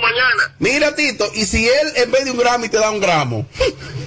mañana. 0.00 0.54
Mira, 0.58 0.94
Tito, 0.94 1.26
y 1.34 1.44
si 1.44 1.66
él 1.66 1.92
en 1.96 2.10
vez 2.10 2.24
de 2.24 2.30
un 2.30 2.38
gramo 2.38 2.64
y 2.64 2.68
te 2.68 2.78
da 2.78 2.90
un 2.90 3.00
gramo. 3.00 3.46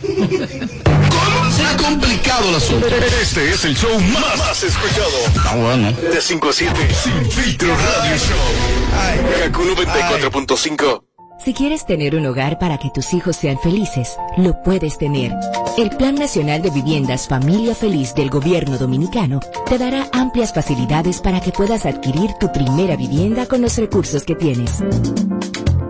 ¿Cómo 0.01 1.51
se 1.57 1.63
ha 1.63 1.77
complicado 1.77 2.49
el 2.49 2.55
asunto? 2.55 2.87
Este 2.87 3.49
es 3.49 3.65
el 3.65 3.75
show 3.75 3.99
más, 3.99 4.37
más 4.37 4.63
escuchado. 4.63 5.09
Está 5.27 5.55
bueno. 5.55 5.91
De 5.91 6.21
5 6.21 6.49
a 6.49 6.53
7, 6.53 6.73
Sin 7.03 7.31
Filtro 7.31 7.69
Radio 7.69 8.17
Show. 8.17 9.43
Kaku 9.43 9.63
94.5. 9.63 11.03
Si 11.43 11.53
quieres 11.53 11.85
tener 11.85 12.15
un 12.15 12.25
hogar 12.25 12.57
para 12.57 12.77
que 12.79 12.89
tus 12.89 13.13
hijos 13.13 13.37
sean 13.37 13.59
felices, 13.59 14.17
lo 14.37 14.61
puedes 14.63 14.97
tener. 14.97 15.31
El 15.77 15.91
Plan 15.91 16.15
Nacional 16.15 16.63
de 16.63 16.71
Viviendas 16.71 17.27
Familia 17.27 17.75
Feliz 17.75 18.15
del 18.15 18.29
Gobierno 18.29 18.77
Dominicano 18.77 19.39
te 19.69 19.77
dará 19.77 20.09
amplias 20.13 20.51
facilidades 20.51 21.21
para 21.21 21.39
que 21.39 21.51
puedas 21.51 21.85
adquirir 21.85 22.31
tu 22.39 22.51
primera 22.51 22.95
vivienda 22.95 23.45
con 23.45 23.61
los 23.61 23.77
recursos 23.77 24.23
que 24.23 24.35
tienes. 24.35 24.81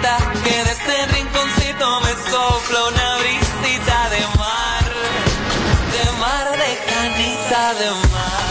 Que 0.00 0.64
de 0.64 0.70
este 0.72 1.06
rinconcito 1.14 2.00
me 2.00 2.30
sopla 2.30 2.86
una 2.88 3.18
brisita 3.18 4.08
de 4.08 4.38
mar. 4.38 4.84
De 5.92 6.18
mar, 6.18 6.50
de 6.52 6.78
canita, 6.88 7.74
de 7.74 7.90
mar. 8.08 8.50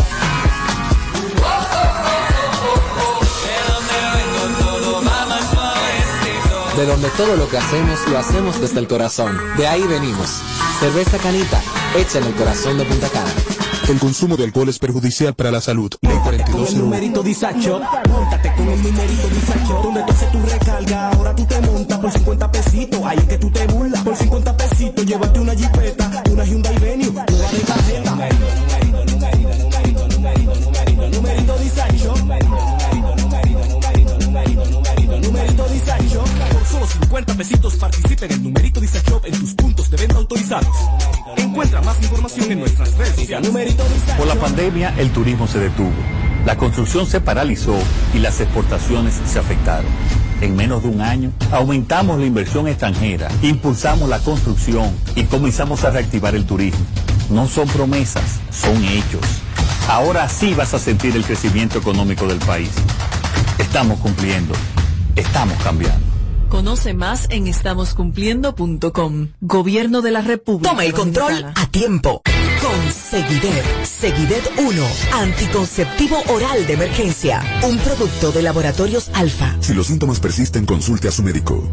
De 6.77 6.85
donde 6.85 7.09
todo 7.09 7.35
lo 7.35 7.49
que 7.49 7.57
hacemos 7.57 8.07
lo 8.07 8.19
hacemos 8.19 8.61
desde 8.61 8.79
el 8.79 8.87
corazón. 8.87 9.39
De 9.57 9.67
ahí 9.67 9.81
venimos. 9.81 10.41
Cerveza 10.79 11.17
Canita, 11.17 11.61
hecha 11.97 12.19
en 12.19 12.25
el 12.25 12.35
corazón 12.35 12.77
de 12.77 12.85
Punta 12.85 13.09
Cana. 13.09 13.33
El 13.89 13.97
consumo 13.97 14.37
de 14.37 14.43
alcohol 14.43 14.69
es 14.69 14.77
perjudicial 14.77 15.33
para 15.33 15.49
la 15.49 15.59
salud. 15.61 15.91
Ley 16.01 16.11
Con 16.19 16.33
el 16.35 16.41
4201. 16.43 16.83
numerito 16.83 17.23
Disacho, 17.23 17.81
montate 18.07 18.53
con 18.55 18.67
el 18.69 18.83
numerito 18.83 19.27
Disacho, 19.29 19.81
donde 19.81 20.03
tú 20.03 20.11
haces 20.11 20.31
tu 20.31 20.39
recarga, 20.43 21.09
ahora 21.09 21.35
tú 21.35 21.45
te 21.45 21.59
montas 21.61 21.97
por 21.97 22.11
50 22.11 22.51
pesitos, 22.51 23.01
ahí 23.03 23.17
es 23.17 23.23
que 23.23 23.37
tú 23.39 23.49
te 23.49 23.65
burlas, 23.65 24.03
por 24.03 24.15
50 24.15 24.57
pesitos, 24.57 25.05
llévate 25.07 25.39
una 25.39 25.55
jipeta, 25.55 25.98
Por 36.89 36.97
solo 36.97 37.05
50 37.05 37.33
pesitos 37.35 37.75
participa 37.75 38.25
en 38.25 38.31
el 38.31 38.43
numerito 38.43 38.81
Disacho 38.81 39.21
en 39.23 39.39
tus 39.39 39.53
puntos 39.53 39.89
de 39.89 39.97
venta 39.97 40.15
autorizados. 40.15 40.75
Encuentra 41.37 41.81
más 41.81 42.01
información 42.01 42.51
en 42.51 42.59
nuestras 42.59 42.97
redes 42.97 43.15
sociales. 43.15 43.51
Por 44.17 44.27
la 44.27 44.35
pandemia, 44.35 44.93
el 44.97 45.11
turismo 45.11 45.47
se 45.47 45.59
detuvo. 45.59 45.91
La 46.45 46.57
construcción 46.57 47.05
se 47.05 47.21
paralizó 47.21 47.75
y 48.13 48.19
las 48.19 48.39
exportaciones 48.39 49.19
se 49.27 49.39
afectaron. 49.39 49.91
En 50.41 50.55
menos 50.55 50.83
de 50.83 50.89
un 50.89 51.01
año, 51.01 51.31
aumentamos 51.51 52.17
la 52.19 52.25
inversión 52.25 52.67
extranjera, 52.67 53.29
impulsamos 53.41 54.07
la 54.07 54.19
construcción 54.19 54.89
y 55.15 55.23
comenzamos 55.23 55.83
a 55.83 55.91
reactivar 55.91 56.33
el 56.33 56.45
turismo. 56.45 56.85
No 57.29 57.47
son 57.47 57.67
promesas, 57.67 58.39
son 58.51 58.83
hechos. 58.85 59.21
Ahora 59.89 60.27
sí 60.29 60.53
vas 60.53 60.73
a 60.73 60.79
sentir 60.79 61.15
el 61.15 61.25
crecimiento 61.25 61.77
económico 61.77 62.25
del 62.25 62.39
país. 62.39 62.71
Estamos 63.57 63.99
cumpliendo. 63.99 64.55
Estamos 65.15 65.61
cambiando. 65.61 66.08
Conoce 66.49 66.93
más 66.93 67.27
en 67.29 67.47
estamoscumpliendo.com. 67.47 69.29
Gobierno 69.41 70.01
de 70.01 70.11
la 70.11 70.21
República. 70.21 70.71
Toma 70.71 70.85
el 70.85 70.93
control 70.93 71.29
Dominicana. 71.29 71.53
a 71.55 71.67
tiempo. 71.67 72.21
Con 72.69 72.91
Seguidet. 72.91 73.65
Seguidet 73.83 74.51
1. 74.59 74.87
Anticonceptivo 75.13 76.21
oral 76.27 76.67
de 76.67 76.73
emergencia. 76.73 77.41
Un 77.63 77.79
producto 77.79 78.31
de 78.31 78.43
laboratorios 78.43 79.09
Alfa. 79.15 79.55
Si 79.59 79.73
los 79.73 79.87
síntomas 79.87 80.19
persisten, 80.19 80.67
consulte 80.67 81.07
a 81.07 81.11
su 81.11 81.23
médico. 81.23 81.67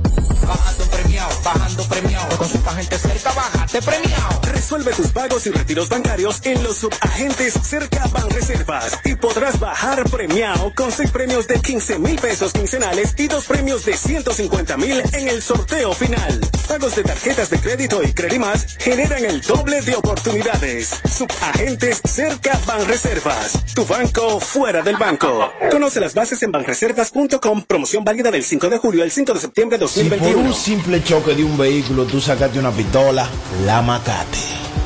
Bajando 0.47 0.85
premiado, 0.85 1.29
bajando 1.45 1.83
premiado. 1.85 2.37
Con 2.39 2.49
su 2.49 2.59
agente 2.67 2.99
cerca, 2.99 3.31
bájate 3.33 3.83
premiado. 3.83 4.41
Resuelve 4.45 4.93
tus 4.93 5.09
pagos 5.09 5.47
y 5.47 5.51
retiros 5.51 5.91
bancarios 5.91 6.41
en 6.45 6.63
los 6.63 6.79
subagentes 6.79 7.53
cerca 7.63 8.07
Banreservas 8.07 8.99
y 9.05 9.15
podrás 9.17 9.61
bajar 9.61 10.03
premiado 10.09 10.73
con 10.75 10.91
seis 10.91 11.11
premios 11.11 11.47
de 11.47 11.61
15 11.61 11.99
mil 11.99 12.17
pesos 12.19 12.53
quincenales 12.53 13.15
y 13.19 13.29
dos 13.29 13.45
premios 13.45 13.85
de 13.85 13.97
150 13.97 14.77
mil 14.79 15.03
en 15.13 15.29
el 15.29 15.43
sorteo 15.43 15.93
final. 15.93 16.41
Pagos 16.67 16.97
de 16.97 17.03
tarjetas 17.03 17.51
de 17.51 17.61
crédito 17.61 18.03
y 18.03 18.13
Credimas 18.13 18.77
generan 18.79 19.25
el 19.25 19.41
doble 19.43 19.83
de 19.83 19.95
oportunidades. 19.95 20.86
Subagentes 21.09 22.01
cerca 22.05 22.59
Banreservas. 22.67 23.75
Tu 23.75 23.85
banco 23.85 24.41
fuera 24.41 24.83
del 24.83 24.97
banco. 24.97 25.53
Conoce 25.71 26.01
las 26.01 26.15
bases 26.15 26.43
en 26.43 26.53
banreservas.com. 26.53 27.65
Promoción 27.67 28.05
válida 28.05 28.31
del 28.31 28.45
5 28.45 28.69
de 28.69 28.79
julio 28.79 29.03
al 29.03 29.11
5 29.11 29.35
de 29.35 29.41
septiembre 29.41 29.79
de 29.79 29.89
Si 29.89 30.01
por 30.05 30.11
2021. 30.19 30.49
un 30.49 30.55
simple 30.55 31.03
choque 31.03 31.35
de 31.35 31.45
un 31.45 31.57
vehículo 31.57 32.05
tú 32.05 32.21
sacaste 32.21 32.59
una 32.59 32.71
pistola, 32.71 33.29
la 33.65 33.83
macate. 33.83 34.39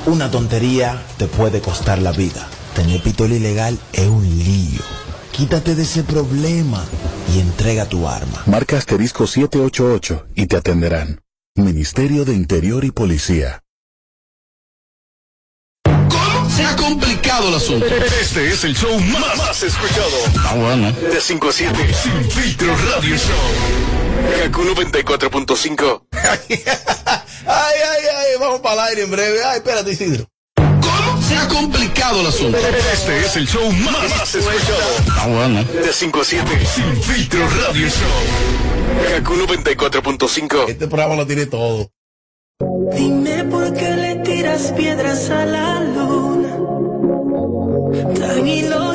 Una 0.06 0.30
tontería 0.30 1.02
te 1.18 1.26
puede 1.26 1.60
costar 1.60 1.98
la 2.00 2.12
vida. 2.12 2.48
Tener 2.74 3.02
pistola 3.02 3.34
ilegal 3.34 3.78
es 3.92 4.06
un 4.06 4.24
lío. 4.24 4.80
Quítate 5.32 5.74
de 5.74 5.82
ese 5.82 6.02
problema 6.02 6.84
y 7.34 7.40
entrega 7.40 7.86
tu 7.86 8.08
arma. 8.08 8.42
Marca 8.46 8.76
asterisco 8.76 9.26
788 9.26 10.26
y 10.34 10.46
te 10.46 10.56
atenderán. 10.56 11.20
Ministerio 11.54 12.24
de 12.24 12.34
Interior 12.34 12.84
y 12.84 12.90
Policía. 12.90 13.62
Complicado 17.30 17.48
el 17.48 17.54
asunto? 17.54 17.86
Este 18.20 18.48
es 18.48 18.64
el 18.64 18.74
show 18.74 19.00
más, 19.00 19.36
más 19.36 19.62
escuchado. 19.62 20.08
Está 20.26 20.54
bueno. 20.54 20.92
De 20.92 21.20
5 21.20 21.48
a 21.48 21.52
7, 21.52 21.94
Sin 21.94 22.30
Filtro 22.30 22.76
Radio 22.76 23.16
Show. 23.16 24.42
Kaku 24.42 24.62
94.5. 24.62 26.02
Ay, 27.46 27.78
ay, 27.82 28.04
ay, 28.16 28.38
vamos 28.38 28.60
para 28.60 28.74
el 28.74 28.80
aire 28.90 29.02
en 29.02 29.10
breve. 29.10 29.42
Ay, 29.42 29.56
espérate, 29.56 29.90
Isidro. 29.90 30.26
¿Cómo 30.56 31.22
se 31.22 31.36
ha 31.36 31.48
complicado 31.48 32.20
el 32.20 32.26
asunto? 32.26 32.58
Este 32.58 33.20
es 33.20 33.36
el 33.36 33.48
show 33.48 33.72
más, 33.72 34.10
más 34.10 34.34
escuchado. 34.34 34.96
Está 34.98 35.26
bueno. 35.26 35.64
De 35.64 35.92
5 35.92 36.20
a 36.20 36.24
7, 36.24 36.66
Sin 36.66 37.02
Filtro 37.02 37.40
Radio 37.48 37.88
Show. 37.88 39.16
Kaku 39.16 39.34
94.5. 39.34 40.68
Este 40.68 40.86
programa 40.86 41.16
lo 41.16 41.26
tiene 41.26 41.46
todo. 41.46 41.90
Dime 42.92 43.44
por 43.44 43.72
qué 43.74 43.90
le 43.90 44.16
tiras 44.16 44.72
piedras 44.76 45.30
a 45.30 45.44
la 45.46 45.80
luna. 45.80 46.29
Tan 47.90 48.89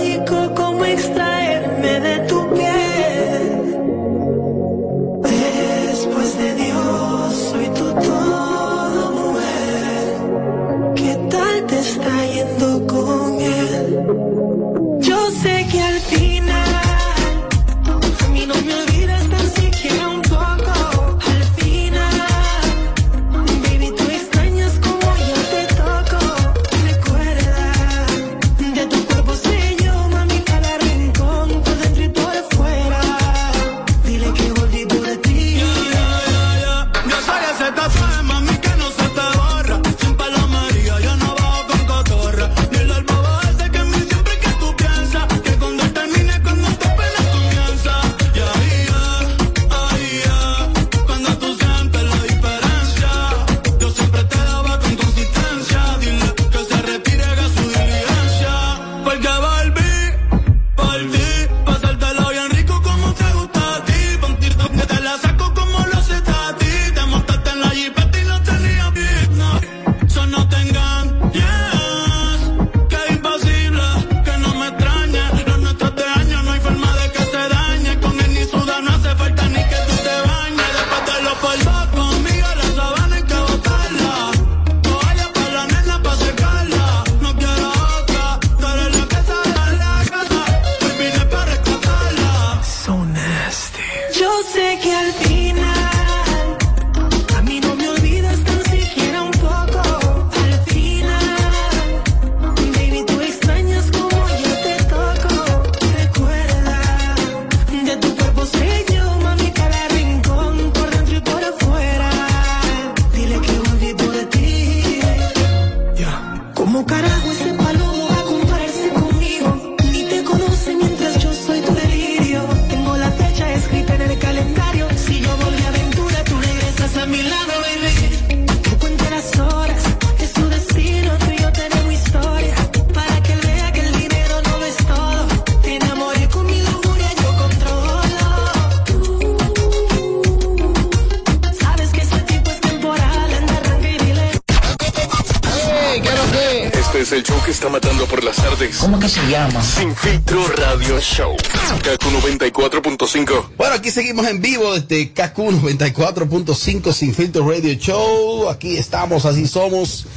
el 147.16 147.24
show 147.24 147.42
que 147.46 147.52
está 147.52 147.70
matando 147.70 148.06
por 148.08 148.22
las 148.24 148.36
tardes. 148.36 148.78
¿Cómo 148.78 149.00
que 149.00 149.08
se 149.08 149.26
llama? 149.30 149.64
Sin 149.64 149.96
filtro 149.96 150.46
radio 150.48 151.00
show. 151.00 151.34
Kaku 151.82 152.10
94.5. 152.10 153.52
Bueno, 153.58 153.76
aquí 153.76 153.90
seguimos 153.90 154.28
en 154.28 154.42
vivo 154.42 154.74
desde 154.74 155.12
KQ 155.12 155.38
94.5 155.38 156.92
Sin 156.92 157.14
Filtro 157.14 157.50
Radio 157.50 157.74
Show. 157.76 158.50
Aquí 158.50 158.76
estamos, 158.76 159.24
así 159.26 159.48
somos 159.48 160.08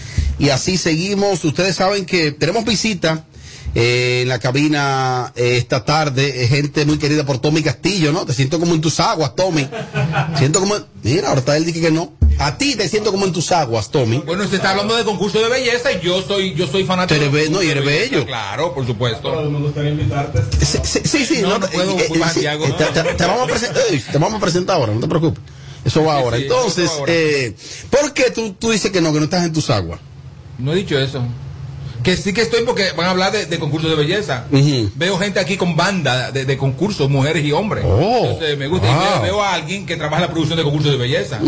y 0.41 0.49
así 0.49 0.77
seguimos. 0.77 1.45
Ustedes 1.45 1.77
saben 1.77 2.05
que 2.05 2.33
tenemos 2.33 2.65
visita 2.65 3.25
eh, 3.77 4.23
en 4.23 4.29
la 4.29 4.41
cabina 4.41 5.33
eh, 5.37 5.57
esta 5.57 5.85
tarde, 5.85 6.43
eh, 6.43 6.49
gente 6.49 6.85
muy 6.85 6.99
querida 6.99 7.25
por 7.25 7.39
Tommy 7.39 7.63
Castillo, 7.63 8.11
¿no? 8.11 8.27
Te 8.27 8.33
siento 8.33 8.59
como 8.59 8.75
en 8.75 8.81
tus 8.81 8.99
aguas, 8.99 9.37
Tommy. 9.37 9.69
Siento 10.37 10.59
como, 10.59 10.75
mira, 11.05 11.29
ahorita 11.29 11.57
él 11.57 11.65
dice 11.65 11.81
que 11.81 11.93
no. 11.93 12.18
A 12.41 12.57
ti 12.57 12.77
te 12.77 12.89
siento 12.89 13.11
como 13.11 13.27
en 13.27 13.33
tus 13.33 13.51
aguas, 13.51 13.91
Tommy. 13.91 14.19
Bueno, 14.19 14.47
se 14.47 14.57
está 14.57 14.71
hablando 14.71 14.95
de 14.97 15.05
concurso 15.05 15.41
de 15.41 15.49
belleza 15.49 15.91
y 15.93 16.01
yo 16.01 16.23
soy, 16.23 16.55
yo 16.55 16.67
soy 16.69 16.85
fanático. 16.85 17.21
Eres 17.21 17.33
de 17.33 17.43
be- 17.45 17.51
no, 17.51 17.63
y 17.63 17.69
eres 17.69 17.85
belleza, 17.85 18.11
bello. 18.15 18.27
Claro, 18.27 18.73
por 18.75 18.87
supuesto. 18.87 19.43
Me 19.51 19.59
gustaría 19.59 19.91
invitarte. 19.91 20.43
Sí, 20.65 20.79
sí, 20.85 21.01
sí, 21.05 21.27
sí, 21.27 21.43
No, 21.43 21.49
no, 21.51 21.59
no 21.59 21.67
puedo, 21.69 21.99
eh, 21.99 22.09
eh, 22.15 22.19
para 22.19 22.31
sí, 22.33 22.35
Santiago. 22.43 22.67
eh, 22.67 22.75
te, 22.79 22.85
te- 22.85 23.15
te 23.15 23.27
vamos 23.27 23.43
a 23.43 23.47
presentar, 23.47 23.83
te 24.13 24.19
vamos 24.19 24.35
a 24.35 24.41
presentar 24.41 24.77
ahora, 24.77 24.95
no 24.95 25.01
te 25.01 25.09
preocupes. 25.09 25.43
Eso 25.85 26.05
va 26.05 26.19
ahora. 26.19 26.37
sí, 26.37 26.45
Entonces, 26.45 26.91
ahora. 26.91 27.13
eh, 27.13 27.57
¿por 27.91 28.13
qué 28.13 28.31
tú, 28.31 28.53
tú 28.53 28.71
dices 28.71 28.91
que 28.93 29.01
no, 29.01 29.13
que 29.13 29.19
no 29.19 29.25
estás 29.25 29.45
en 29.45 29.53
tus 29.53 29.69
aguas? 29.71 29.99
No 30.59 30.73
he 30.73 30.77
dicho 30.77 30.99
eso. 30.99 31.23
Que 32.05 32.17
sí 32.17 32.33
que 32.33 32.43
estoy 32.43 32.63
porque 32.65 32.93
van 32.93 33.07
a 33.07 33.11
hablar 33.11 33.33
de, 33.33 33.47
de 33.47 33.59
concursos 33.59 33.91
de 33.91 33.97
belleza. 33.97 34.45
Veo 34.95 35.19
gente 35.19 35.41
aquí 35.41 35.57
con 35.57 35.75
banda 35.77 36.31
de, 36.31 36.45
de 36.45 36.57
concursos, 36.57 37.11
mujeres 37.11 37.45
y 37.45 37.51
hombres. 37.51 37.85
Oh, 37.87 38.21
Entonces 38.27 38.57
me 38.57 38.69
gusta. 38.69 38.87
Y 38.87 38.95
veo- 38.95 39.23
veo 39.23 39.43
a 39.43 39.55
alguien 39.55 39.85
que 39.87 39.97
trabaja 39.97 40.23
en 40.23 40.29
la 40.29 40.33
producción 40.33 40.57
de 40.57 40.63
concursos 40.63 40.93
de 40.93 40.99
belleza. 40.99 41.41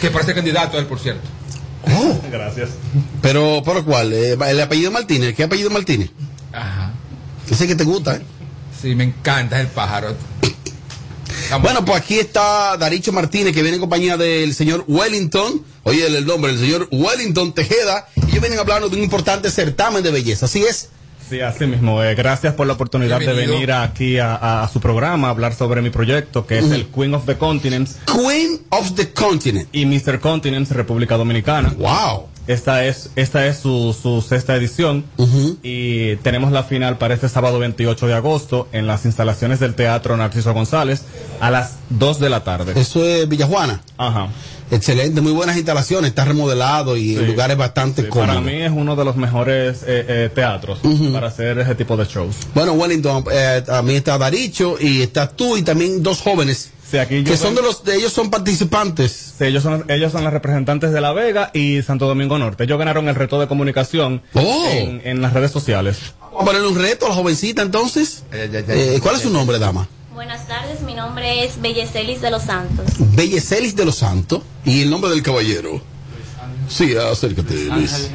Que 0.00 0.10
parece 0.10 0.34
candidato 0.34 0.76
a 0.76 0.80
él, 0.80 0.86
por 0.86 0.98
cierto. 0.98 1.22
Oh, 1.86 2.18
Gracias. 2.30 2.70
pero, 3.20 3.62
¿por 3.64 3.84
cuál? 3.84 4.12
Eh, 4.12 4.36
el 4.48 4.60
apellido 4.60 4.90
Martínez. 4.90 5.34
¿Qué 5.34 5.44
apellido 5.44 5.70
Martínez? 5.70 6.10
Ajá. 6.52 6.92
Ese 7.50 7.66
que 7.66 7.74
te 7.74 7.84
gusta, 7.84 8.16
¿eh? 8.16 8.22
Sí, 8.80 8.94
me 8.94 9.04
encanta 9.04 9.60
el 9.60 9.68
pájaro. 9.68 10.14
Bueno, 11.60 11.84
pues 11.84 12.00
aquí 12.00 12.18
está 12.18 12.76
Daricho 12.76 13.12
Martínez, 13.12 13.52
que 13.52 13.62
viene 13.62 13.76
en 13.76 13.80
compañía 13.80 14.16
del 14.16 14.54
señor 14.54 14.84
Wellington. 14.88 15.62
Oye, 15.82 16.06
el, 16.06 16.26
nombre, 16.26 16.52
el 16.52 16.58
señor 16.58 16.88
Wellington 16.90 17.52
Tejeda. 17.52 18.08
Y 18.16 18.30
ellos 18.30 18.40
vienen 18.40 18.58
hablando 18.58 18.88
de 18.88 18.96
un 18.96 19.02
importante 19.02 19.50
certamen 19.50 20.02
de 20.02 20.10
belleza. 20.10 20.46
Así 20.46 20.62
es. 20.64 20.88
Sí, 21.28 21.40
así 21.40 21.66
mismo. 21.66 22.02
Eh, 22.02 22.14
gracias 22.14 22.54
por 22.54 22.66
la 22.66 22.74
oportunidad 22.74 23.18
de 23.18 23.32
venir 23.32 23.72
aquí 23.72 24.18
a, 24.18 24.62
a 24.62 24.68
su 24.68 24.80
programa 24.80 25.28
a 25.28 25.30
hablar 25.30 25.54
sobre 25.54 25.80
mi 25.82 25.90
proyecto, 25.90 26.46
que 26.46 26.58
es 26.58 26.70
el 26.70 26.86
Queen 26.86 27.14
of 27.14 27.24
the 27.26 27.36
Continents 27.36 27.96
Queen 28.06 28.60
of 28.70 28.92
the 28.94 29.12
Continent. 29.12 29.68
y 29.72 29.86
Mr. 29.86 30.20
Continents, 30.20 30.70
República 30.72 31.16
Dominicana. 31.16 31.74
Wow. 31.78 32.28
Esta 32.46 32.84
es, 32.84 33.08
esta 33.16 33.46
es 33.46 33.58
su, 33.58 33.96
su 34.00 34.20
sexta 34.20 34.54
edición 34.54 35.04
y 35.62 36.16
tenemos 36.16 36.52
la 36.52 36.62
final 36.62 36.98
para 36.98 37.14
este 37.14 37.28
sábado 37.30 37.58
28 37.58 38.06
de 38.06 38.12
agosto 38.14 38.68
en 38.72 38.86
las 38.86 39.06
instalaciones 39.06 39.60
del 39.60 39.74
Teatro 39.74 40.14
Narciso 40.18 40.52
González 40.52 41.02
a 41.40 41.50
las 41.50 41.76
2 41.88 42.20
de 42.20 42.28
la 42.28 42.44
tarde. 42.44 42.78
Eso 42.78 43.02
es 43.04 43.26
Villajuana. 43.28 43.80
Ajá. 43.96 44.28
Excelente, 44.70 45.20
muy 45.20 45.32
buenas 45.32 45.56
instalaciones, 45.56 46.08
está 46.10 46.24
remodelado 46.24 46.96
y 46.96 47.16
Sí. 47.16 47.26
lugares 47.26 47.56
bastante 47.56 48.02
Sí, 48.02 48.08
cómodos. 48.08 48.36
para 48.36 48.40
mí 48.40 48.52
es 48.62 48.72
uno 48.72 48.96
de 48.96 49.04
los 49.04 49.16
mejores 49.16 49.82
eh, 49.82 50.04
eh, 50.08 50.30
teatros 50.34 50.80
para 51.12 51.28
hacer 51.28 51.58
ese 51.58 51.74
tipo 51.74 51.96
de 51.96 52.04
shows. 52.06 52.36
Bueno, 52.54 52.72
Wellington, 52.72 53.24
eh, 53.32 53.62
a 53.68 53.82
mí 53.82 53.94
está 53.94 54.18
Daricho 54.18 54.76
y 54.80 55.02
está 55.02 55.28
tú 55.28 55.56
y 55.56 55.62
también 55.62 56.02
dos 56.02 56.20
jóvenes 56.20 56.70
Sí, 56.94 56.98
aquí 57.00 57.24
yo 57.24 57.32
que 57.32 57.36
son 57.36 57.56
de 57.56 57.62
los 57.62 57.82
de 57.82 57.96
ellos 57.96 58.12
son 58.12 58.30
participantes. 58.30 59.34
Sí, 59.36 59.44
ellos 59.46 59.64
son, 59.64 59.84
ellos 59.90 60.12
son 60.12 60.22
los 60.22 60.32
representantes 60.32 60.92
de 60.92 61.00
La 61.00 61.12
Vega 61.12 61.50
y 61.52 61.82
Santo 61.82 62.06
Domingo 62.06 62.38
Norte. 62.38 62.62
Ellos 62.64 62.78
ganaron 62.78 63.08
el 63.08 63.16
reto 63.16 63.40
de 63.40 63.48
comunicación 63.48 64.22
Oh. 64.34 64.66
en, 64.70 65.00
en 65.04 65.20
las 65.20 65.32
redes 65.32 65.50
sociales. 65.50 65.98
Vamos 66.20 66.42
a 66.42 66.44
ponerle 66.44 66.68
un 66.68 66.78
reto 66.78 67.06
a 67.06 67.08
la 67.08 67.14
jovencita 67.16 67.62
entonces. 67.62 68.22
Eh, 68.32 69.00
¿Cuál 69.02 69.16
es 69.16 69.22
su 69.22 69.30
nombre, 69.30 69.58
dama? 69.58 69.88
Buenas 70.12 70.46
tardes, 70.46 70.82
mi 70.82 70.94
nombre 70.94 71.44
es 71.44 71.60
Bellecelis 71.60 72.20
de 72.20 72.30
los 72.30 72.44
Santos. 72.44 72.86
Bellecelis 73.16 73.74
de 73.74 73.84
los 73.84 73.96
Santos 73.96 74.42
y 74.64 74.82
el 74.82 74.90
nombre 74.90 75.10
del 75.10 75.22
caballero. 75.24 75.82
Sí, 76.68 76.94
acércate, 76.96 77.54
Luis. 77.64 78.10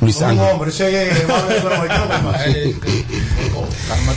Luis 0.00 0.20
Ángel. 0.22 0.46
hombre, 0.52 0.70
ese 0.70 1.10
es 1.10 1.28
más 1.28 2.46
Eh, 2.46 2.74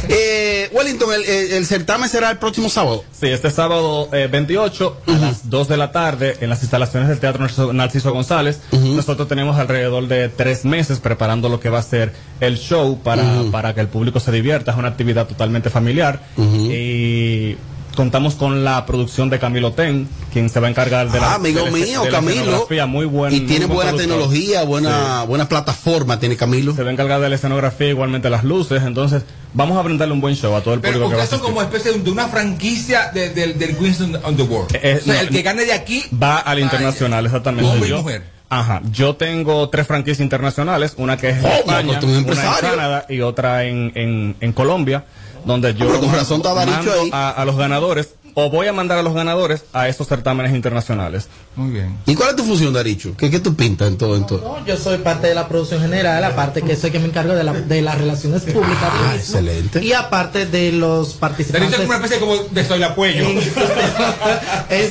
Eh, 0.09 0.69
Wellington, 0.73 1.13
el, 1.13 1.23
el- 1.23 1.51
el 1.53 1.65
certamen 1.65 2.09
será 2.09 2.29
el 2.31 2.37
próximo 2.37 2.69
sábado. 2.69 3.03
Sí, 3.11 3.27
este 3.27 3.51
sábado 3.51 4.09
eh, 4.13 4.27
28 4.31 4.97
a 5.07 5.11
las 5.11 5.49
2 5.49 5.67
de 5.67 5.77
la 5.77 5.91
tarde 5.91 6.37
en 6.41 6.49
las 6.49 6.61
instalaciones 6.61 7.09
del 7.09 7.19
Teatro 7.19 7.41
Narciso, 7.41 7.73
Narciso 7.73 8.11
González. 8.13 8.59
Nosotros 8.71 9.27
tenemos 9.27 9.57
alrededor 9.57 10.07
de 10.07 10.29
tres 10.29 10.65
meses 10.65 10.99
preparando 10.99 11.49
lo 11.49 11.59
que 11.59 11.69
va 11.69 11.79
a 11.79 11.83
ser 11.83 12.13
el 12.39 12.57
show 12.57 12.99
para, 13.01 13.23
para 13.51 13.73
que 13.73 13.81
el 13.81 13.87
público 13.87 14.19
se 14.19 14.31
divierta. 14.31 14.71
Es 14.71 14.77
una 14.77 14.89
actividad 14.89 15.27
totalmente 15.27 15.69
familiar. 15.69 16.21
Y 16.37 17.57
contamos 17.95 18.35
con 18.35 18.63
la 18.63 18.85
producción 18.85 19.29
de 19.29 19.39
Camilo 19.39 19.71
Ten, 19.73 20.07
quien 20.31 20.49
se 20.49 20.59
va 20.59 20.67
a 20.67 20.69
encargar 20.69 21.09
de 21.11 21.19
la 21.19 21.31
Ah, 21.31 21.35
amigo 21.35 21.59
de 21.59 21.65
la- 21.65 21.71
mío, 21.77 22.01
de 22.03 22.11
la 22.11 22.17
Camilo. 22.17 22.41
escenografía. 22.41 22.85
Muy 22.85 23.05
buen, 23.05 23.33
y 23.33 23.41
tiene 23.41 23.67
muy 23.67 23.75
buen 23.75 23.87
buena 23.87 23.91
productor. 23.91 24.07
tecnología, 24.29 24.63
buena, 24.63 25.23
buena 25.23 25.47
plataforma, 25.49 26.19
tiene 26.19 26.35
Camilo. 26.37 26.73
Se 26.75 26.83
va 26.83 26.89
a 26.89 26.93
encargar 26.93 27.21
de 27.21 27.29
la 27.29 27.35
escenografía, 27.35 27.89
igualmente 27.89 28.29
las 28.29 28.43
luces. 28.43 28.83
Entonces, 28.83 29.23
vamos 29.53 29.77
a 29.77 29.81
brindarle 29.81 30.13
un 30.13 30.21
buen 30.21 30.35
show 30.35 30.55
a 30.55 30.61
todo 30.61 30.73
el 30.73 30.79
Pero 30.81 30.93
público 30.93 31.09
que 31.11 31.15
va 31.17 31.21
a 31.21 31.25
ustedes 31.25 31.39
son 31.41 31.51
asistir. 31.51 31.53
como 31.55 31.61
especie 31.75 31.91
de, 31.99 32.03
de 32.05 32.11
una 32.11 32.27
franquicia 32.27 33.11
de- 33.13 33.29
del 33.29 33.57
del 33.59 33.77
Queens 33.77 34.01
on, 34.01 34.35
the 34.35 34.43
World. 34.43 34.75
Eh, 34.81 34.99
o 35.01 35.05
sea, 35.05 35.13
no, 35.15 35.19
el 35.21 35.29
que 35.29 35.41
gane 35.41 35.65
de 35.65 35.73
aquí 35.73 36.03
Va 36.21 36.37
al 36.37 36.59
internacional, 36.59 37.25
exactamente. 37.25 37.69
Hombre 37.69 37.87
y 37.87 37.91
Yo- 37.91 38.01
mujer. 38.01 38.33
Ajá. 38.49 38.81
Yo 38.91 39.15
tengo 39.15 39.67
tres 39.69 39.87
franquicias 39.87 40.19
internacionales, 40.19 40.93
una 40.97 41.17
que 41.17 41.29
es 41.31 41.37
en 41.37 41.45
Oh, 41.45 41.47
España, 41.47 41.97
pero 41.99 42.11
eres 42.13 42.25
una 42.37 42.43
en. 42.55 42.59
Canadá 42.61 43.05
y 43.09 43.21
otra 43.21 43.63
en, 43.65 43.91
en, 43.95 44.35
en 44.41 44.53
Colombia, 44.53 45.05
donde 45.45 45.73
yo 45.73 45.99
con 45.99 46.11
razón 46.11 46.41
mando 46.43 46.91
ahí. 46.93 47.09
a, 47.11 47.29
a 47.29 47.45
los 47.45 47.55
ganadores, 47.57 48.15
o 48.35 48.49
voy 48.49 48.67
a 48.67 48.73
mandar 48.73 48.97
a 48.97 49.03
los 49.03 49.13
ganadores 49.13 49.63
a 49.73 49.87
esos 49.87 50.07
certámenes 50.07 50.53
internacionales. 50.53 51.27
Muy 51.55 51.71
bien. 51.71 51.97
¿Y 52.05 52.15
cuál 52.15 52.31
es 52.31 52.35
tu 52.35 52.43
función, 52.43 52.73
Daricho? 52.73 53.13
¿Qué, 53.17 53.29
qué 53.29 53.39
tú 53.39 53.55
pintas 53.55 53.87
en 53.87 53.97
todo? 53.97 54.15
En 54.15 54.25
todo? 54.25 54.39
No, 54.59 54.65
yo 54.65 54.75
soy 54.77 54.97
parte 54.99 55.27
de 55.27 55.35
la 55.35 55.47
producción 55.47 55.81
general, 55.81 56.23
aparte 56.23 56.61
que 56.63 56.75
soy 56.75 56.89
que 56.91 56.99
me 56.99 57.05
encargo 57.05 57.33
de, 57.35 57.43
la- 57.43 57.53
de 57.53 57.81
las 57.81 57.97
relaciones 57.97 58.41
públicas. 58.43 58.77
Ah, 58.81 58.97
mismo, 59.13 59.15
excelente. 59.15 59.83
Y 59.83 59.93
aparte 59.93 60.45
de 60.47 60.71
los 60.71 61.13
participantes 61.13 61.79
es 61.79 61.85
una 61.85 61.95
especie 61.97 62.19
como 62.19 62.35
de 62.37 62.65
soy 62.65 62.79
la 62.79 62.95
cuello. 62.95 63.25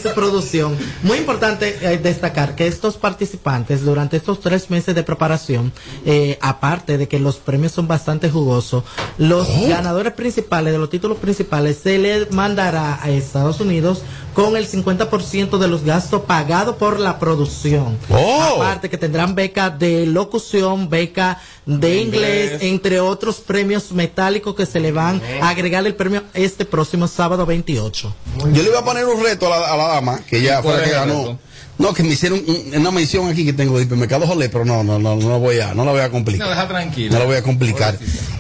su 0.03 0.09
producción. 0.15 0.77
Muy 1.03 1.19
importante 1.19 1.77
eh, 1.81 1.99
destacar 1.99 2.55
que 2.55 2.67
estos 2.67 2.97
participantes 2.97 3.85
durante 3.85 4.17
estos 4.17 4.41
tres 4.41 4.71
meses 4.71 4.95
de 4.95 5.03
preparación, 5.03 5.73
eh, 6.07 6.39
aparte 6.41 6.99
de 6.99 7.09
que 7.09 7.19
los 7.19 7.37
premios 7.37 7.73
son 7.73 7.89
bastante 7.89 8.31
jugosos, 8.31 8.85
los 9.19 9.49
Oh. 9.53 9.69
ganadores 9.69 10.13
principales 10.15 10.73
de 10.73 10.79
los 10.79 10.89
títulos 10.91 11.19
principales 11.19 11.79
se 11.83 11.99
les 11.99 12.31
mandará 12.33 13.03
a 13.03 13.11
Estados 13.33 13.61
Unidos 13.61 14.03
con 14.35 14.57
el 14.59 14.69
50% 14.69 15.59
de 15.59 15.69
los 15.69 15.85
gastos 15.85 16.23
pagados 16.23 16.77
por 16.77 17.01
la 17.01 17.19
producción. 17.19 17.97
Oh. 18.11 18.43
Aparte 18.57 18.91
que 18.91 18.99
tendrán 18.99 19.35
beca 19.35 19.71
de 19.71 20.05
locución, 20.07 20.91
beca 20.91 21.41
de 21.65 21.97
inglés, 22.03 22.59
entre 22.61 23.01
otros 23.01 23.37
premios 23.41 23.91
metálicos 23.93 24.55
que 24.55 24.67
se 24.67 24.81
le 24.81 24.93
van 24.93 25.23
a 25.41 25.49
agregar 25.49 25.87
el 25.87 25.95
premio 25.95 26.23
este 26.35 26.67
próximo 26.67 27.09
sábado 27.09 27.47
28. 27.47 28.15
Yo 28.53 28.63
le 28.63 28.69
iba 28.69 28.81
a 28.81 28.85
poner 28.85 29.07
un 29.07 29.23
reto 29.25 29.47
a 29.53 29.59
la, 29.59 29.73
a 29.73 29.77
la 29.79 29.87
dama, 29.89 30.21
que 30.29 30.43
ya 30.43 30.63
fue 30.63 30.77
la 30.77 30.85
que 30.85 30.91
ganó. 30.91 31.19
reto? 31.21 31.39
No, 31.79 31.95
que 31.95 32.03
me 32.03 32.11
hicieron 32.11 32.43
un- 32.47 32.77
una 32.81 32.91
mención 32.91 33.29
aquí 33.29 33.47
que 33.47 33.55
tengo 33.55 33.79
de 33.79 33.85
hipermercado 33.85 34.27
Jolé, 34.27 34.51
pero 34.51 34.65
no, 34.67 34.85
no, 34.85 34.99
no, 34.99 35.17
no 35.17 35.41
voy 35.41 35.59
a, 35.61 35.73
no 35.75 35.87
la 35.87 35.91
voy 35.93 36.03
a 36.03 36.11
complicar. 36.11 36.47
No, 36.47 36.51
deja 36.55 36.69
tranquilo. 36.69 37.15
No 37.15 37.19
lo 37.21 37.27
voy 37.27 37.37
a 37.37 37.43
complicar. 37.43 37.99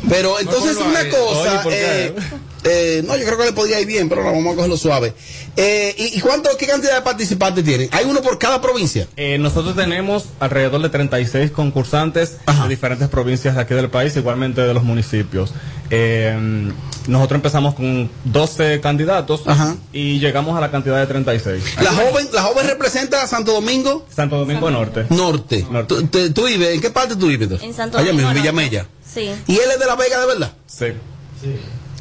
Pero 0.09 0.39
entonces 0.39 0.77
una 0.77 1.09
cosa, 1.09 1.65
eh, 1.71 2.15
eh, 2.65 3.03
no, 3.07 3.17
yo 3.17 3.25
creo 3.27 3.39
que 3.39 3.45
le 3.47 3.53
podría 3.53 3.81
ir 3.81 3.87
bien, 3.87 4.09
pero 4.09 4.23
no, 4.23 4.33
vamos 4.33 4.53
a 4.53 4.57
cogerlo 4.57 4.77
suave. 4.77 5.15
Eh, 5.57 5.95
¿y, 5.99 6.19
y 6.19 6.21
cuánto, 6.21 6.49
qué 6.59 6.67
cantidad 6.67 6.95
de 6.95 7.03
participantes 7.03 7.65
tienen? 7.65 7.89
¿Hay 7.93 8.05
uno 8.07 8.23
por 8.23 8.39
cada 8.39 8.61
provincia? 8.61 9.07
Eh, 9.17 9.39
nosotros 9.39 9.75
tenemos 9.77 10.27
alrededor 10.41 10.81
de 10.83 10.89
36 10.89 11.51
concursantes 11.51 12.37
Ajá. 12.47 12.63
de 12.65 12.69
diferentes 12.71 13.09
provincias 13.09 13.55
de 13.57 13.61
aquí 13.63 13.75
del 13.75 13.91
país, 13.91 14.17
igualmente 14.17 14.61
de 14.63 14.73
los 14.75 14.83
municipios. 14.83 15.53
Eh, 15.91 16.71
nosotros 17.09 17.37
empezamos 17.37 17.75
con 17.75 18.09
12 18.25 18.81
candidatos 18.81 19.43
Ajá. 19.47 19.77
y 19.93 20.21
llegamos 20.21 20.57
a 20.57 20.61
la 20.61 20.71
cantidad 20.71 20.99
de 21.01 21.07
36. 21.07 21.63
La 21.83 21.91
joven, 21.93 22.29
la 22.33 22.43
joven 22.43 22.67
representa 22.67 23.23
a 23.23 23.27
Santo 23.27 23.53
Domingo 23.53 24.07
Santo 24.15 24.39
Domingo 24.39 24.71
Norte. 24.71 25.05
Norte. 25.11 25.67
Norte. 25.69 25.95
¿Tú, 25.95 26.07
te- 26.07 26.31
tú 26.31 26.47
vives? 26.47 26.75
¿En 26.77 26.81
qué 26.81 26.91
parte 26.91 27.17
tú 27.17 27.27
vives? 27.27 27.61
En 27.63 27.75
Santo 27.75 27.99
Allá 27.99 28.07
Domingo 28.13 28.29
mismo, 28.29 28.31
en. 28.31 28.43
Villamella. 28.55 28.87
Sí. 29.05 29.31
¿Y 29.49 29.55
él 29.57 29.71
es 29.75 29.81
de 29.81 29.87
La 29.87 29.97
Vega 29.97 30.21
de 30.21 30.27
verdad? 30.27 30.53
Sí. 30.67 30.87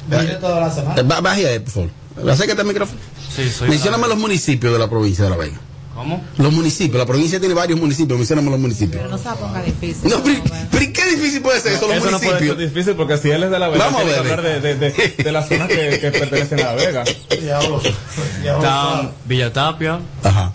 Viene 0.07 0.33
toda 0.35 0.59
la 0.61 0.71
semana. 0.71 0.99
Eh, 0.99 1.03
ba- 1.03 1.21
Baja 1.21 1.35
ahí, 1.37 1.59
por 1.59 1.71
favor. 1.73 1.89
Acércate 2.31 2.61
al 2.61 2.67
micrófono. 2.67 2.99
Sí, 3.35 3.49
soy 3.49 3.69
Mencióname 3.69 4.07
los 4.07 4.17
municipios 4.17 4.73
de 4.73 4.79
la 4.79 4.89
provincia 4.89 5.23
de 5.23 5.29
La 5.29 5.37
Vega. 5.37 5.57
¿Cómo? 5.95 6.23
Los 6.37 6.51
municipios, 6.53 6.97
la 6.97 7.05
provincia 7.05 7.39
tiene 7.39 7.53
varios 7.53 7.79
municipios, 7.79 8.17
mencióname 8.17 8.49
los 8.49 8.59
municipios. 8.59 9.09
No 9.09 9.17
se 9.17 9.25
la 9.25 9.35
ponga 9.35 9.61
difícil. 9.61 10.09
No, 10.09 10.23
pero, 10.23 10.41
pero 10.71 10.85
¿qué 10.93 11.05
difícil 11.15 11.41
puede 11.41 11.59
ser 11.59 11.73
eso, 11.73 11.87
los 11.87 11.97
Eso 11.97 12.11
no 12.11 12.17
puede 12.19 12.31
ser 12.39 12.47
municipios? 12.47 12.57
difícil 12.73 12.95
porque 12.95 13.17
si 13.17 13.29
él 13.29 13.43
es 13.43 13.51
de 13.51 13.59
la 13.59 13.67
Vega, 13.69 13.85
Vamos 13.85 14.01
a 14.01 14.19
hablar 14.19 14.41
de, 14.41 14.59
de, 14.61 14.75
de, 14.75 15.15
de 15.17 15.31
las 15.31 15.47
zonas 15.49 15.67
que, 15.67 15.99
que 15.99 16.11
pertenecen 16.11 16.59
a 16.61 16.63
la 16.63 16.73
Vega. 16.73 17.03
Está 18.39 19.11
Villa 19.25 19.51
Tapia, 19.53 19.99
Ajá, 20.23 20.51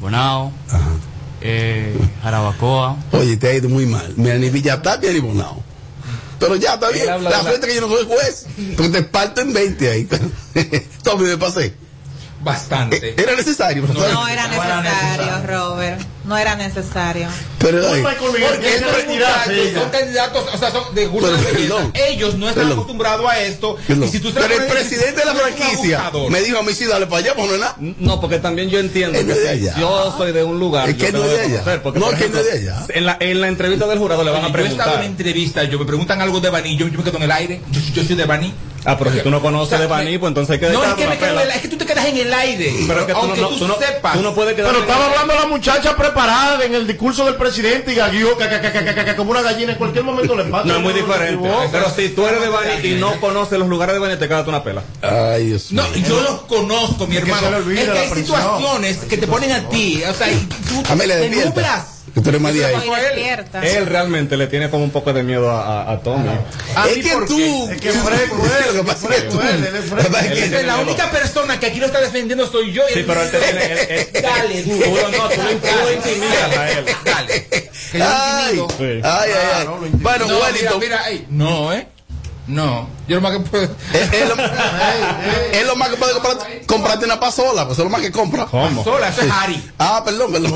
Bonao, 0.00 0.52
ajá. 0.68 0.90
eh, 1.42 1.96
Jarabacoa. 2.22 2.96
Oye, 3.12 3.36
te 3.36 3.48
ha 3.48 3.54
ido 3.54 3.68
muy 3.68 3.86
mal. 3.86 4.12
Mira, 4.16 4.36
ni 4.36 4.48
Villatapia 4.50 5.12
ni 5.12 5.20
Bonao. 5.20 5.62
Pero 6.38 6.56
ya 6.56 6.74
está 6.74 6.90
bien. 6.90 7.06
La 7.24 7.40
frente 7.40 7.66
que 7.66 7.74
yo 7.74 7.80
no 7.82 7.88
soy 7.88 8.06
juez. 8.06 8.46
Porque 8.76 8.90
te 8.90 9.02
parto 9.02 9.40
en 9.40 9.52
20 9.52 9.90
ahí. 9.90 10.08
Tommy, 11.02 11.24
me 11.24 11.36
pasé. 11.36 11.74
Bastante. 12.40 13.10
Eh, 13.10 13.14
Era 13.18 13.34
necesario. 13.34 13.84
No 13.86 14.28
era 14.28 14.46
necesario, 14.48 15.46
Robert. 15.46 16.00
No 16.28 16.36
era 16.36 16.54
necesario. 16.56 17.26
Pero, 17.58 17.80
ay, 17.90 18.02
Porque 18.02 18.74
estos 18.76 19.06
muchachos 19.06 19.54
son 19.74 19.90
candidatos, 19.90 20.44
o 20.54 20.58
sea, 20.58 20.70
son 20.70 20.94
de 20.94 21.08
perdón. 21.08 21.90
Ellos 21.94 22.34
no 22.34 22.48
están 22.48 22.64
Perdón. 22.64 22.72
acostumbrados 22.78 23.26
a 23.30 23.40
esto. 23.40 23.76
perdón. 23.86 24.08
Y 24.08 24.12
si 24.12 24.20
tú 24.20 24.30
Pero 24.34 24.54
el 24.54 24.66
presidente 24.66 25.20
de 25.20 25.24
la 25.24 25.34
franquicia 25.34 26.10
me 26.28 26.40
dijo 26.42 26.58
a 26.58 26.62
mí, 26.62 26.72
sí, 26.74 26.84
dale 26.84 27.06
para 27.06 27.22
allá, 27.22 27.34
pues 27.34 27.46
no 27.48 27.54
es 27.54 27.60
nada. 27.60 27.76
No, 27.78 28.20
porque 28.20 28.38
también 28.38 28.68
yo 28.68 28.78
entiendo 28.78 29.18
que 29.18 29.24
de 29.24 29.48
allá. 29.48 29.74
yo 29.80 30.14
soy 30.18 30.32
de 30.32 30.44
un 30.44 30.58
lugar. 30.60 30.86
Es 30.88 30.96
que 30.96 31.10
no 31.12 31.24
es 31.24 31.30
de 31.30 31.40
allá. 31.56 31.82
porque, 31.82 31.98
No, 31.98 32.10
es 32.10 32.18
que 32.18 32.28
no 32.28 32.38
es 32.38 32.44
de 32.44 32.52
allá. 32.52 32.86
En 32.90 33.06
la, 33.06 33.16
en 33.20 33.40
la 33.40 33.48
entrevista 33.48 33.86
del 33.86 33.98
jurado 33.98 34.22
le 34.22 34.30
van 34.30 34.44
a 34.44 34.46
Oye, 34.48 34.52
yo 34.58 34.64
he 34.64 34.68
estado 34.68 34.70
en 34.70 34.76
preguntar. 34.76 34.96
una 34.98 35.06
entrevista, 35.06 35.64
yo 35.64 35.78
me 35.78 35.86
preguntan 35.86 36.20
algo 36.20 36.40
de 36.40 36.50
Baní, 36.50 36.76
yo, 36.76 36.88
yo 36.88 36.98
me 36.98 37.04
quedo 37.04 37.16
en 37.16 37.22
el 37.22 37.32
aire, 37.32 37.60
yo, 37.70 37.80
yo 37.94 38.04
soy 38.04 38.16
de 38.16 38.24
Baní. 38.26 38.52
Ah, 38.84 38.96
pero 38.96 39.12
si 39.12 39.18
tú 39.20 39.28
no 39.30 39.42
conoces 39.42 39.66
O 39.66 39.70
sea, 39.70 39.80
de 39.80 39.86
Baní, 39.86 40.16
pues 40.18 40.30
entonces 40.30 40.52
hay 40.54 40.60
que 40.60 40.68
No, 40.72 40.82
es 40.84 40.94
que 40.94 41.06
me 41.08 41.18
quedo 41.18 41.32
en 41.32 41.38
el- 41.40 41.50
es 41.50 41.60
que 41.62 41.68
tú 41.68 41.76
te 41.76 41.84
quedas 41.84 42.06
en 42.06 42.16
el 42.16 42.32
aire. 42.32 42.72
Pero 42.86 43.00
es 43.00 43.06
que 43.06 43.12
tú 43.12 43.18
aunque 43.18 43.40
no- 43.40 43.48
tú, 43.48 43.58
tú 43.58 43.68
no- 43.68 43.76
sepas. 43.76 44.12
tú 44.14 44.22
no 44.22 44.34
puedes 44.34 44.54
quedar 44.54 44.70
Pero 44.70 44.82
estaba 44.82 45.06
hablando 45.06 45.34
la 45.34 45.46
muchacha 45.46 45.96
preparada 45.96 46.17
en 46.64 46.74
el 46.74 46.86
discurso 46.86 47.24
del 47.24 47.36
presidente 47.36 47.92
y 47.92 47.94
gaguió 47.94 48.36
como 49.16 49.30
una 49.30 49.42
gallina. 49.42 49.72
En 49.72 49.78
cualquier 49.78 50.04
momento 50.04 50.34
le 50.34 50.42
empata. 50.42 50.66
No 50.66 50.76
es 50.76 50.80
muy 50.80 50.92
diferente. 50.92 51.48
Pero 51.70 51.90
si 51.90 52.08
tú 52.08 52.26
eres 52.26 52.40
de 52.40 52.48
Baní 52.48 52.88
y 52.88 52.94
no 52.94 53.20
conoces 53.20 53.58
los 53.58 53.68
lugares 53.68 53.94
de 53.94 54.00
Baní, 54.00 54.16
te 54.16 54.26
quedas 54.26 54.46
una 54.46 54.62
pela. 54.64 54.82
Ay, 55.02 55.46
Dios 55.46 55.70
No, 55.72 55.84
yo 55.94 56.20
los 56.20 56.42
conozco, 56.42 57.06
mi 57.06 57.16
hermano. 57.16 57.58
es 57.58 57.88
que 57.88 57.98
hay 57.98 58.08
situaciones 58.08 58.98
que 58.98 59.16
te 59.16 59.26
ponen 59.26 59.52
a 59.52 59.68
ti, 59.68 60.02
o 60.08 60.14
sea, 60.14 60.30
y 60.30 60.36
tú 60.68 60.82
te 60.82 61.30
nublas. 61.30 61.97
Tú 62.22 62.28
eres 62.30 62.40
más 62.40 62.54
de 62.54 62.64
ahí. 62.64 62.74
Él 63.62 63.86
realmente 63.86 64.36
le 64.36 64.46
tiene 64.46 64.70
como 64.70 64.84
un 64.84 64.90
poco 64.90 65.12
de 65.12 65.22
miedo 65.22 65.50
a, 65.50 65.82
a, 65.82 65.92
a 65.92 66.00
Tommy. 66.00 66.28
A 66.76 66.88
Es 66.88 66.96
mí, 66.96 67.02
que 67.02 67.12
¿por 67.12 67.26
tú-? 67.26 67.68
Es 67.70 67.80
que 67.80 67.88
es 67.90 67.96
fresco, 68.02 68.36
él, 68.44 68.76
lo 68.76 68.82
que 68.82 68.86
pasa 68.92 69.08
es 69.14 69.22
que 69.22 69.28
tú- 69.28 69.40
es 69.40 70.52
es 70.52 70.66
la 70.66 70.76
única 70.78 71.10
persona 71.10 71.58
que 71.60 71.66
aquí 71.66 71.78
lo 71.80 71.86
está 71.86 72.00
defendiendo 72.00 72.46
soy 72.50 72.72
yo. 72.72 72.82
y 72.88 72.92
Sí, 72.94 72.98
él- 73.00 73.04
pero 73.06 73.22
él 73.22 73.30
te 73.30 73.38
tiene. 73.38 73.64
él- 73.64 73.78
él- 74.14 74.22
Dale, 74.22 74.62
tú, 74.62 74.70
no, 74.70 75.28
tú 75.28 75.40
lo, 75.84 75.92
intimidas 75.92 76.56
a 76.56 76.70
él. 76.70 76.84
Dale. 77.04 77.46
Ay, 77.94 78.60
ay, 78.80 79.00
ay, 79.02 79.30
ay. 79.56 79.66
Bueno, 79.92 80.26
no, 80.26 80.38
Wellington. 80.40 80.78
Mira, 80.80 80.98
mira, 80.98 81.08
ey, 81.10 81.26
no, 81.30 81.72
¿eh? 81.72 81.86
No. 82.48 82.88
Yo 83.06 83.16
lo 83.16 83.22
más 83.22 83.32
que 83.32 83.40
puedo. 83.40 83.64
Es, 83.92 84.12
es 84.12 84.28
lo, 84.28 84.34
es 85.52 85.66
lo 85.66 85.76
más 85.76 85.88
que 85.90 85.96
puede 85.96 86.12
comprar, 86.14 86.36
comprarte 86.66 87.04
una 87.06 87.20
pasola, 87.20 87.66
pues 87.66 87.78
es 87.78 87.84
lo 87.84 87.90
más 87.90 88.00
que 88.00 88.10
compra. 88.10 88.46
¿Cómo? 88.46 88.84
Pasola, 88.84 89.08
eso 89.08 89.22
es 89.22 89.30
Harry. 89.30 89.62
Ah, 89.78 90.02
perdón, 90.04 90.32
perdón. 90.32 90.52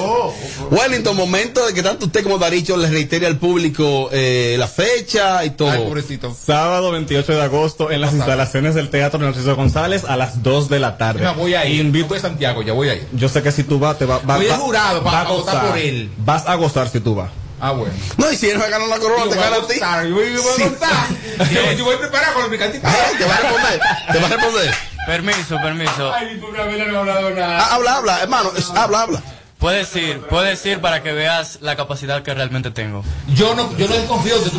Wellington, 0.71 1.17
momento 1.17 1.67
de 1.67 1.73
que 1.75 1.83
tanto 1.83 2.07
usted 2.07 2.23
como 2.23 2.39
Daricho 2.39 2.77
les 2.77 2.91
reitere 2.91 3.27
al 3.27 3.39
público 3.39 4.09
eh, 4.13 4.57
la 4.59 4.67
fecha 4.69 5.45
y 5.45 5.51
todo. 5.51 5.71
Ay, 5.71 5.79
pobrecito. 5.85 6.35
Sábado 6.35 6.91
28 6.93 7.33
de 7.33 7.43
agosto 7.43 7.91
en 7.91 8.01
las 8.01 8.13
instalaciones 8.13 8.75
del 8.75 8.91
Teatro 8.91 9.19
Narciso 9.21 9.55
González 9.57 10.05
a 10.05 10.17
las 10.17 10.43
2 10.43 10.69
de 10.69 10.79
la 10.81 10.97
tarde. 10.99 11.21
Mira, 11.21 11.33
voy 11.33 11.55
a 11.55 11.65
ir. 11.67 11.81
Invito- 11.85 12.09
Voy 12.09 12.19
a 12.19 12.23
Santiago, 12.23 12.63
ya 12.63 12.73
voy 12.73 12.89
a 12.91 12.95
ir. 12.95 13.07
Yo 13.13 13.29
sé 13.29 13.43
que 13.43 13.53
si 13.53 13.65
tú 13.65 13.79
vas, 13.79 13.97
te 13.99 14.05
va, 14.07 14.19
va- 14.19 14.37
Voy 14.37 14.47
va- 14.47 14.57
jurado 14.57 15.03
para 15.03 15.23
va 15.25 15.29
a 15.29 15.33
gozar. 15.33 15.67
por 15.69 15.79
él. 15.79 16.11
Vas 16.19 16.47
a 16.47 16.55
gozar 16.57 16.89
si 16.89 17.01
tú 17.01 17.15
vas. 17.15 17.31
Ah, 17.65 17.71
bueno. 17.71 17.95
No, 18.17 18.33
y 18.33 18.37
si 18.37 18.51
él 18.51 18.59
ganó 18.59 18.89
la 18.89 18.99
corona, 18.99 19.23
Yo 19.25 19.31
te 19.31 19.37
gana 19.39 19.57
a 19.57 19.67
ti. 19.69 19.79
yo 20.09 20.15
voy 20.17 20.33
yo 20.35 20.43
voy 20.43 20.53
a 20.53 20.57
Sí. 20.57 20.63
gozar. 20.65 21.49
Yo- 21.53 21.73
Yo 21.73 21.85
voy 21.85 21.97
preparado 21.97 22.33
con 22.35 22.43
los 22.43 22.51
picantitos. 22.51 22.91
Ay, 22.91 23.17
te 23.17 23.25
va 23.25 23.35
a 23.35 23.39
responder, 23.39 23.81
te 24.13 24.19
va 24.19 24.27
a 24.27 24.31
responder. 24.31 24.75
Permiso, 25.07 25.57
permiso. 25.63 26.13
Ay, 26.13 26.35
mi 26.35 26.41
pobre 26.41 26.87
no 26.89 26.97
ha 26.97 27.01
hablado 27.01 27.31
nada. 27.31 27.59
Ah, 27.61 27.75
habla, 27.75 27.97
habla, 27.97 28.21
hermano, 28.23 28.53
es- 28.57 28.71
habla, 28.71 29.03
habla. 29.03 29.23
Puedes 29.63 29.95
ir, 29.95 30.19
puedes 30.29 30.67
ir 30.67 30.81
para 30.81 31.05
que 31.05 31.13
veas 31.13 31.59
la 31.61 31.77
capacidad 31.77 32.25
que 32.25 32.35
realmente 32.35 32.73
tengo. 32.73 33.05
Yo 33.33 33.55
no, 33.55 33.71
yo 33.79 33.87
no 33.87 33.95
desconfío 33.95 34.37
de 34.41 34.51
tu 34.51 34.57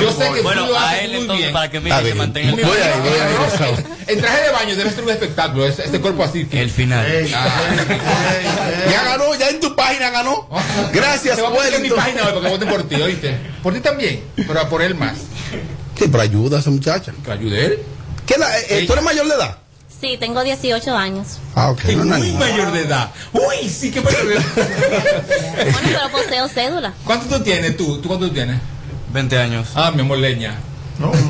Yo 0.00 0.12
sé 0.12 0.32
que 0.32 0.40
Bueno, 0.40 0.62
tú 0.64 0.72
lo 0.72 0.78
a 0.78 0.88
haces 0.88 1.02
él 1.02 1.10
muy 1.10 1.20
entonces 1.20 1.36
bien. 1.44 1.52
para 1.52 1.70
que 1.70 1.80
mire 1.80 2.02
bien. 2.02 2.16
mantenga 2.16 2.48
el 2.48 2.54
Voy 2.64 2.76
ahí, 2.78 3.00
voy 3.00 3.18
ahí, 3.20 3.34
por 3.36 3.50
favor. 3.50 3.84
En 4.06 4.18
traje 4.18 4.42
de 4.44 4.50
baño 4.50 4.76
debe 4.76 4.90
ser 4.90 5.04
un 5.04 5.10
espectáculo, 5.10 5.66
ese, 5.66 5.84
este 5.84 6.00
cuerpo 6.00 6.24
así. 6.24 6.48
El 6.52 6.70
final. 6.70 7.06
Ya 7.28 9.04
ganó, 9.04 9.34
ya 9.38 9.48
en 9.50 9.60
tu 9.60 9.76
página 9.76 10.08
ganó. 10.08 10.48
Gracias, 10.94 11.36
Te 11.36 11.42
voy 11.42 11.52
a 11.52 11.54
poner 11.54 11.74
en 11.74 11.82
mi 11.82 11.90
página 11.90 12.24
hoy 12.26 12.32
porque 12.32 12.48
voten 12.48 12.68
por 12.70 12.82
ti, 12.88 12.94
¿oíste? 12.94 13.36
Por 13.62 13.74
ti 13.74 13.80
también, 13.80 14.22
pero 14.46 14.66
por 14.70 14.80
él 14.80 14.94
más. 14.94 15.18
Sí, 15.98 16.08
pero 16.10 16.22
ayuda 16.22 16.56
a 16.56 16.60
esa 16.60 16.70
muchacha. 16.70 17.12
¿Que 17.22 17.30
ayude 17.30 17.66
él? 17.66 17.78
¿Qué 18.26 18.38
la, 18.38 18.58
eh, 18.58 18.64
eh, 18.70 18.84
¿Tú 18.86 18.94
eres 18.94 19.04
mayor 19.04 19.28
de 19.28 19.34
edad? 19.34 19.58
Sí, 20.02 20.16
tengo 20.18 20.42
18 20.42 20.96
años. 20.96 21.38
Ah, 21.54 21.70
ok. 21.70 21.80
Sí, 21.86 21.94
no, 21.94 22.04
no, 22.04 22.18
muy 22.18 22.32
no. 22.32 22.40
mayor 22.40 22.72
de 22.72 22.80
edad. 22.80 23.12
Uy, 23.32 23.68
sí, 23.68 23.92
qué 23.92 24.00
mayor 24.00 24.26
de 24.26 24.34
edad. 24.34 24.44
Bueno, 25.72 25.78
pero 25.84 26.10
poseo 26.10 26.48
cédula. 26.48 26.92
¿Cuánto 27.04 27.36
tú 27.36 27.44
tienes 27.44 27.76
tú? 27.76 28.00
¿Tú 28.00 28.08
cuánto 28.08 28.28
tienes? 28.32 28.60
20 29.12 29.38
años. 29.38 29.68
Ah, 29.76 29.92
mi 29.92 30.00
amor, 30.00 30.18
leña. 30.18 30.58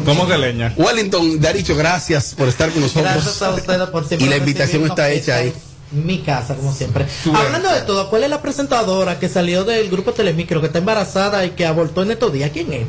¿Cómo 0.06 0.26
que 0.26 0.38
leña? 0.38 0.72
Wellington, 0.78 1.38
Daricho, 1.38 1.76
gracias 1.76 2.34
por 2.34 2.48
estar 2.48 2.70
con 2.70 2.80
nosotros. 2.80 3.12
Gracias 3.12 3.42
a 3.42 3.50
ustedes 3.50 3.88
por 3.90 4.08
siempre 4.08 4.26
Y 4.26 4.30
la 4.30 4.38
invitación 4.38 4.86
está 4.86 5.10
hecha 5.10 5.36
ahí. 5.36 5.52
Mi 5.90 6.20
casa, 6.20 6.54
como 6.54 6.72
siempre. 6.72 7.06
Hablando 7.34 7.70
de 7.70 7.82
todo, 7.82 8.08
¿cuál 8.08 8.24
es 8.24 8.30
la 8.30 8.40
presentadora 8.40 9.18
que 9.18 9.28
salió 9.28 9.64
del 9.64 9.90
grupo 9.90 10.14
Telemicro 10.14 10.62
que 10.62 10.68
está 10.68 10.78
embarazada 10.78 11.44
y 11.44 11.50
que 11.50 11.66
abortó 11.66 12.04
en 12.04 12.12
estos 12.12 12.32
días? 12.32 12.50
¿Quién 12.50 12.72
es? 12.72 12.86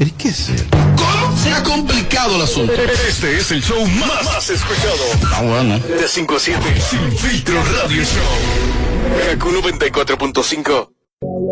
¿Pero 0.00 0.12
qué 0.16 0.28
es 0.28 0.48
eso? 0.48 0.64
¿Cómo 0.96 1.36
se 1.36 1.52
ha 1.52 1.62
complicado 1.62 2.36
el 2.36 2.40
asunto? 2.40 2.72
Este 2.72 3.36
es 3.36 3.50
el 3.50 3.62
show 3.62 3.86
más, 3.86 4.24
más 4.24 4.48
escuchado. 4.48 4.96
Ah, 5.30 5.42
bueno. 5.42 5.78
De 5.78 6.08
5 6.08 6.36
a 6.36 6.38
7. 6.38 6.62
Sin 6.80 7.18
filtro 7.18 7.62
radio 7.62 8.02
show. 8.02 9.28
Kaku 9.28 9.50
94.5. 9.50 10.88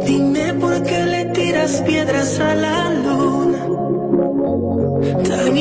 Dime 0.07 0.55
por 0.55 0.83
qué 0.83 1.05
le 1.05 1.26
tiras 1.26 1.83
piedras 1.83 2.38
a 2.40 2.55
la 2.55 2.90
luna. 2.90 3.67
Tan 5.28 5.59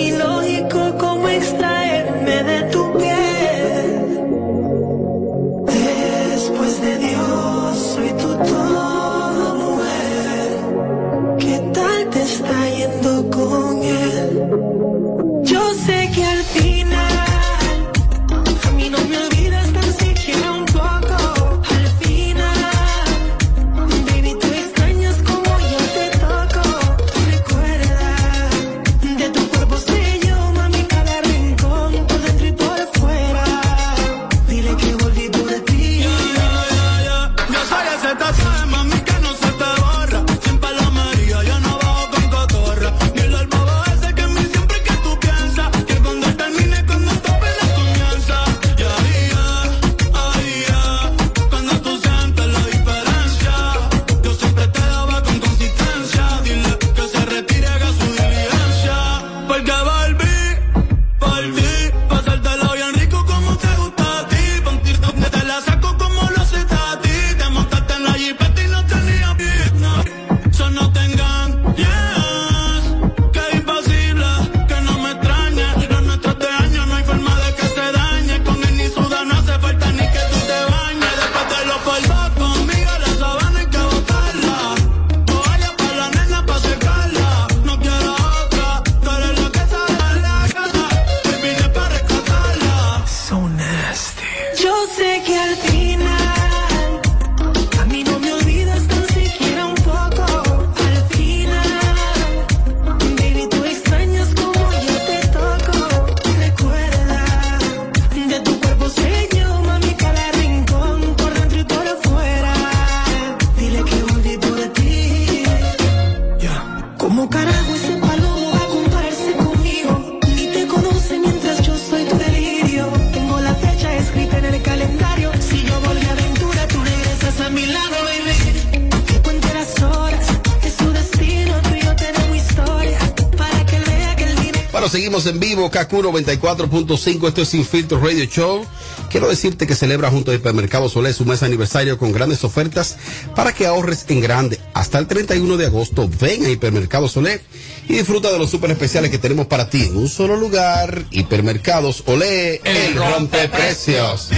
en 135.26 135.40
vivo, 135.40 135.72
KQ 135.72 135.92
94.5, 135.92 137.28
esto 137.28 137.42
es 137.42 137.50
Sin 137.50 137.66
Filtro 137.66 138.00
Radio 138.00 138.26
Show. 138.26 138.66
Quiero 139.10 139.28
decirte 139.28 139.66
que 139.66 139.74
celebra 139.74 140.12
junto 140.12 140.30
a 140.30 140.36
Hipermercado 140.36 140.90
Solé 140.90 141.12
su 141.12 141.26
mes 141.26 141.42
aniversario 141.42 141.98
con 141.98 142.12
grandes 142.12 142.44
ofertas 142.44 142.98
para 143.36 143.52
que 143.52 143.66
ahorres 143.66 144.06
en 144.10 144.22
grande. 144.22 144.60
Hasta 144.76 145.00
el 145.00 145.08
31 145.08 145.58
de 145.58 145.66
agosto, 145.66 146.08
ven 146.20 146.46
a 146.46 146.50
Hipermercado 146.50 147.08
Solé 147.08 147.42
y 147.90 147.94
disfruta 147.94 148.32
de 148.32 148.38
los 148.38 148.52
super 148.52 148.70
especiales 148.70 149.10
que 149.10 149.18
tenemos 149.18 149.48
para 149.48 149.70
ti 149.70 149.86
en 149.86 149.98
un 149.98 150.08
solo 150.08 150.36
lugar. 150.36 151.06
Hipermercados 151.10 152.04
Olé, 152.06 152.62
el 152.64 152.96
rompe 152.96 153.50
precios. 153.50 154.30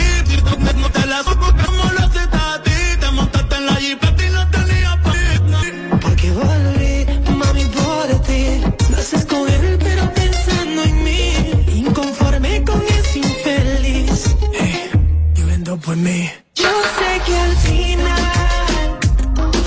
With 15.90 15.98
me. 15.98 16.32
Yo 16.56 16.72
sé 16.98 17.12
que 17.26 17.36
al 17.36 17.56
final. 17.68 19.00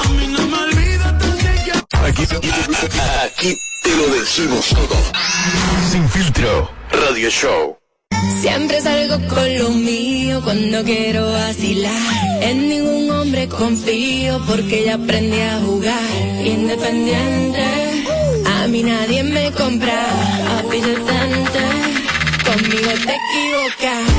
A 0.04 0.08
mí 0.16 0.26
no 0.34 0.42
me 0.52 0.58
olvidas. 0.66 1.12
Aquí, 2.06 2.24
aquí 3.26 3.58
te 3.82 3.90
lo 3.96 4.06
decimos 4.18 4.68
todo. 4.68 4.96
Sin 5.90 6.08
filtro. 6.08 6.70
Radio 6.92 7.28
Show. 7.30 7.76
Siempre 8.40 8.80
salgo 8.80 9.16
con 9.28 9.58
lo 9.58 9.70
mío 9.70 10.40
cuando 10.44 10.84
quiero 10.84 11.32
vacilar. 11.32 12.40
En 12.40 12.68
ningún 12.68 13.10
hombre 13.10 13.48
confío 13.48 14.40
porque 14.46 14.84
ya 14.84 14.94
aprendí 14.94 15.40
a 15.40 15.58
jugar. 15.60 16.10
Independiente, 16.44 17.64
a 18.46 18.68
mí 18.68 18.82
nadie 18.82 19.24
me 19.24 19.50
compra. 19.52 20.06
Detente, 20.70 21.64
conmigo 22.44 22.92
te 23.06 23.14
equivocas. 23.20 24.11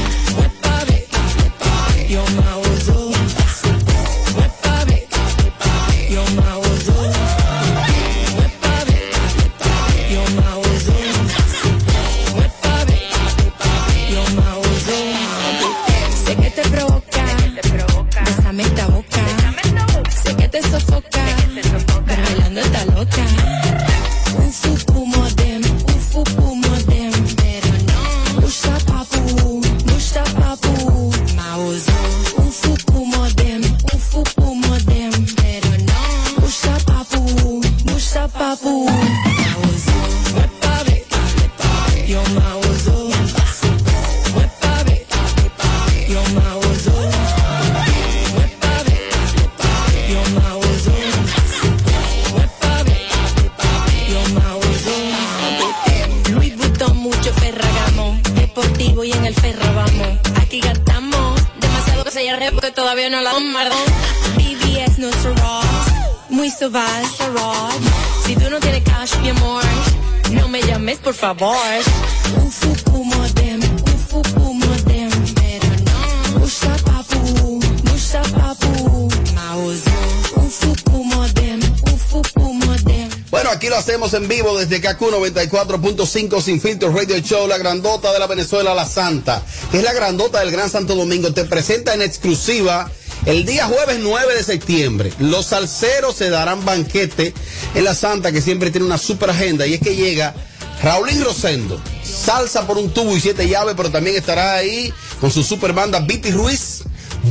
Bueno, 83.30 83.50
aquí 83.50 83.68
lo 83.68 83.76
hacemos 83.76 84.14
en 84.14 84.28
vivo 84.28 84.58
desde 84.58 84.80
KQ 84.80 85.02
94.5 85.02 86.42
Sin 86.42 86.62
Filtro 86.62 86.94
Radio 86.94 87.18
Show, 87.20 87.48
la 87.48 87.58
grandota 87.58 88.14
de 88.14 88.20
la 88.20 88.28
Venezuela, 88.28 88.74
la 88.74 88.86
Santa, 88.86 89.42
que 89.72 89.80
es 89.80 89.84
la 89.84 89.92
grandota 89.92 90.40
del 90.40 90.52
Gran 90.52 90.70
Santo 90.70 90.96
Domingo. 90.96 91.34
Te 91.34 91.44
presenta 91.44 91.94
en 91.94 92.04
exclusiva 92.04 92.90
el 93.26 93.46
día 93.46 93.66
jueves 93.68 94.00
9 94.02 94.36
de 94.36 94.44
septiembre. 94.44 95.14
Los 95.20 95.48
salseros 95.48 96.16
se 96.16 96.30
darán 96.30 96.66
banquete 96.66 97.34
en 97.76 97.84
la 97.84 97.96
Santa, 97.96 98.32
que 98.32 98.42
siempre 98.42 98.72
tiene 98.72 98.86
una 98.86 98.98
super 98.98 99.30
agenda, 99.30 99.66
y 99.66 99.76
es 99.76 99.80
que 99.80 99.96
llega 99.96 100.34
Raulín 100.82 101.24
Rosendo, 101.24 101.82
salsa 102.04 102.68
por 102.68 102.78
un 102.78 102.94
tubo 102.94 103.16
y 103.16 103.22
siete 103.22 103.48
llaves, 103.48 103.76
pero 103.78 103.90
también 103.90 104.16
estará 104.16 104.56
ahí 104.56 104.94
con 105.22 105.32
su 105.32 105.44
super 105.44 105.74
banda 105.74 106.00
Viti 106.00 106.32
Ruiz. 106.32 106.84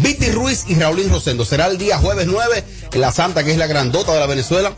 Viti 0.02 0.31
Ruiz 0.31 0.64
y 0.68 0.74
Raulín 0.74 1.11
Rosendo. 1.11 1.44
Será 1.44 1.66
el 1.66 1.76
día 1.76 1.98
jueves 1.98 2.26
9 2.26 2.64
en 2.92 3.00
la 3.00 3.12
Santa, 3.12 3.44
que 3.44 3.52
es 3.52 3.59
la 3.59 3.66
grandota 3.66 4.14
de 4.14 4.20
la 4.20 4.26
Venezuela. 4.26 4.72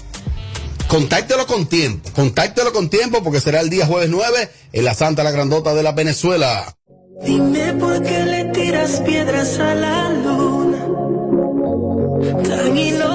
Contáctelo 0.88 1.46
con 1.46 1.66
tiempo, 1.66 2.10
contáctelo 2.14 2.72
con 2.72 2.90
tiempo 2.90 3.22
porque 3.22 3.40
será 3.40 3.60
el 3.60 3.70
día 3.70 3.86
jueves 3.86 4.10
9 4.10 4.50
en 4.72 4.84
la 4.84 4.94
Santa 4.94 5.22
La 5.22 5.30
Grandota 5.30 5.74
de 5.74 5.82
la 5.82 5.92
Venezuela. 5.92 6.76
Dime 7.24 7.72
por 7.74 8.02
qué 8.02 8.24
le 8.24 8.44
tiras 8.46 9.00
piedras 9.00 9.58
a 9.58 9.74
la 9.74 10.10
luna. 10.10 10.63
Tan 12.24 13.13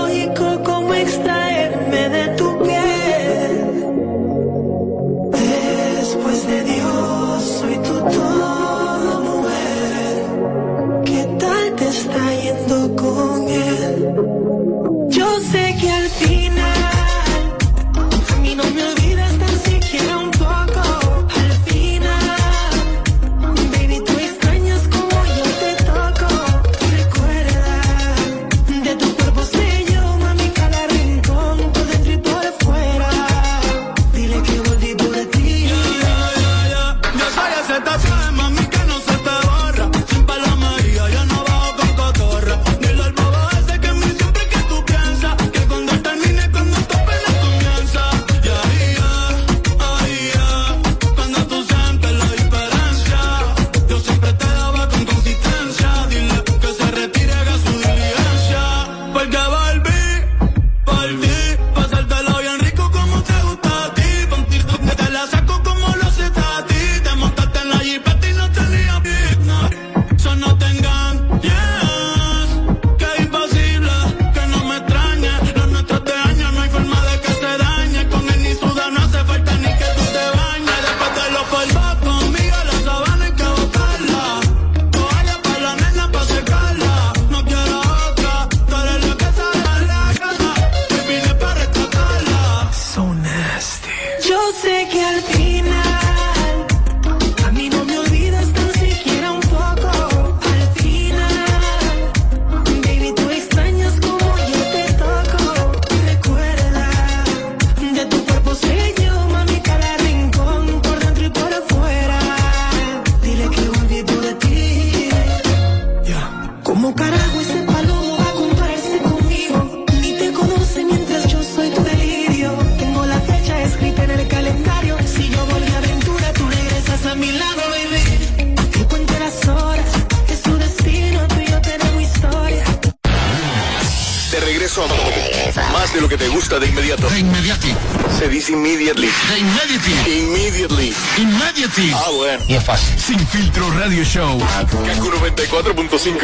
Y 142.50 142.56
es 142.56 142.64
fácil. 142.64 143.00
Sin 143.00 143.20
filtro 143.20 143.70
radio 143.74 144.04
show. 144.04 144.40
Kaku 144.40 144.78
94.5. 144.78 146.18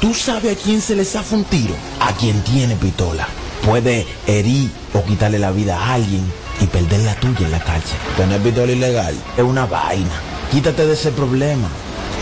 ¿Tú 0.00 0.14
sabes 0.14 0.56
a 0.56 0.60
quién 0.60 0.80
se 0.80 0.96
le 0.96 1.04
zafa 1.04 1.36
un 1.36 1.44
tiro? 1.44 1.74
A 2.00 2.14
quien 2.14 2.42
tiene 2.42 2.74
pistola. 2.74 3.28
Puede 3.66 4.06
herir 4.26 4.70
o 4.94 5.04
quitarle 5.04 5.38
la 5.38 5.50
vida 5.50 5.78
a 5.78 5.94
alguien 5.94 6.24
y 6.62 6.66
perder 6.66 7.00
la 7.00 7.14
tuya 7.16 7.44
en 7.44 7.50
la 7.50 7.60
calle. 7.60 7.82
Tener 8.16 8.40
pistola 8.40 8.72
ilegal 8.72 9.14
es 9.36 9.44
una 9.44 9.66
vaina. 9.66 10.22
Quítate 10.50 10.86
de 10.86 10.94
ese 10.94 11.12
problema. 11.12 11.68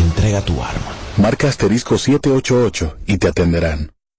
Entrega 0.01 0.41
tu 0.41 0.55
arma. 0.55 0.93
Marca 1.17 1.49
asterisco 1.49 1.99
788 1.99 2.97
y 3.07 3.19
te 3.19 3.29
atenderán. 3.29 3.96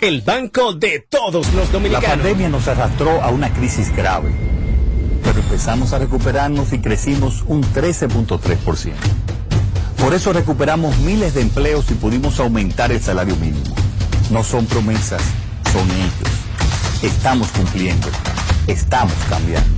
el 0.00 0.22
banco 0.22 0.72
de 0.72 1.06
todos 1.08 1.54
los 1.54 1.66
La 1.66 1.72
dominicanos. 1.72 2.08
pandemia 2.10 2.48
nos 2.48 2.66
arrastró 2.66 3.22
a 3.22 3.28
una 3.28 3.52
crisis 3.52 3.94
grave, 3.94 4.32
pero 5.22 5.38
empezamos 5.38 5.92
a 5.92 6.00
recuperarnos 6.00 6.72
y 6.72 6.80
crecimos 6.80 7.44
un 7.46 7.62
13.3%. 7.62 8.94
Por 9.96 10.12
eso 10.14 10.32
recuperamos 10.32 10.98
miles 10.98 11.34
de 11.34 11.42
empleos 11.42 11.88
y 11.92 11.94
pudimos 11.94 12.40
aumentar 12.40 12.90
el 12.90 13.00
salario 13.00 13.36
mínimo. 13.36 13.76
No 14.32 14.42
son 14.42 14.66
promesas, 14.66 15.22
son 15.72 15.88
hechos. 15.88 17.04
Estamos 17.04 17.46
cumpliendo. 17.52 18.08
Estamos 18.66 19.14
cambiando. 19.30 19.70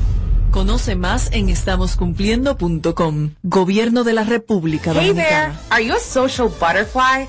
Conoce 0.53 0.97
más 0.97 1.29
en 1.33 1.51
estamoscumpliendo.com. 1.51 3.31
Gobierno 3.43 4.05
de 4.05 4.13
la 4.15 4.25
República 4.25 4.93
Hey 4.95 5.09
Dominicana. 5.09 5.53
there, 5.53 5.59
are 5.71 5.85
you 5.85 5.95
a 5.95 6.01
social 6.01 6.49
butterfly? 6.49 7.29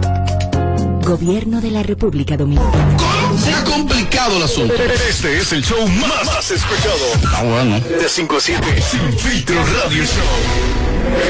Gobierno 1.15 1.59
de 1.59 1.71
la 1.71 1.83
República 1.83 2.37
Dominicana. 2.37 2.97
Se 3.37 3.53
ha 3.53 3.61
complicado 3.65 4.37
el 4.37 4.43
asunto. 4.43 4.73
Este 5.09 5.39
es 5.39 5.51
el 5.51 5.61
show 5.61 5.85
más, 5.89 6.25
más 6.25 6.49
escuchado. 6.49 6.95
Ah, 7.35 7.43
bueno. 7.43 7.81
De 7.81 8.07
5 8.07 8.37
a 8.37 8.39
7. 8.39 8.81
Sin 8.81 9.19
filtro 9.19 9.55
radio 9.83 10.05
show. 10.05 10.23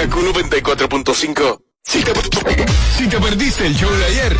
Kaku 0.03 0.21
94.5. 0.21 1.61
Si 1.83 2.03
te, 2.03 2.13
si 2.95 3.07
te 3.07 3.19
perdiste 3.19 3.65
el 3.65 3.75
show 3.75 3.89
de 3.91 4.05
ayer. 4.05 4.37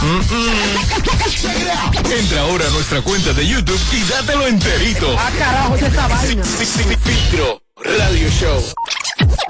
mm, 0.00 0.20
mm. 0.34 2.10
Entra 2.10 2.40
ahora 2.40 2.66
a 2.66 2.70
nuestra 2.70 3.02
cuenta 3.02 3.34
de 3.34 3.46
YouTube 3.46 3.78
y 3.92 4.02
dátelo 4.10 4.46
enterito. 4.46 5.14
Ah, 5.18 5.30
carajo, 5.38 5.76
¿y 5.76 5.84
esta 5.84 6.08
vaina? 6.08 6.42
Sin- 6.44 6.64
sin- 6.64 6.84
sin 6.88 6.98
filtro 6.98 7.62
radio 7.76 8.30
show. 8.30 8.64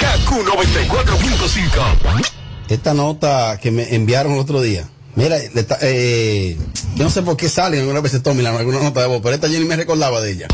Kaku 0.01 0.43
94.5. 0.43 2.40
Esta 2.71 2.95
nota 2.95 3.59
que 3.61 3.71
me 3.71 3.95
enviaron 3.95 4.33
el 4.35 4.39
otro 4.39 4.61
día. 4.63 4.87
Mira, 5.17 5.37
eh, 5.83 6.57
yo 6.95 7.05
no 7.05 7.11
sé 7.11 7.23
por 7.23 7.37
qué 7.37 7.49
salen 7.49 7.81
algunas 7.81 8.03
veces 8.03 8.23
Tommy 8.23 8.41
en 8.41 8.47
alguna 8.47 8.79
nota 8.81 9.01
de 9.01 9.07
voz, 9.09 9.21
pero 9.23 9.35
esta 9.35 9.49
yo 9.49 9.59
ni 9.59 9.65
me 9.65 9.75
recordaba 9.77 10.21
de 10.21 10.33
ella. 10.33 10.47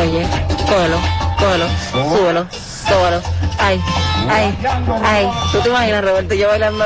Oye, 0.00 0.26
cógelo, 0.68 0.98
cógelo, 1.38 1.66
súbelo, 1.92 2.46
súbelo. 2.88 3.22
Ay, 3.58 3.80
ay, 4.28 4.58
ay. 5.04 5.28
¿Tú 5.52 5.60
te 5.60 5.68
imaginas, 5.68 6.04
Roberto, 6.04 6.34
yo 6.34 6.48
bailando? 6.48 6.84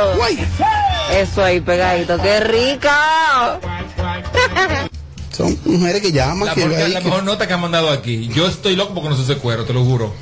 Eso 1.14 1.42
ahí 1.42 1.60
pegadito, 1.60 2.18
qué 2.20 2.40
rico. 2.40 2.88
Son 5.32 5.58
mujeres 5.64 6.02
que 6.02 6.12
llaman, 6.12 6.46
La, 6.48 6.54
que 6.54 6.60
porque- 6.60 6.76
ahí 6.76 6.92
la 6.92 6.98
que- 7.00 7.06
mejor 7.06 7.24
nota 7.24 7.46
que 7.48 7.54
han 7.54 7.60
mandado 7.62 7.88
aquí. 7.90 8.28
Yo 8.28 8.46
estoy 8.46 8.76
loco 8.76 8.92
porque 8.92 9.08
no 9.08 9.16
se 9.16 9.22
hace 9.22 9.36
cuero, 9.40 9.64
te 9.64 9.72
lo 9.72 9.82
juro. 9.82 10.12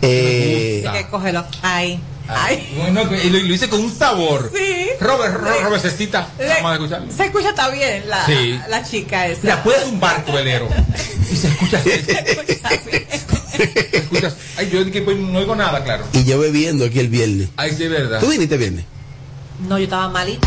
Eh, 0.00 0.84
que 0.92 1.06
cógelo. 1.08 1.44
Ay. 1.62 2.00
Ay. 2.28 2.74
Bueno, 2.76 3.02
y 3.22 3.30
lo, 3.30 3.38
lo 3.38 3.54
hice 3.54 3.68
con 3.68 3.80
un 3.80 3.94
sabor. 3.96 4.52
Sí. 4.54 4.88
Robert, 5.00 5.34
Robert, 5.34 5.62
Robert 5.62 5.82
Cestita. 5.82 6.28
Le- 6.38 6.48
Vamos 6.54 6.70
a 6.70 6.74
escuchar. 6.74 7.02
Se 7.16 7.24
escucha 7.26 7.48
está 7.50 7.68
bien 7.70 8.08
la, 8.08 8.26
Sí. 8.26 8.60
la 8.68 8.82
chica 8.84 9.26
esa. 9.26 9.40
Mira, 9.42 9.62
puedes 9.62 9.84
un 9.86 9.98
barco 9.98 10.32
velero. 10.32 10.68
Y 11.30 11.36
se 11.36 11.48
escucha. 11.48 11.80
Escuchas. 13.92 14.36
Ay, 14.56 14.70
yo 14.70 14.90
que 14.90 15.02
pues, 15.02 15.16
no 15.16 15.38
oigo 15.38 15.54
nada, 15.56 15.82
claro. 15.84 16.04
y 16.12 16.24
yo 16.24 16.38
bebiendo 16.38 16.84
aquí 16.84 16.98
el 17.00 17.08
viernes. 17.08 17.48
Ay, 17.56 17.74
sí, 17.76 17.84
es 17.84 17.90
verdad. 17.90 18.20
¿Tú 18.20 18.28
viniste 18.28 18.56
viernes? 18.56 18.84
No, 19.60 19.78
yo 19.78 19.84
estaba 19.84 20.08
malita. 20.08 20.46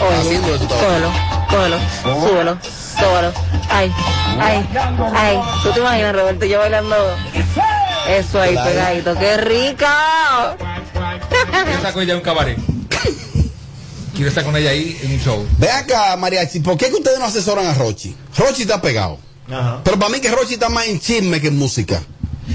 Oye, 0.00 0.38
cógelo, 0.68 1.12
cógelo, 1.48 1.78
súbelo, 2.02 2.58
súbelo. 2.98 3.32
Ay, 3.70 3.90
ay, 4.38 4.68
ay. 5.14 5.38
¿Tú 5.62 5.70
te 5.72 5.80
imaginas, 5.80 6.14
Roberto, 6.14 6.44
yo 6.44 6.58
bailando? 6.58 6.96
Eso 8.08 8.40
ahí 8.40 8.54
pegadito, 8.54 9.14
qué 9.18 9.36
rico. 9.38 9.86
Quiero 11.28 11.76
estar 11.76 11.92
con 11.92 12.02
ella 12.02 12.12
en 12.12 12.18
un 12.18 12.24
cabaret. 12.24 12.58
Quiero 14.14 14.28
estar 14.28 14.44
con 14.44 14.56
ella 14.56 14.70
ahí 14.70 14.96
en 15.02 15.12
un 15.12 15.18
show. 15.20 15.46
Ve 15.58 15.70
acá, 15.70 16.16
Mariachi, 16.16 16.60
¿por 16.60 16.76
qué 16.76 16.88
que 16.88 16.94
ustedes 16.94 17.18
no 17.18 17.24
asesoran 17.24 17.66
a 17.66 17.74
Rochi? 17.74 18.14
Rochi 18.36 18.62
está 18.62 18.80
pegado. 18.80 19.18
Pero 19.84 19.98
para 19.98 20.10
mí 20.10 20.20
que 20.20 20.30
Rochi 20.30 20.54
está 20.54 20.68
más 20.68 20.86
en 20.86 21.00
chisme 21.00 21.40
que 21.40 21.48
en 21.48 21.56
música. 21.58 22.00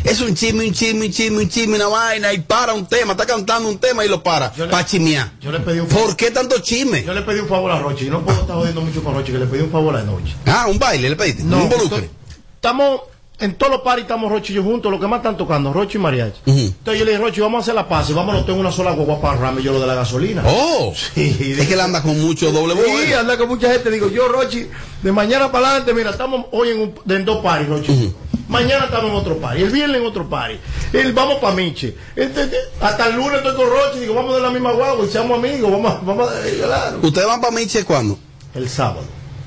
Es 0.03 0.21
un 0.21 0.35
chisme, 0.35 0.65
un 0.67 0.73
chisme, 0.73 1.07
un 1.07 1.11
chisme, 1.11 1.37
un 1.39 1.49
chisme, 1.49 1.75
una 1.75 1.87
vaina, 1.87 2.31
y 2.31 2.39
para 2.41 2.73
un 2.73 2.85
tema, 2.87 3.13
está 3.13 3.25
cantando 3.25 3.67
un 3.67 3.79
tema 3.79 4.05
y 4.05 4.07
lo 4.07 4.21
para, 4.21 4.51
para 4.51 4.85
chismear. 4.85 5.31
Yo 5.41 5.51
le 5.51 5.59
pedí 5.59 5.79
un 5.79 5.87
¿Por 5.87 6.15
qué 6.15 6.29
tanto 6.31 6.59
chisme? 6.59 7.03
Yo 7.03 7.13
le 7.13 7.23
pedí 7.23 7.39
un 7.39 7.47
favor 7.47 7.71
a 7.71 7.79
Rochi. 7.79 8.05
y 8.05 8.09
No 8.09 8.23
puedo 8.23 8.39
estar 8.41 8.55
jodiendo 8.55 8.81
mucho 8.81 9.03
con 9.03 9.13
Rochi, 9.15 9.31
que 9.31 9.39
le 9.39 9.47
pedí 9.47 9.61
un 9.61 9.71
favor 9.71 9.95
anoche. 9.97 10.35
Ah, 10.45 10.67
un 10.69 10.77
baile, 10.79 11.09
le 11.09 11.15
pediste. 11.15 11.43
No, 11.43 11.65
un 11.65 11.71
estoy- 11.71 12.09
Estamos 12.55 13.01
en 13.39 13.55
todos 13.55 13.71
los 13.71 13.81
paris, 13.81 14.03
estamos 14.03 14.31
Rochi 14.31 14.53
y 14.53 14.55
yo 14.57 14.63
juntos. 14.63 14.91
Lo 14.91 14.99
que 14.99 15.07
más 15.07 15.17
están 15.19 15.37
tocando, 15.37 15.71
Rochi 15.73 15.97
y 15.97 16.01
Mariachi. 16.01 16.39
Entonces 16.45 16.99
yo 16.99 17.05
le 17.05 17.11
dije, 17.11 17.23
Rochi, 17.23 17.41
vamos 17.41 17.59
a 17.59 17.61
hacer 17.61 17.75
la 17.75 17.87
paz 17.87 18.09
y 18.09 18.13
vámonos 18.13 18.45
tengo 18.45 18.59
una 18.59 18.71
sola 18.71 18.91
guagua 18.91 19.19
para 19.21 19.37
rame 19.39 19.61
yo 19.61 19.71
lo 19.73 19.79
de 19.79 19.87
la 19.87 19.95
gasolina. 19.95 20.43
Oh, 20.45 20.93
sí. 21.15 21.55
es 21.57 21.67
que 21.67 21.73
él 21.73 21.79
anda 21.81 22.01
con 22.01 22.19
mucho 22.19 22.51
doble 22.51 22.73
voz. 22.73 22.85
Sí, 23.05 23.13
anda 23.13 23.37
con 23.37 23.47
mucha 23.47 23.71
gente. 23.71 23.89
Digo, 23.91 24.09
yo, 24.09 24.27
Rochi, 24.27 24.67
de 25.01 25.11
mañana 25.11 25.51
para 25.51 25.67
adelante, 25.69 25.93
mira, 25.93 26.11
estamos 26.11 26.45
hoy 26.51 26.69
en, 26.69 26.79
un- 26.79 26.93
en 27.15 27.25
dos 27.25 27.37
paris, 27.43 27.67
Rochi. 27.69 28.13
Mañana 28.47 28.85
estamos 28.85 29.11
en 29.11 29.15
otro 29.15 29.37
party, 29.37 29.61
el 29.61 29.69
viernes 29.69 30.01
en 30.01 30.07
otro 30.07 30.27
party. 30.27 30.55
El, 30.91 31.13
vamos 31.13 31.35
para 31.35 31.53
Miche. 31.53 31.95
Este- 32.15 32.43
este- 32.45 32.57
hasta 32.81 33.07
el 33.07 33.15
lunes 33.15 33.35
estoy 33.37 33.55
con 33.55 33.67
Rochi, 33.69 33.99
digo, 33.99 34.15
vamos 34.15 34.35
de 34.35 34.41
la 34.41 34.49
misma 34.49 34.71
guagua 34.71 35.05
y 35.05 35.09
seamos 35.09 35.37
amigos, 35.37 35.71
vamos, 35.71 35.91
a- 35.93 35.99
vamos 36.03 36.29
a, 36.31 36.47
eh, 36.47 36.59
claro. 36.65 36.99
¿Ustedes 37.03 37.27
van 37.27 37.41
para 37.41 37.53
Miche 37.55 37.83
cuándo? 37.85 38.17
El 38.55 38.67
sábado. 38.67 39.03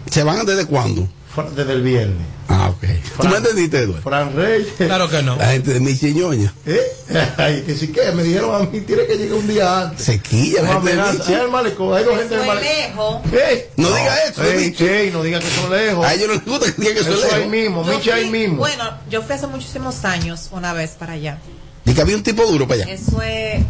¿Se 0.09 0.23
van 0.23 0.47
desde 0.47 0.67
cuándo? 0.67 1.09
Desde 1.57 1.73
el 1.73 1.83
viernes. 1.83 2.27
Ah, 2.49 2.72
ok. 2.83 3.23
¿Tú 3.23 3.29
me 3.29 3.37
entendiste, 3.37 3.79
Eduardo? 3.79 4.03
Fran 4.03 4.35
Reyes. 4.35 4.69
Claro 4.77 5.09
que 5.09 5.23
no. 5.23 5.37
La 5.37 5.49
gente 5.53 5.75
de 5.75 5.81
Miche 5.81 6.13
Ñoña. 6.13 6.53
¿Eh? 6.67 6.81
Ay, 7.37 7.63
que 7.63 7.75
sí 7.75 7.89
que 7.89 8.11
me 8.13 8.23
dijeron 8.23 8.55
a 8.55 8.59
mí, 8.71 8.81
tiene 8.81 9.07
que 9.07 9.17
llegar 9.17 9.39
un 9.39 9.47
día 9.49 9.81
antes. 9.83 10.05
Sequilla, 10.05 10.63
la 10.63 10.69
gente 10.75 10.87
de 10.87 10.93
amenaza. 11.01 11.13
Miche. 11.19 11.35
Ay, 11.37 11.41
el 11.43 11.51
malecón, 11.51 11.97
hay 11.97 12.05
dos 12.05 12.19
gente 12.19 12.37
del 12.37 12.47
malecón. 12.47 12.69
lejos. 12.73 13.17
¿Qué? 13.31 13.71
No 13.77 13.89
diga 13.89 14.17
eso, 14.25 14.43
de 14.43 15.03
Ey, 15.03 15.11
no 15.11 15.23
diga 15.23 15.39
que 15.41 15.47
son 15.51 15.71
lejos. 15.71 16.05
A 16.07 16.15
ellos 16.15 16.29
no 16.29 16.35
les 16.35 16.45
gusta 16.45 16.67
que 16.67 16.81
digan 16.81 16.95
que 16.97 17.05
son 17.05 17.13
Eso 17.15 17.27
ahí 17.27 17.35
lejos. 17.37 17.51
mismo, 17.51 17.85
Yo 17.87 17.93
Miche 17.99 18.13
ahí 18.13 18.31
mismo. 18.31 18.57
Bueno, 18.57 18.85
yo 19.11 19.23
fui 19.23 19.35
hace 19.35 19.47
muchísimos 19.47 20.05
años 20.05 20.49
una 20.51 20.73
vez 20.73 20.91
para 20.99 21.13
allá. 21.15 21.39
Y 21.85 21.95
que 21.95 22.01
había 22.01 22.17
un 22.17 22.23
tipo 22.23 22.45
duro 22.47 22.67
para 22.67 22.83
allá. 22.85 22.93
Eso 22.93 23.21
es. 23.23 23.63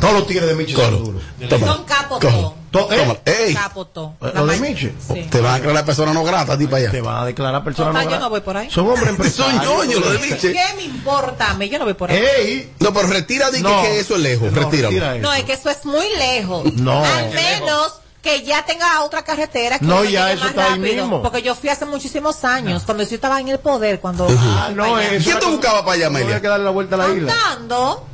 Todos 0.00 0.12
los 0.14 0.26
tigres 0.26 0.46
de 0.48 0.54
Miche 0.54 0.74
son 0.74 1.04
duros. 1.04 1.22
Son 1.60 1.84
capos 1.84 2.20
todos. 2.20 2.52
To- 2.78 2.92
¿eh? 2.92 3.18
Ey, 3.48 3.54
Capoto. 3.54 4.14
¿Lo 4.34 4.46
de 4.46 4.60
Miche? 4.60 4.92
Sí. 5.06 5.26
te 5.30 5.40
van 5.40 5.68
a 5.68 5.72
la 5.72 5.84
persona 5.84 6.12
no 6.12 6.24
grata 6.24 6.54
a 6.54 6.58
ti 6.58 6.66
para 6.66 6.82
Te 6.90 6.98
allá. 6.98 7.02
van 7.02 7.22
a 7.22 7.24
declarar 7.26 7.64
personas 7.64 7.92
Total, 7.92 8.04
no 8.04 8.10
yo 8.10 8.10
gratas. 8.10 8.24
no 8.26 8.30
voy 8.30 8.40
por 8.40 8.56
ahí. 8.56 8.70
Son 8.70 8.86
hombres 8.88 9.04
Son 9.34 9.50
empresarios. 9.50 9.64
ñoños 9.64 10.00
los 10.00 10.12
de 10.12 10.18
Miche. 10.18 10.52
¿Qué 10.52 10.64
me 10.76 10.82
importa 10.82 11.50
a 11.50 11.54
mí? 11.54 11.68
Yo 11.68 11.78
no 11.78 11.84
voy 11.84 11.94
por 11.94 12.10
ahí. 12.10 12.18
Ey, 12.18 12.72
No, 12.80 12.92
pero 12.92 13.08
retira 13.08 13.50
di 13.50 13.58
que- 13.58 13.62
No. 13.62 13.82
que 13.82 14.00
eso 14.00 14.14
es 14.16 14.20
lejos. 14.20 14.52
no, 14.52 14.62
retira 14.62 14.88
eso. 15.14 15.22
No, 15.22 15.32
es 15.34 15.44
que 15.44 15.52
eso 15.54 15.70
es 15.70 15.84
muy 15.84 16.06
lejos. 16.18 16.72
No. 16.74 17.04
Al 17.04 17.30
menos 17.30 17.94
que 18.22 18.42
ya 18.42 18.64
tenga 18.64 19.02
otra 19.04 19.22
carretera 19.22 19.78
que 19.78 19.84
No, 19.84 20.02
ya 20.02 20.22
llegue 20.28 20.32
eso 20.32 20.40
más 20.40 20.50
está 20.50 20.64
ahí 20.64 20.70
rápido. 20.80 21.02
mismo. 21.04 21.22
Porque 21.22 21.42
yo 21.42 21.54
fui 21.54 21.68
hace 21.68 21.84
muchísimos 21.84 22.42
años, 22.44 22.82
cuando 22.84 23.04
yo 23.04 23.14
estaba 23.14 23.40
en 23.40 23.48
el 23.48 23.60
poder, 23.60 24.00
cuando 24.00 24.26
Ah, 24.28 24.70
no, 24.74 24.98
eso 24.98 25.22
¿Quién 25.24 25.38
te 25.38 25.46
buscaba 25.46 25.82
para 25.84 25.92
allá, 25.92 26.06
Amelia? 26.08 26.40
Que 26.40 26.48
darle 26.48 26.64
la 26.64 26.70
vuelta 26.72 26.96
a 26.96 26.98
la 26.98 27.14
isla. 27.14 27.32
andando, 27.52 28.04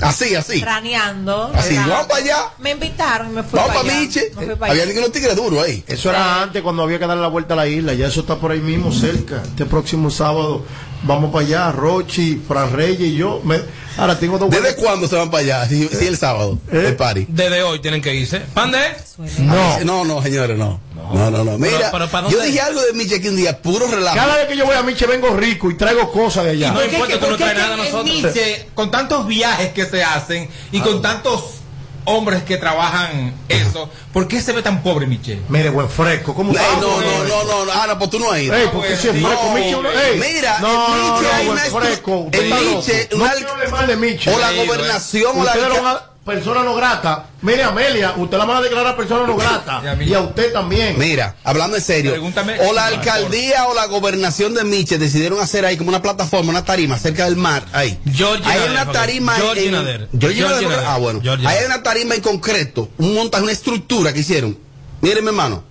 Así, 0.00 0.34
así. 0.34 0.60
raneando. 0.60 1.50
Así, 1.54 1.74
¿verdad? 1.74 1.88
vamos 1.88 2.06
para 2.06 2.20
allá. 2.24 2.36
Me 2.58 2.70
invitaron 2.70 3.28
y 3.28 3.32
me 3.32 3.42
fui 3.42 3.58
Vamos 3.58 3.74
para 3.76 3.88
allá. 3.88 4.00
Miche. 4.00 4.30
Me 4.36 4.46
fui 4.46 4.54
para 4.56 4.72
Había 4.72 4.84
allá. 4.84 5.12
tigres 5.12 5.36
duros 5.36 5.64
ahí. 5.64 5.84
Eso 5.86 6.10
era 6.10 6.42
antes 6.42 6.62
cuando 6.62 6.82
había 6.82 6.98
que 6.98 7.06
darle 7.06 7.22
la 7.22 7.28
vuelta 7.28 7.54
a 7.54 7.56
la 7.56 7.66
isla. 7.66 7.94
Ya 7.94 8.06
eso 8.06 8.20
está 8.20 8.36
por 8.36 8.52
ahí 8.52 8.60
mismo 8.60 8.92
cerca. 8.92 9.42
Este 9.44 9.66
próximo 9.66 10.10
sábado 10.10 10.64
vamos 11.02 11.30
para 11.32 11.44
allá. 11.46 11.72
Rochi, 11.72 12.40
Fran 12.46 12.72
Reyes 12.72 13.00
y 13.12 13.16
yo. 13.16 13.40
Me- 13.44 13.60
ahora 13.96 14.18
tengo 14.18 14.38
dos 14.38 14.50
¿Desde 14.50 14.74
cuándo 14.76 15.08
se 15.08 15.16
van 15.16 15.30
para 15.30 15.42
allá? 15.42 15.68
Si, 15.68 15.88
si 15.88 16.06
el 16.06 16.16
sábado, 16.16 16.58
¿Eh? 16.72 16.84
el 16.88 16.96
party. 16.96 17.26
Desde 17.28 17.62
hoy 17.62 17.80
tienen 17.80 18.00
que 18.02 18.14
irse. 18.14 18.40
¿Pande? 18.54 18.78
No. 19.38 19.80
No, 19.84 20.04
no, 20.04 20.22
señores, 20.22 20.56
no. 20.58 20.80
No, 21.12 21.30
no, 21.30 21.42
no. 21.44 21.58
Mira, 21.58 21.76
Pero- 21.78 21.90
pero 21.92 22.08
¿para 22.08 22.28
yo 22.28 22.40
dije 22.42 22.60
algo 22.60 22.80
de 22.82 22.92
Miche 22.92 23.16
aquí 23.16 23.28
un 23.28 23.36
día, 23.36 23.62
puro 23.62 23.86
relajo. 23.86 24.14
Cada 24.16 24.36
vez 24.36 24.46
que 24.48 24.56
yo 24.56 24.66
voy 24.66 24.76
a 24.76 24.82
Miche 24.82 25.06
vengo 25.06 25.34
rico 25.36 25.70
y 25.70 25.74
traigo 25.76 26.12
cosas 26.12 26.44
de 26.44 26.50
allá. 26.50 26.68
No 26.72 26.74
¿Por 26.80 26.88
qué 26.88 26.94
importa, 26.96 27.14
que- 27.14 27.18
tú 27.24 27.30
no 27.30 27.36
traes 27.36 27.52
que 27.54 27.58
nada 27.60 27.74
a 27.74 27.76
nosotros. 27.78 28.04
Nietzsche, 28.04 28.68
con 28.74 28.90
tantos 28.90 29.26
viajes 29.26 29.72
que 29.72 29.86
se 29.86 30.04
hacen 30.04 30.48
y 30.70 30.80
con 30.80 31.00
tantos 31.00 31.42
hombres 32.08 32.42
que 32.42 32.56
trabajan 32.56 33.34
eso, 33.48 33.90
¿por 34.12 34.26
qué 34.28 34.40
se 34.40 34.52
ve 34.52 34.62
tan 34.62 34.82
pobre, 34.82 35.06
Michelle? 35.06 35.42
Mire, 35.48 35.70
buen 35.70 35.88
fresco. 35.88 36.34
¿Cómo 36.34 36.52
no, 36.52 36.60
no, 36.80 37.00
no, 37.00 37.44
no, 37.44 37.64
no, 37.66 37.72
ah, 37.72 37.86
no, 37.86 37.98
pues 37.98 38.10
tú 38.10 38.18
no 38.18 38.32
has 38.32 38.40
ido. 38.40 38.54
Ey, 38.54 38.68
porque 38.72 38.96
si 38.96 39.08
es 39.08 39.14
No, 39.14 39.28
fresco, 39.28 39.50
Miche, 39.54 39.76
uno- 39.76 39.90
ey. 39.90 40.18
Mira, 40.20 40.58
no, 40.60 40.68
en 40.68 40.74
no, 40.74 41.14
Miche 41.14 41.28
no, 41.44 41.44
buen 41.44 41.58
fresco. 41.82 42.16
Usted 42.18 42.38
en 42.40 42.44
está 42.52 42.60
Miche, 42.60 43.02
loco. 43.10 43.16
una 43.16 43.26
no 45.44 45.50
al- 45.50 45.58
quiero 45.58 45.76
hablar 45.76 46.10
persona 46.28 46.62
no 46.62 46.76
grata. 46.76 47.26
Mire, 47.42 47.64
Amelia, 47.64 48.14
usted 48.16 48.38
la 48.38 48.44
van 48.44 48.58
a 48.58 48.60
declarar 48.62 48.96
persona 48.96 49.26
no 49.26 49.36
grata. 49.36 49.80
Y 49.84 49.88
a 49.88 49.94
mí. 49.96 50.04
y 50.04 50.14
a 50.14 50.20
usted 50.20 50.52
también. 50.52 50.96
Mira, 50.96 51.34
hablando 51.42 51.76
en 51.76 51.82
serio, 51.82 52.12
Pregúntame- 52.14 52.56
o 52.68 52.72
la 52.72 52.86
alcaldía 52.86 53.66
o 53.66 53.74
la 53.74 53.86
gobernación 53.86 54.54
de 54.54 54.62
Miche 54.62 54.98
decidieron 54.98 55.40
hacer 55.40 55.64
ahí 55.64 55.76
como 55.76 55.88
una 55.88 56.00
plataforma, 56.02 56.50
una 56.50 56.64
tarima 56.64 56.96
cerca 56.98 57.24
del 57.24 57.34
mar, 57.36 57.64
ahí. 57.72 57.98
George 58.12 58.44
hay 58.46 58.58
Nader, 58.58 58.70
una 58.70 58.92
tarima 58.92 59.34
George 59.34 59.66
en, 59.66 59.72
Nader. 59.72 60.08
George. 60.16 60.44
Ah, 60.86 60.98
bueno. 60.98 61.20
George 61.22 61.44
hay 61.46 61.54
Nader. 61.56 61.66
una 61.66 61.82
tarima 61.82 62.14
en 62.14 62.20
concreto, 62.20 62.88
un 62.98 63.14
montaje, 63.14 63.42
una 63.42 63.52
estructura 63.52 64.12
que 64.12 64.20
hicieron. 64.20 64.56
Miren, 65.00 65.24
mi 65.24 65.28
hermano, 65.30 65.64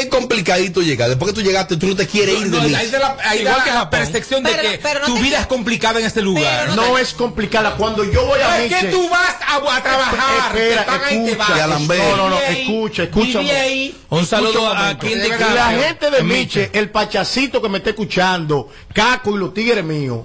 es 0.00 0.06
complicadito 0.06 0.80
llegar. 0.82 1.08
Después 1.08 1.32
que 1.32 1.40
tú 1.40 1.46
llegaste, 1.46 1.76
tú 1.76 1.86
no 1.88 1.96
te 1.96 2.06
quieres 2.06 2.40
ir 2.40 2.50
de 2.50 2.56
No, 2.58 2.62
Miche. 2.62 2.76
hay 2.76 2.90
de 2.90 2.98
la, 2.98 3.16
hay 3.24 3.40
Igual 3.40 3.56
la 3.58 3.64
que 3.64 3.70
Japón. 3.70 3.90
percepción 4.00 4.42
de 4.42 4.50
que 4.50 4.80
pero 4.82 5.00
no 5.00 5.06
tu 5.06 5.14
te 5.14 5.20
vida 5.20 5.28
quiero- 5.30 5.42
es 5.42 5.46
complicada 5.48 6.00
en 6.00 6.06
este 6.06 6.22
lugar. 6.22 6.60
Pero 6.70 6.76
No 6.76 6.98
es 6.98 7.12
complicada. 7.12 7.76
Cuando 7.76 8.04
yo 8.04 8.24
voy 8.26 8.40
a 8.40 8.58
es 8.64 8.70
Miche. 8.70 8.86
que 8.86 8.92
tú 8.92 9.08
vas 9.08 9.36
a, 9.46 9.56
a 9.76 9.82
trabajar, 9.82 10.56
Espera, 10.56 10.80
te 10.84 10.86
pagan 10.90 11.14
y 11.14 11.24
te 11.26 11.32
escucha. 11.32 11.66
Lambert. 11.66 12.02
No, 12.04 12.16
no, 12.16 12.28
no, 12.30 12.38
escucha, 12.40 13.02
escucha. 13.04 13.40
Un 14.10 14.26
saludo 14.26 14.68
a 14.68 14.98
quien 14.98 15.20
te 15.20 15.28
la 15.28 15.70
gente 15.70 16.10
de 16.10 16.22
Miche, 16.22 16.70
el 16.72 16.90
pachacito 16.90 17.60
que 17.62 17.68
me 17.68 17.78
está 17.78 17.90
escuchando, 17.90 18.70
Caco 18.92 19.34
y 19.34 19.38
los 19.38 19.54
tigres 19.54 19.84
míos, 19.84 20.20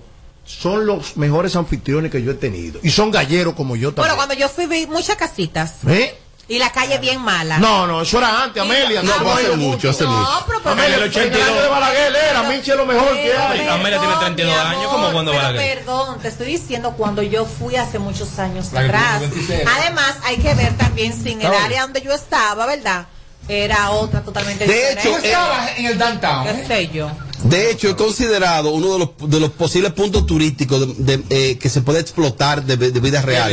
son 0.45 0.85
los 0.85 1.17
mejores 1.17 1.55
anfitriones 1.57 2.09
que 2.11 2.21
yo 2.23 2.31
he 2.31 2.35
tenido. 2.35 2.79
Y 2.83 2.89
son 2.89 3.11
galleros 3.11 3.53
como 3.53 3.75
yo 3.75 3.91
Bueno, 3.91 3.95
también. 3.95 4.15
cuando 4.15 4.33
yo 4.35 4.47
fui 4.47 4.65
vi 4.65 4.87
muchas 4.87 5.17
casitas 5.17 5.73
¿Eh? 5.87 6.15
Y 6.49 6.59
la 6.59 6.71
calle 6.71 6.97
bien 6.99 7.21
mala. 7.21 7.57
No, 7.57 7.85
no, 7.85 8.01
eso 8.01 8.17
era 8.19 8.43
antes, 8.43 8.61
Amelia. 8.61 9.03
No, 9.03 9.13
has 9.13 9.37
hace 9.39 9.55
mucho, 9.57 9.89
hace 9.89 10.05
mucho. 10.05 10.21
No, 10.21 10.45
pero, 10.47 10.71
Amelia, 10.71 10.95
el 10.97 11.03
el 11.03 11.09
82. 11.09 11.47
año 11.49 11.61
de 11.61 11.67
Balaguer 11.67 12.15
era, 12.15 12.43
Miche 12.43 12.71
es 12.71 12.77
lo 12.77 12.85
mejor 12.85 13.13
que 13.13 13.33
hay. 13.33 13.67
Amelia 13.67 13.99
tiene 13.99 14.15
32 14.15 14.53
mi 14.55 14.75
años, 14.75 14.91
como 14.91 15.11
cuando 15.11 15.33
Balaguer. 15.33 15.77
Perdón, 15.79 16.19
te 16.19 16.27
estoy 16.29 16.47
diciendo 16.47 16.93
cuando 16.97 17.21
yo 17.21 17.45
fui 17.45 17.75
hace 17.75 17.99
muchos 17.99 18.39
años 18.39 18.73
atrás. 18.73 19.19
26. 19.19 19.63
Además, 19.77 20.15
hay 20.23 20.37
que 20.37 20.53
ver 20.53 20.77
también 20.77 21.13
si 21.13 21.33
en 21.33 21.41
el 21.41 21.53
área 21.53 21.81
donde 21.81 22.01
yo 22.01 22.13
estaba, 22.13 22.65
¿verdad? 22.65 23.07
Era 23.49 23.91
otra 23.91 24.21
totalmente 24.21 24.65
De 24.67 24.73
diferente. 24.73 25.01
hecho, 25.01 25.17
Tú 25.19 25.25
estabas 25.25 25.77
en 25.77 25.85
el 25.85 25.97
downtown. 25.97 26.43
¿Qué 26.47 26.65
sé 26.67 26.87
yo? 26.89 27.09
De 27.49 27.71
hecho, 27.71 27.87
es 27.89 27.95
considerado 27.95 28.69
uno 28.71 28.93
de 28.93 28.99
los, 28.99 29.09
de 29.29 29.39
los 29.39 29.51
posibles 29.51 29.93
puntos 29.93 30.25
turísticos 30.25 30.97
de- 30.97 31.17
de, 31.17 31.23
eh, 31.51 31.57
que 31.57 31.69
se 31.69 31.81
puede 31.81 31.99
explotar 31.99 32.63
de, 32.63 32.75
de 32.77 32.99
vida 32.99 33.21
real. 33.21 33.51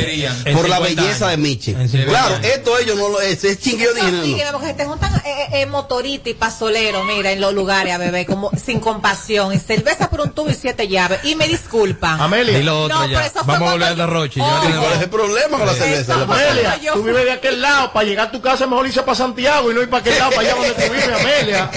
Por 0.52 0.68
la 0.68 0.76
50 0.78 1.02
belleza 1.02 1.28
de 1.28 1.34
años. 1.34 1.64
50 1.64 2.04
Claro, 2.10 2.34
años. 2.36 2.46
esto 2.46 2.78
ellos 2.78 2.96
no 2.96 3.08
lo 3.08 3.20
es, 3.20 3.44
es 3.44 3.60
chingueo 3.60 3.90
No, 3.94 4.58
porque 4.58 4.74
te 4.74 4.84
juntan 4.84 5.14
eh, 5.24 5.46
eh, 5.62 5.66
motorita 5.66 6.28
y 6.28 6.34
pasolero, 6.34 7.04
mira, 7.04 7.30
en 7.32 7.40
los 7.40 7.54
lugares 7.54 7.92
a 7.94 7.98
beber, 7.98 8.26
como 8.26 8.50
sin 8.64 8.80
compasión, 8.80 9.52
y 9.54 9.58
cerveza 9.58 10.10
por 10.10 10.20
un 10.22 10.30
tubo 10.32 10.50
y 10.50 10.54
siete 10.54 10.88
llaves. 10.88 11.20
Y 11.24 11.36
me 11.36 11.46
disculpan. 11.46 12.20
Amelia. 12.20 12.58
No, 12.62 12.88
Vamos 12.88 13.68
a 13.68 13.72
volver 13.72 13.88
al 13.88 13.96
de 13.96 14.02
yo- 14.02 14.06
Roche. 14.08 14.40
Oh. 14.42 14.62
ya 14.64 14.70
¿Y 14.70 14.72
cuál 14.72 14.92
es 14.94 15.00
el 15.02 15.10
problema 15.10 15.56
con 15.58 15.66
la 15.66 15.74
cerveza? 15.74 16.14
Amelia, 16.22 16.78
tú 16.92 17.02
vives 17.02 17.24
de 17.24 17.32
aquel 17.32 17.60
lado, 17.62 17.92
para 17.92 18.06
llegar 18.06 18.28
a 18.28 18.30
tu 18.32 18.40
casa 18.40 18.66
mejor 18.66 18.86
irse 18.86 19.02
para 19.02 19.14
Santiago 19.14 19.70
y 19.70 19.74
no 19.74 19.82
ir 19.82 19.88
para 19.88 20.00
aquel 20.00 20.18
lado, 20.18 20.30
para 20.32 20.42
allá 20.48 20.54
donde 20.56 20.70
tú 20.72 20.92
vives, 20.92 21.08
Amelia. 21.20 21.70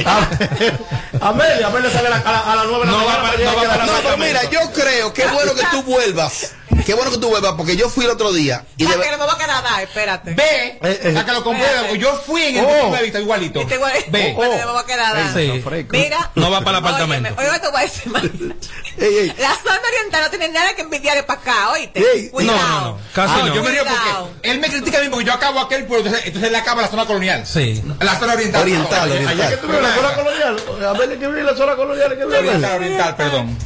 Amelia, 1.20 1.66
Amelia 1.66 1.90
sale 1.90 2.06
a 2.08 2.10
la, 2.10 2.16
a 2.18 2.32
la, 2.32 2.38
a 2.52 2.56
las 2.56 2.66
nueve 2.66 2.86
de 2.86 2.92
la 2.92 2.98
No 2.98 3.04
va 3.04 3.18
mañana 3.18 3.22
para- 3.22 3.36
llegar 3.36 3.56
no 3.56 3.62
va 3.62 3.68
para 3.68 3.86
No, 3.86 3.92
pero 4.02 4.16
mira, 4.18 4.44
yo 4.44 4.60
creo 4.72 5.12
que 5.12 5.22
es 5.22 5.32
bueno 5.32 5.54
que 5.54 5.64
tú 5.70 5.82
vuelvas. 5.82 6.52
Qué 6.90 6.94
bueno 6.96 7.12
que 7.12 7.18
tú 7.18 7.28
vuelvas, 7.28 7.52
porque 7.56 7.76
yo 7.76 7.88
fui 7.88 8.04
el 8.04 8.10
otro 8.10 8.32
día 8.32 8.64
y 8.76 8.82
de 8.82 8.90
Ya 8.90 8.96
ver- 8.96 9.04
que 9.06 9.12
no 9.12 9.18
me 9.18 9.26
va 9.26 9.32
a 9.34 9.38
quedar 9.38 9.62
nada, 9.62 9.80
espérate. 9.82 10.34
Ve, 10.34 10.78
Eh, 10.82 11.00
eh. 11.04 11.12
la 11.12 11.24
que 11.24 11.30
lo 11.30 11.44
compré. 11.44 11.64
Espérate. 11.64 11.98
Yo 11.98 12.20
fui 12.26 12.42
en 12.42 12.56
el 12.56 12.64
Oh. 12.64 12.90
de 12.90 13.02
vista 13.04 13.20
igualito. 13.20 13.60
Este 13.60 13.78
güey- 13.78 14.10
Ve. 14.10 14.30
Espérate, 14.30 14.60
no 14.62 14.66
me 14.66 14.72
va 14.72 14.80
a 14.80 14.86
quedar 14.86 15.14
nada. 15.14 15.32
Sí. 15.32 15.62
Mira. 15.92 16.30
No 16.34 16.50
va 16.50 16.60
para 16.62 16.78
el 16.78 16.84
apartamento. 16.84 17.30
Oye, 17.38 17.60
te 17.60 17.68
voy 17.68 17.78
a 17.80 17.84
decir. 17.84 18.56
Ey, 18.98 19.18
ey. 19.18 19.34
La 19.38 19.54
zona 19.54 19.80
oriental 19.88 20.22
no 20.24 20.30
tiene 20.30 20.48
nada 20.48 20.74
que 20.74 20.82
envidiarle 20.82 21.22
para 21.22 21.40
acá, 21.40 21.70
oíste. 21.70 22.00
Ey, 22.12 22.28
Cuidado. 22.30 22.58
no, 22.58 22.68
no, 22.68 22.80
no, 22.92 22.98
casi 23.14 23.34
Ah, 23.40 23.44
no. 23.46 23.54
yo 23.54 23.62
me 23.62 23.70
río 23.70 23.84
porque 23.84 24.50
él 24.50 24.58
me 24.58 24.68
critica 24.68 24.98
a 24.98 25.02
mí 25.02 25.08
porque 25.10 25.24
yo 25.26 25.32
acabo 25.32 25.60
aquel 25.60 25.84
pueblo, 25.86 26.06
entonces, 26.06 26.26
entonces 26.26 26.50
él 26.50 26.56
acaba 26.56 26.82
la 26.82 26.88
zona 26.88 27.06
colonial. 27.06 27.46
Sí. 27.46 27.80
La 28.00 28.18
zona 28.18 28.32
oriental. 28.32 28.62
Oriental, 28.62 29.02
Allá- 29.02 29.12
oriental. 29.14 29.40
Allá 29.40 29.50
que 29.50 29.56
tú 29.58 29.66
vives 29.68 29.78
en 29.84 29.88
la 29.88 29.94
zona 29.94 30.14
colonial. 30.14 30.56
Amelia 30.88 31.18
que 31.20 31.26
vive 31.28 31.40
en 31.40 31.46
la 31.46 31.56
zona 31.56 31.76
colonial. 31.76 32.16
que 32.18 32.24
Oriental, 32.24 32.76
oriental, 32.76 33.16
perdón. 33.16 33.58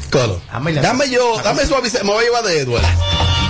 Amelia. 0.52 0.82
Dame 0.82 1.08
yo, 1.08 1.40
dame 1.42 1.64
suavizar, 1.64 2.04
me 2.04 2.12
voy 2.12 2.22
a 2.22 2.26
llevar 2.26 2.42
de 2.44 2.60
Edward. 2.60 2.84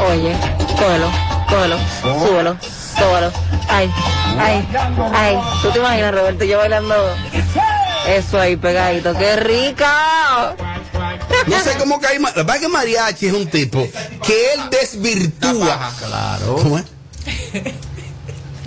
Oye, 0.00 0.36
cógelo, 0.78 1.10
cógelo, 1.48 1.78
súbelo, 2.02 2.56
súbelo. 2.98 3.32
Ay, 3.68 3.90
ay, 4.38 4.68
ay. 5.14 5.38
¿Tú 5.62 5.70
te 5.70 5.78
imaginas, 5.78 6.14
Roberto, 6.14 6.44
yo 6.44 6.58
bailando 6.58 6.94
eso 8.08 8.40
ahí 8.40 8.56
pegadito? 8.56 9.14
¡Qué 9.16 9.36
rica! 9.36 10.54
No 11.46 11.60
sé 11.60 11.76
cómo 11.78 12.00
cae. 12.00 12.18
La 12.18 12.32
verdad 12.32 12.58
que 12.58 12.68
Mariachi 12.68 13.26
es 13.26 13.32
un 13.32 13.46
tipo 13.46 13.86
que 14.22 14.52
él 14.54 14.60
desvirtúa. 14.70 15.92
Claro. 15.98 16.56
¿Cómo 16.56 16.78
es? 16.78 16.84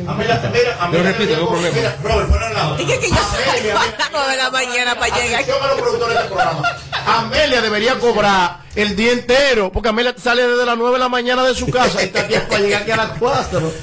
Amelia, 0.08 0.52
mira, 0.54 0.78
Amelia. 0.80 1.12
Yo 1.12 1.18
repito, 1.18 1.34
no 1.36 1.42
hay 1.42 1.48
problema. 1.48 1.76
Mira, 1.76 1.96
Robert, 2.04 2.30
fuera 2.30 2.48
al 2.48 2.54
lado. 2.54 2.78
Dije 2.78 3.00
que 3.00 3.10
yo 3.10 3.16
Amelia, 3.18 3.74
salgo 3.98 4.18
a 4.20 4.22
las 4.22 4.32
de 4.32 4.38
la 4.38 4.50
mañana 4.52 4.96
para 5.00 5.16
llegar. 5.16 5.42
Atención 5.42 5.64
a 5.64 5.68
los 5.68 5.82
productores 5.82 6.18
del 6.18 6.28
programa. 6.28 6.78
Amelia 7.06 7.62
debería 7.62 7.96
cobrar 8.00 8.60
el 8.76 8.96
día 8.96 9.14
entero, 9.14 9.72
porque 9.72 9.90
Amelia 9.90 10.14
sale 10.22 10.46
desde 10.48 10.66
las 10.66 10.78
9 10.78 10.94
de 10.94 11.00
la 11.00 11.10
mañana 11.10 11.44
de 11.44 11.56
su 11.56 11.68
casa 11.70 12.02
y 12.02 12.06
está 12.06 12.22
aquí 12.22 12.36
para 12.48 12.60
llegar 12.62 12.82
aquí 12.84 12.92
a 12.92 12.98
las 12.98 13.10
4. 13.18 13.74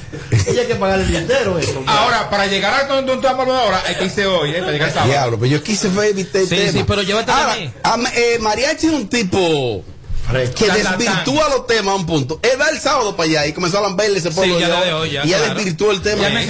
Ella 0.47 0.61
hay 0.61 0.67
que 0.69 0.75
pagar 0.77 1.01
el 1.01 1.09
día 1.09 1.19
entero 1.21 1.59
eso. 1.59 1.83
Ahora, 1.87 2.29
para 2.31 2.47
llegar 2.47 2.75
a 2.75 2.85
donde 2.87 3.13
hablando 3.27 3.55
ahora, 3.57 3.83
hay 3.87 3.95
que 3.97 4.05
irse 4.05 4.27
hoy, 4.27 4.51
¿eh? 4.51 4.61
Para 4.61 4.73
llegar 4.73 4.91
sábado. 4.91 5.11
Diablo, 5.11 5.39
pero 5.39 5.51
yo 5.51 5.63
quise 5.63 5.89
ver 5.89 6.15
viste 6.15 6.41
el 6.43 6.49
Sí, 6.49 6.57
tema. 6.57 6.73
sí, 6.73 6.85
pero 6.87 7.03
llévate 7.03 7.33
Ahora, 7.33 7.57
mí. 7.57 7.73
eh, 8.15 8.39
Mariachi 8.41 8.87
es 8.87 8.93
un 8.93 9.09
tipo 9.09 9.83
que 10.55 10.71
desvirtúa 10.71 11.49
los 11.51 11.67
temas 11.67 11.93
a 11.93 11.97
un 11.97 12.07
punto. 12.07 12.41
Él 12.43 12.61
va 12.61 12.69
el 12.71 12.81
sábado 12.81 13.17
para 13.17 13.29
allá 13.29 13.47
y 13.47 13.53
comenzó 13.53 13.79
a 13.79 13.83
lamberle 13.83 14.19
ese 14.19 14.31
pueblo. 14.31 14.59
ya 14.59 14.97
hoy, 14.97 15.11
ya, 15.11 15.25
y 15.25 15.29
ya 15.29 15.39
claro. 15.39 15.55
desvirtuó 15.55 15.91
el 15.91 16.03
tema. 16.03 16.29
Ya. 16.29 16.41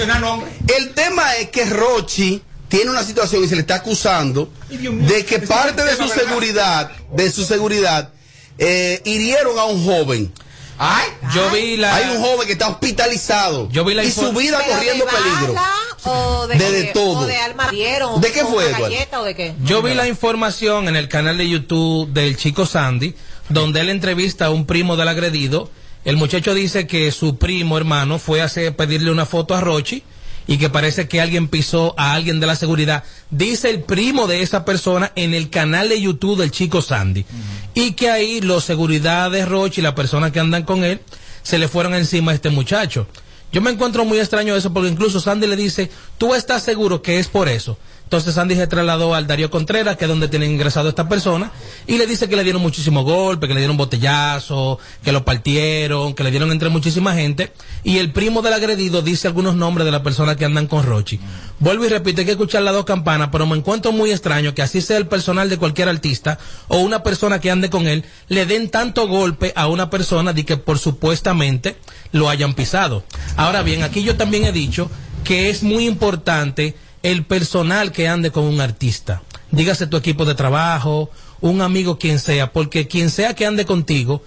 El 0.77 0.93
tema 0.93 1.35
es 1.35 1.49
que 1.49 1.65
Rochi 1.65 2.41
tiene 2.67 2.89
una 2.91 3.03
situación 3.03 3.43
y 3.43 3.47
se 3.47 3.55
le 3.55 3.61
está 3.61 3.75
acusando 3.75 4.49
mío, 4.69 4.91
de 4.93 5.25
que 5.25 5.39
parte 5.39 5.83
de 5.83 5.95
su 5.95 6.07
seguridad, 6.07 6.91
de 7.11 7.31
su 7.31 7.43
seguridad, 7.43 8.09
eh, 8.57 9.01
hirieron 9.05 9.59
a 9.59 9.65
un 9.65 9.83
joven. 9.85 10.31
Ay, 10.77 11.07
Yo 11.33 11.49
vi 11.51 11.77
la. 11.77 11.95
Hay 11.95 12.17
un 12.17 12.21
joven 12.21 12.45
que 12.47 12.51
está 12.51 12.67
hospitalizado 12.67 13.69
Yo 13.71 13.85
vi 13.85 13.93
la 13.93 14.03
y 14.03 14.11
su 14.11 14.33
vida 14.33 14.57
Pero 14.61 14.73
corriendo 14.73 15.05
de 15.05 15.11
peligro. 15.11 15.55
o 16.03 16.47
de, 16.47 16.57
De- 16.57 16.71
de 16.71 16.81
qué? 16.87 16.91
todo. 16.93 17.19
o 17.19 17.25
de 17.25 17.37
alma 17.37 17.69
dieron, 17.71 18.19
¿De 18.19 18.31
qué 18.33 18.43
fue, 18.43 18.71
galleta 18.73 19.21
o 19.21 19.23
de 19.23 19.35
qué 19.35 19.53
Yo 19.63 19.81
vi 19.81 19.93
la 19.93 20.05
información 20.05 20.89
en 20.89 20.97
el 20.97 21.07
canal 21.07 21.37
de 21.37 21.47
YouTube 21.47 22.09
del 22.11 22.35
chico 22.35 22.65
Sandy, 22.65 23.15
donde 23.49 23.81
él 23.81 23.89
entrevista 23.89 24.45
a 24.47 24.49
un 24.51 24.65
primo 24.65 24.95
del 24.97 25.07
agredido. 25.07 25.69
El 26.03 26.17
muchacho 26.17 26.53
dice 26.53 26.87
que 26.87 27.11
su 27.11 27.37
primo 27.37 27.77
hermano 27.77 28.19
fue 28.19 28.41
a 28.41 28.45
hacer- 28.45 28.75
pedirle 28.75 29.11
una 29.11 29.25
foto 29.25 29.55
a 29.55 29.61
Rochi 29.61 30.03
y 30.47 30.57
que 30.57 30.69
parece 30.69 31.07
que 31.07 31.19
alguien 31.21 31.47
pisó 31.47 31.95
a 31.97 32.13
alguien 32.13 32.39
de 32.39 32.45
la 32.45 32.55
seguridad. 32.55 33.03
Dice 33.31 33.69
el 33.71 33.81
primo 33.81 34.27
de 34.27 34.41
esa 34.41 34.63
persona 34.65 35.11
en 35.15 35.33
el 35.33 35.49
canal 35.49 35.89
de 35.89 35.99
YouTube 35.99 36.37
del 36.39 36.51
chico 36.51 36.81
Sandy. 36.83 37.25
Y 37.73 37.93
que 37.93 38.11
ahí 38.11 38.41
los 38.41 38.63
seguridad 38.63 39.31
de 39.31 39.45
Rochi 39.45 39.81
y 39.81 39.83
las 39.83 39.93
personas 39.93 40.31
que 40.31 40.39
andan 40.39 40.63
con 40.63 40.83
él 40.83 41.01
se 41.41 41.57
le 41.57 41.67
fueron 41.67 41.95
encima 41.95 42.31
a 42.31 42.35
este 42.35 42.51
muchacho. 42.51 43.07
Yo 43.51 43.61
me 43.61 43.71
encuentro 43.71 44.05
muy 44.05 44.19
extraño 44.19 44.55
eso 44.55 44.71
porque 44.73 44.89
incluso 44.89 45.19
Sandy 45.19 45.47
le 45.47 45.55
dice, 45.55 45.89
¿tú 46.17 46.35
estás 46.35 46.61
seguro 46.61 47.01
que 47.01 47.17
es 47.19 47.27
por 47.27 47.47
eso? 47.49 47.77
Entonces 48.05 48.35
Sandy 48.35 48.55
se 48.55 48.67
trasladó 48.67 49.15
al 49.15 49.25
Darío 49.25 49.49
Contreras, 49.49 49.97
que 49.97 50.05
es 50.05 50.09
donde 50.09 50.27
tienen 50.27 50.51
ingresado 50.51 50.87
esta 50.87 51.09
persona, 51.09 51.51
y 51.87 51.97
le 51.97 52.05
dice 52.05 52.29
que 52.29 52.35
le 52.35 52.43
dieron 52.43 52.61
muchísimos 52.61 53.03
golpes, 53.03 53.47
que 53.47 53.55
le 53.55 53.59
dieron 53.59 53.77
botellazo, 53.77 54.79
que 55.03 55.11
lo 55.11 55.25
partieron, 55.25 56.13
que 56.13 56.23
le 56.23 56.29
dieron 56.29 56.51
entre 56.51 56.69
muchísima 56.69 57.15
gente, 57.15 57.51
y 57.83 57.97
el 57.97 58.11
primo 58.11 58.43
del 58.43 58.53
agredido 58.53 59.01
dice 59.01 59.27
algunos 59.27 59.55
nombres 59.55 59.85
de 59.85 59.91
las 59.91 60.01
personas 60.01 60.37
que 60.37 60.45
andan 60.45 60.67
con 60.67 60.83
Rochi. 60.83 61.19
Vuelvo 61.59 61.85
y 61.85 61.89
repito, 61.89 62.21
hay 62.21 62.25
que 62.25 62.33
escuchar 62.33 62.61
las 62.61 62.75
dos 62.75 62.85
campanas, 62.85 63.29
pero 63.31 63.47
me 63.47 63.57
encuentro 63.57 63.91
muy 63.91 64.11
extraño 64.11 64.53
que 64.53 64.61
así 64.61 64.81
sea 64.81 64.97
el 64.97 65.07
personal 65.07 65.49
de 65.49 65.57
cualquier 65.57 65.89
artista 65.89 66.37
o 66.67 66.77
una 66.77 67.01
persona 67.01 67.39
que 67.39 67.49
ande 67.49 67.71
con 67.71 67.87
él, 67.87 68.05
le 68.27 68.45
den 68.45 68.69
tanto 68.69 69.07
golpe 69.07 69.51
a 69.55 69.67
una 69.67 69.89
persona 69.89 70.31
de 70.31 70.45
que 70.45 70.57
por 70.57 70.77
supuestamente 70.77 71.77
lo 72.11 72.29
hayan 72.29 72.53
pisado. 72.53 73.03
Ahora 73.35 73.63
bien, 73.63 73.81
aquí 73.81 74.03
yo 74.03 74.15
también 74.15 74.45
he 74.45 74.51
dicho 74.51 74.91
que 75.23 75.49
es 75.49 75.63
muy 75.63 75.87
importante 75.87 76.75
el 77.05 77.23
personal 77.23 77.91
que 77.91 78.07
ande 78.07 78.31
con 78.31 78.45
un 78.45 78.59
artista. 78.59 79.21
Dígase 79.51 79.85
tu 79.85 79.95
equipo 79.95 80.25
de 80.25 80.33
trabajo, 80.33 81.11
un 81.39 81.61
amigo, 81.61 81.99
quien 81.99 82.17
sea, 82.17 82.51
porque 82.51 82.87
quien 82.87 83.11
sea 83.11 83.35
que 83.35 83.45
ande 83.45 83.63
contigo, 83.63 84.23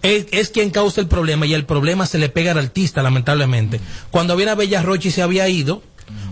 es, 0.00 0.48
quien 0.48 0.70
causa 0.70 1.02
el 1.02 1.06
problema 1.06 1.44
y 1.44 1.52
el 1.52 1.66
problema 1.66 2.06
se 2.06 2.16
le 2.16 2.30
pega 2.30 2.52
al 2.52 2.58
artista, 2.58 3.02
lamentablemente. 3.02 3.78
Cuando 4.10 4.36
viene 4.36 4.52
a 4.52 4.54
Bella 4.54 4.80
Rochi 4.80 5.10
se 5.10 5.20
había 5.20 5.50
ido, 5.50 5.82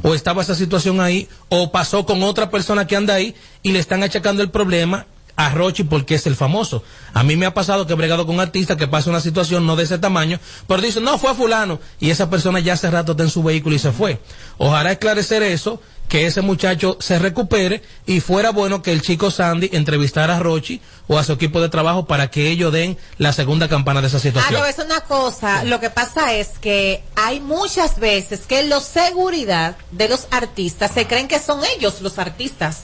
o 0.02 0.14
estaba 0.14 0.40
esa 0.40 0.54
situación 0.54 0.98
ahí, 1.02 1.28
o 1.50 1.70
pasó 1.70 2.06
con 2.06 2.22
otra 2.22 2.48
persona 2.48 2.86
que 2.86 2.96
anda 2.96 3.12
ahí 3.12 3.34
y 3.62 3.72
le 3.72 3.78
están 3.78 4.02
achacando 4.02 4.42
el 4.42 4.48
problema 4.48 5.04
a 5.36 5.50
Rochi 5.50 5.84
porque 5.84 6.14
es 6.14 6.26
el 6.26 6.34
famoso. 6.36 6.82
A 7.14 7.22
mí 7.22 7.36
me 7.36 7.46
ha 7.46 7.54
pasado 7.54 7.86
que 7.86 7.92
he 7.92 7.96
bregado 7.96 8.26
con 8.26 8.40
artistas 8.40 8.76
que 8.76 8.88
pasa 8.88 9.10
una 9.10 9.20
situación 9.20 9.66
no 9.66 9.76
de 9.76 9.84
ese 9.84 9.98
tamaño, 9.98 10.40
pero 10.66 10.80
dicen, 10.82 11.04
no, 11.04 11.18
fue 11.18 11.30
a 11.30 11.34
fulano, 11.34 11.78
y 12.00 12.10
esa 12.10 12.30
persona 12.30 12.58
ya 12.60 12.72
hace 12.74 12.90
rato 12.90 13.12
está 13.12 13.22
en 13.24 13.30
su 13.30 13.42
vehículo 13.42 13.76
y 13.76 13.78
se 13.78 13.92
fue. 13.92 14.18
Ojalá 14.58 14.92
esclarecer 14.92 15.42
eso, 15.42 15.80
que 16.08 16.24
ese 16.26 16.40
muchacho 16.40 16.96
se 17.00 17.18
recupere 17.18 17.82
y 18.06 18.20
fuera 18.20 18.50
bueno 18.50 18.80
que 18.80 18.92
el 18.92 19.02
chico 19.02 19.32
Sandy 19.32 19.70
entrevistara 19.72 20.36
a 20.36 20.38
Rochi 20.38 20.80
o 21.08 21.18
a 21.18 21.24
su 21.24 21.32
equipo 21.32 21.60
de 21.60 21.68
trabajo 21.68 22.06
para 22.06 22.30
que 22.30 22.48
ellos 22.48 22.72
den 22.72 22.96
la 23.18 23.32
segunda 23.32 23.68
campana 23.68 24.00
de 24.00 24.06
esa 24.06 24.18
Ah, 24.18 24.20
situación. 24.20 24.60
no, 24.60 24.66
es 24.66 24.78
una 24.78 25.00
cosa. 25.00 25.64
Lo 25.64 25.80
que 25.80 25.90
pasa 25.90 26.32
es 26.34 26.50
que 26.60 27.02
hay 27.16 27.40
muchas 27.40 27.98
veces 27.98 28.42
que 28.46 28.62
los 28.68 28.84
seguridad 28.84 29.76
de 29.90 30.08
los 30.08 30.28
artistas 30.30 30.92
se 30.94 31.06
creen 31.08 31.26
que 31.26 31.40
son 31.40 31.60
ellos 31.76 32.00
los 32.00 32.18
artistas. 32.20 32.82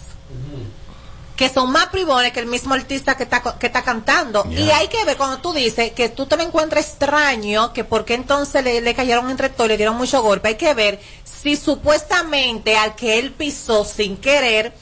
Que 1.42 1.48
son 1.48 1.72
más 1.72 1.87
privones 1.87 2.31
que 2.31 2.38
el 2.38 2.46
mismo 2.46 2.72
artista 2.72 3.16
que 3.16 3.24
está, 3.24 3.42
que 3.59 3.66
está 3.66 3.83
cantando. 3.83 4.46
Y 4.48 4.70
hay 4.70 4.87
que 4.87 5.05
ver 5.05 5.16
cuando 5.16 5.38
tú 5.38 5.52
dices 5.52 5.90
que 5.90 6.09
tú 6.09 6.26
te 6.26 6.37
lo 6.37 6.44
encuentras 6.44 6.87
extraño, 6.87 7.72
que 7.72 7.83
por 7.83 8.05
qué 8.05 8.14
entonces 8.14 8.62
le, 8.62 8.81
le 8.81 8.94
cayeron 8.94 9.28
entre 9.28 9.48
todos, 9.48 9.66
le 9.66 9.76
dieron 9.76 9.96
mucho 9.96 10.22
golpe. 10.22 10.50
Hay 10.50 10.55
que 10.55 10.72
ver 10.72 11.00
si 11.24 11.57
supuestamente 11.57 12.76
al 12.76 12.94
que 12.94 13.18
él 13.18 13.33
pisó 13.33 13.85
sin 13.85 14.18
querer, 14.18 14.72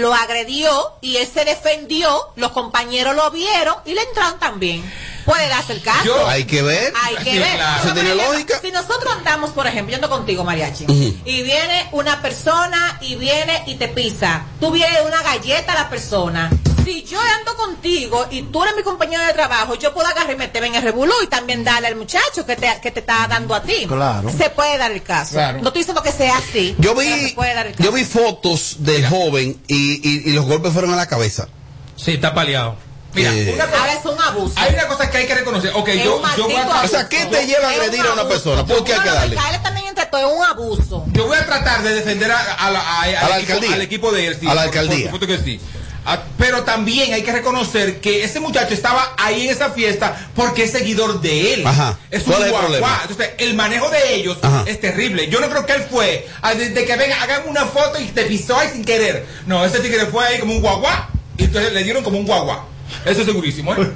lo 0.00 0.14
agredió 0.14 0.92
y 1.00 1.16
él 1.16 1.28
se 1.32 1.44
defendió, 1.44 2.30
los 2.36 2.52
compañeros 2.52 3.14
lo 3.14 3.30
vieron 3.30 3.74
y 3.84 3.94
le 3.94 4.02
entraron 4.02 4.38
también. 4.38 4.82
Puede 5.24 5.48
darse 5.48 5.72
el 5.72 5.82
caso. 5.82 6.04
Yo- 6.04 6.26
Hay 6.28 6.44
que 6.44 6.60
ver. 6.62 6.92
Hay 7.02 7.16
que 7.24 7.32
Sí, 7.32 7.38
ver. 7.38 7.54
claro. 7.56 7.92
Tiene 7.94 8.14
lógica. 8.14 8.58
Si 8.60 8.70
nosotros 8.70 9.10
andamos, 9.16 9.50
por 9.50 9.66
ejemplo, 9.66 9.92
yo 9.92 9.96
ando 9.96 10.10
contigo, 10.10 10.44
Mariachi, 10.44 10.84
y 11.24 11.42
viene 11.42 11.88
una 11.92 12.20
persona 12.20 12.98
y 13.00 13.14
viene 13.16 13.62
y 13.66 13.76
te 13.76 13.88
pisa, 13.88 14.44
tú 14.60 14.70
vienes 14.70 15.00
una 15.06 15.22
galleta 15.22 15.72
a 15.72 15.76
la 15.76 15.88
persona. 15.90 16.50
Si 16.84 17.02
yo 17.04 17.18
ando 17.38 17.56
contigo 17.56 18.26
y 18.30 18.42
tú 18.42 18.62
eres 18.62 18.76
mi 18.76 18.82
compañero 18.82 19.24
de 19.24 19.32
trabajo, 19.32 19.74
yo 19.76 19.94
puedo 19.94 20.06
agarrar 20.06 20.32
y 20.32 20.36
meterme 20.36 20.68
en 20.68 20.74
el 20.76 20.82
revolú 20.82 21.12
y 21.22 21.26
también 21.28 21.64
darle 21.64 21.88
al 21.88 21.96
muchacho 21.96 22.44
que 22.46 22.56
te, 22.56 22.68
que 22.82 22.90
te 22.90 23.00
está 23.00 23.26
dando 23.26 23.54
a 23.54 23.62
ti. 23.62 23.86
Claro. 23.88 24.30
Se 24.36 24.50
puede 24.50 24.76
dar 24.78 24.92
el 24.92 25.02
caso. 25.02 25.32
Claro. 25.34 25.58
No 25.62 25.68
estoy 25.68 25.80
diciendo 25.80 26.02
que 26.02 26.12
sea 26.12 26.36
así. 26.38 26.74
Yo 26.78 26.94
pero 26.94 27.16
vi, 27.16 27.28
se 27.28 27.34
puede 27.34 27.54
dar 27.54 27.66
el 27.66 27.72
caso. 27.74 27.84
yo 27.84 27.92
vi 27.92 28.04
fotos 28.04 28.76
del 28.80 29.06
joven 29.08 29.60
y, 29.66 30.08
y- 30.08 30.30
y 30.30 30.32
los 30.32 30.44
golpes 30.44 30.72
fueron 30.72 30.92
a 30.92 30.96
la 30.96 31.06
cabeza. 31.06 31.48
Sí, 31.96 32.12
está 32.12 32.34
paleado. 32.34 32.76
Mira, 33.14 33.30
Eh, 33.32 33.56
Ahora 33.60 33.92
es 33.94 34.04
un 34.04 34.20
abuso. 34.20 34.54
Hay 34.56 34.74
una 34.74 34.88
cosa 34.88 35.08
que 35.08 35.18
hay 35.18 35.26
que 35.26 35.34
reconocer. 35.36 35.70
Ok, 35.74 35.88
Es 35.88 36.04
yo, 36.04 36.20
voy 36.20 36.54
a 36.56 36.82
O 36.82 36.88
sea, 36.88 37.08
¿qué 37.08 37.24
te 37.26 37.46
lleva 37.46 37.68
a 37.68 37.70
agredir 37.70 38.00
a 38.00 38.12
una 38.12 38.26
persona? 38.28 38.66
¿Por 38.66 38.82
qué 38.84 38.92
hay 38.94 39.00
que 39.00 39.08
darle? 39.10 39.36
También 39.62 39.86
entre 39.86 40.06
todo 40.06 40.28
es 40.32 40.36
un 40.36 40.44
abuso. 40.44 41.04
Yo 41.12 41.26
voy 41.28 41.36
a 41.38 41.46
tratar 41.46 41.82
de 41.84 41.94
defender 41.94 42.30
a, 42.32 42.38
a 42.54 42.70
la, 42.72 42.80
a- 42.80 43.02
al 43.02 43.14
A 43.16 43.28
la 43.28 43.38
equipo, 43.38 43.52
alcaldía. 43.54 43.74
al 43.76 43.82
equipo 43.82 44.12
de 44.12 44.26
él. 44.26 44.36
sí, 44.40 44.46
A 44.46 44.54
la 44.54 44.62
por- 44.62 44.64
alcaldía. 44.64 45.10
Por, 45.10 45.20
supuesto 45.20 45.26
que 45.28 45.38
sí. 45.48 45.60
Ah, 46.06 46.22
pero 46.36 46.64
también 46.64 47.14
hay 47.14 47.22
que 47.22 47.32
reconocer 47.32 48.00
que 48.00 48.24
ese 48.24 48.38
muchacho 48.40 48.74
estaba 48.74 49.14
ahí 49.16 49.46
en 49.46 49.50
esa 49.50 49.70
fiesta 49.70 50.28
porque 50.34 50.64
es 50.64 50.72
seguidor 50.72 51.20
de 51.22 51.54
él. 51.54 51.66
Ajá. 51.66 51.98
Es 52.10 52.24
un 52.26 52.32
¿Cuál 52.32 52.42
es 52.42 52.46
el 52.48 52.52
guaguá. 52.52 52.98
Entonces, 53.02 53.30
el 53.38 53.54
manejo 53.54 53.88
de 53.88 54.14
ellos 54.16 54.36
Ajá. 54.42 54.64
es 54.66 54.80
terrible. 54.80 55.28
Yo 55.28 55.40
no 55.40 55.48
creo 55.48 55.64
que 55.64 55.72
él 55.72 55.84
fue 55.90 56.28
a- 56.42 56.54
de, 56.54 56.68
de 56.70 56.84
que 56.84 56.96
venga, 56.96 57.22
hagan 57.22 57.42
una 57.48 57.64
foto 57.64 57.98
y 58.00 58.04
te 58.06 58.24
pisó 58.24 58.58
ahí 58.58 58.68
sin 58.72 58.84
querer. 58.84 59.24
No, 59.46 59.64
ese 59.64 59.80
tigre 59.80 60.06
fue 60.06 60.26
ahí 60.26 60.38
como 60.38 60.54
un 60.54 60.60
guaguá 60.60 61.08
y 61.38 61.44
entonces 61.44 61.72
le 61.72 61.82
dieron 61.84 62.04
como 62.04 62.18
un 62.18 62.26
guaguá. 62.26 62.64
Eso 63.06 63.20
es 63.20 63.26
segurísimo, 63.26 63.74
¿eh? 63.74 63.90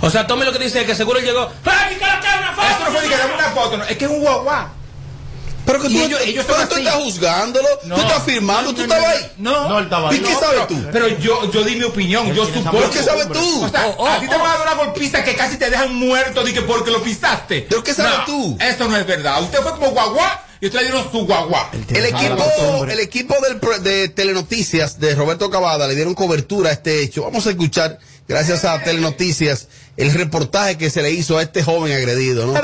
O 0.00 0.10
sea, 0.10 0.26
tome 0.26 0.44
lo 0.44 0.52
que 0.52 0.58
dice, 0.58 0.84
que 0.84 0.94
seguro 0.94 1.18
él 1.18 1.24
llegó. 1.26 1.50
¡Ay, 1.64 1.96
que 1.96 2.04
una 2.04 2.52
foto! 2.54 2.66
Eso 2.66 2.84
no 2.86 2.90
fue 2.90 3.00
de 3.02 3.08
que 3.08 3.14
una 3.34 3.50
foto, 3.50 3.76
no, 3.76 3.84
es 3.84 3.96
que 3.96 4.04
es 4.06 4.10
un 4.10 4.20
guaguá. 4.20 4.72
Pero 5.66 5.80
que 5.82 5.88
tú, 5.88 5.94
ellos- 6.00 6.20
ellos 6.24 6.44
pero 6.46 6.68
tú 6.68 6.76
estás 6.76 6.94
juzgándolo, 6.94 7.68
tú 7.82 7.94
estás 8.00 8.22
firmando, 8.22 8.72
tú 8.74 8.82
estabas 8.82 9.04
ahí. 9.06 9.32
No, 9.38 9.68
No, 9.68 9.78
él 9.78 9.84
estaba 9.84 10.14
¿Y 10.14 10.18
qué 10.20 10.30
No, 10.32 10.40
sabes 10.40 10.66
tú? 10.68 10.82
Pero 10.92 11.08
yo, 11.18 11.50
yo 11.50 11.64
di 11.64 11.76
mi 11.76 11.84
opinión, 11.84 12.32
yo 12.32 12.46
supongo. 12.46 12.70
¿Pero 12.70 12.90
qué 12.90 13.02
sabes 13.02 13.28
tú? 13.32 13.64
O 13.64 13.68
sea, 13.68 13.86
Oh, 13.88 13.94
oh, 13.98 14.06
a 14.08 14.20
ti 14.20 14.28
te 14.28 14.34
oh. 14.34 14.38
van 14.38 14.50
a 14.50 14.58
dar 14.58 14.74
una 14.74 14.84
golpiza 14.84 15.22
que 15.24 15.34
casi 15.34 15.56
te 15.58 15.68
dejan 15.68 15.94
muerto 15.94 16.42
de 16.44 16.52
que 16.54 16.62
porque 16.62 16.90
lo 16.90 17.02
pisaste. 17.02 17.66
¿Pero 17.68 17.82
qué 17.82 17.92
sabes 17.92 18.18
No, 18.20 18.24
tú? 18.24 18.58
Eso 18.60 18.88
no 18.88 18.96
es 18.96 19.06
verdad. 19.06 19.42
Usted 19.42 19.58
fue 19.60 19.72
como 19.72 19.90
guaguá 19.90 20.44
y 20.60 20.66
usted 20.66 20.78
le 20.78 20.84
dieron 20.90 21.10
su 21.10 21.26
guaguá. 21.26 21.70
El 21.88 22.04
equipo, 22.06 22.84
el 22.88 23.00
equipo 23.00 23.34
del, 23.42 23.82
de 23.82 24.08
Telenoticias 24.08 24.98
de 25.00 25.14
Roberto 25.14 25.50
Cavada 25.50 25.86
le 25.88 25.94
dieron 25.94 26.14
cobertura 26.14 26.70
a 26.70 26.72
este 26.72 27.02
hecho. 27.02 27.22
Vamos 27.24 27.46
a 27.46 27.50
escuchar, 27.50 27.98
gracias 28.28 28.64
a 28.64 28.80
Telenoticias, 28.82 29.68
el 29.96 30.12
reportaje 30.14 30.78
que 30.78 30.90
se 30.90 31.02
le 31.02 31.10
hizo 31.10 31.38
a 31.38 31.42
este 31.42 31.62
joven 31.62 31.92
agredido, 31.92 32.46
¿no? 32.46 32.54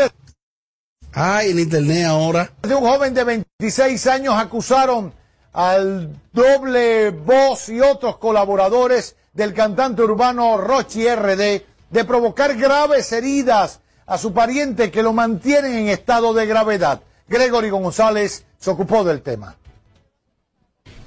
Ay, 1.15 1.51
en 1.51 1.59
internet 1.59 2.07
ahora. 2.07 2.51
De 2.63 2.75
un 2.75 2.85
joven 2.85 3.13
de 3.13 3.25
26 3.25 4.07
años 4.07 4.35
acusaron 4.37 5.13
al 5.53 6.19
doble 6.33 7.11
voz 7.11 7.69
y 7.69 7.81
otros 7.81 8.17
colaboradores 8.17 9.17
del 9.35 9.53
cantante 9.53 10.03
urbano 10.03 10.57
Rochi 10.57 11.07
RD 11.09 11.63
de 11.91 12.05
provocar 12.07 12.57
graves 12.57 13.13
heridas 13.13 13.81
a 14.07 14.17
su 14.17 14.33
pariente 14.33 14.91
que 14.91 15.03
lo 15.03 15.13
mantienen 15.13 15.73
en 15.73 15.89
estado 15.89 16.33
de 16.33 16.47
gravedad. 16.47 17.03
Gregory 17.29 17.71
González 17.71 18.45
se 18.59 18.71
ocupó 18.71 19.05
del 19.05 19.23
tema. 19.23 19.57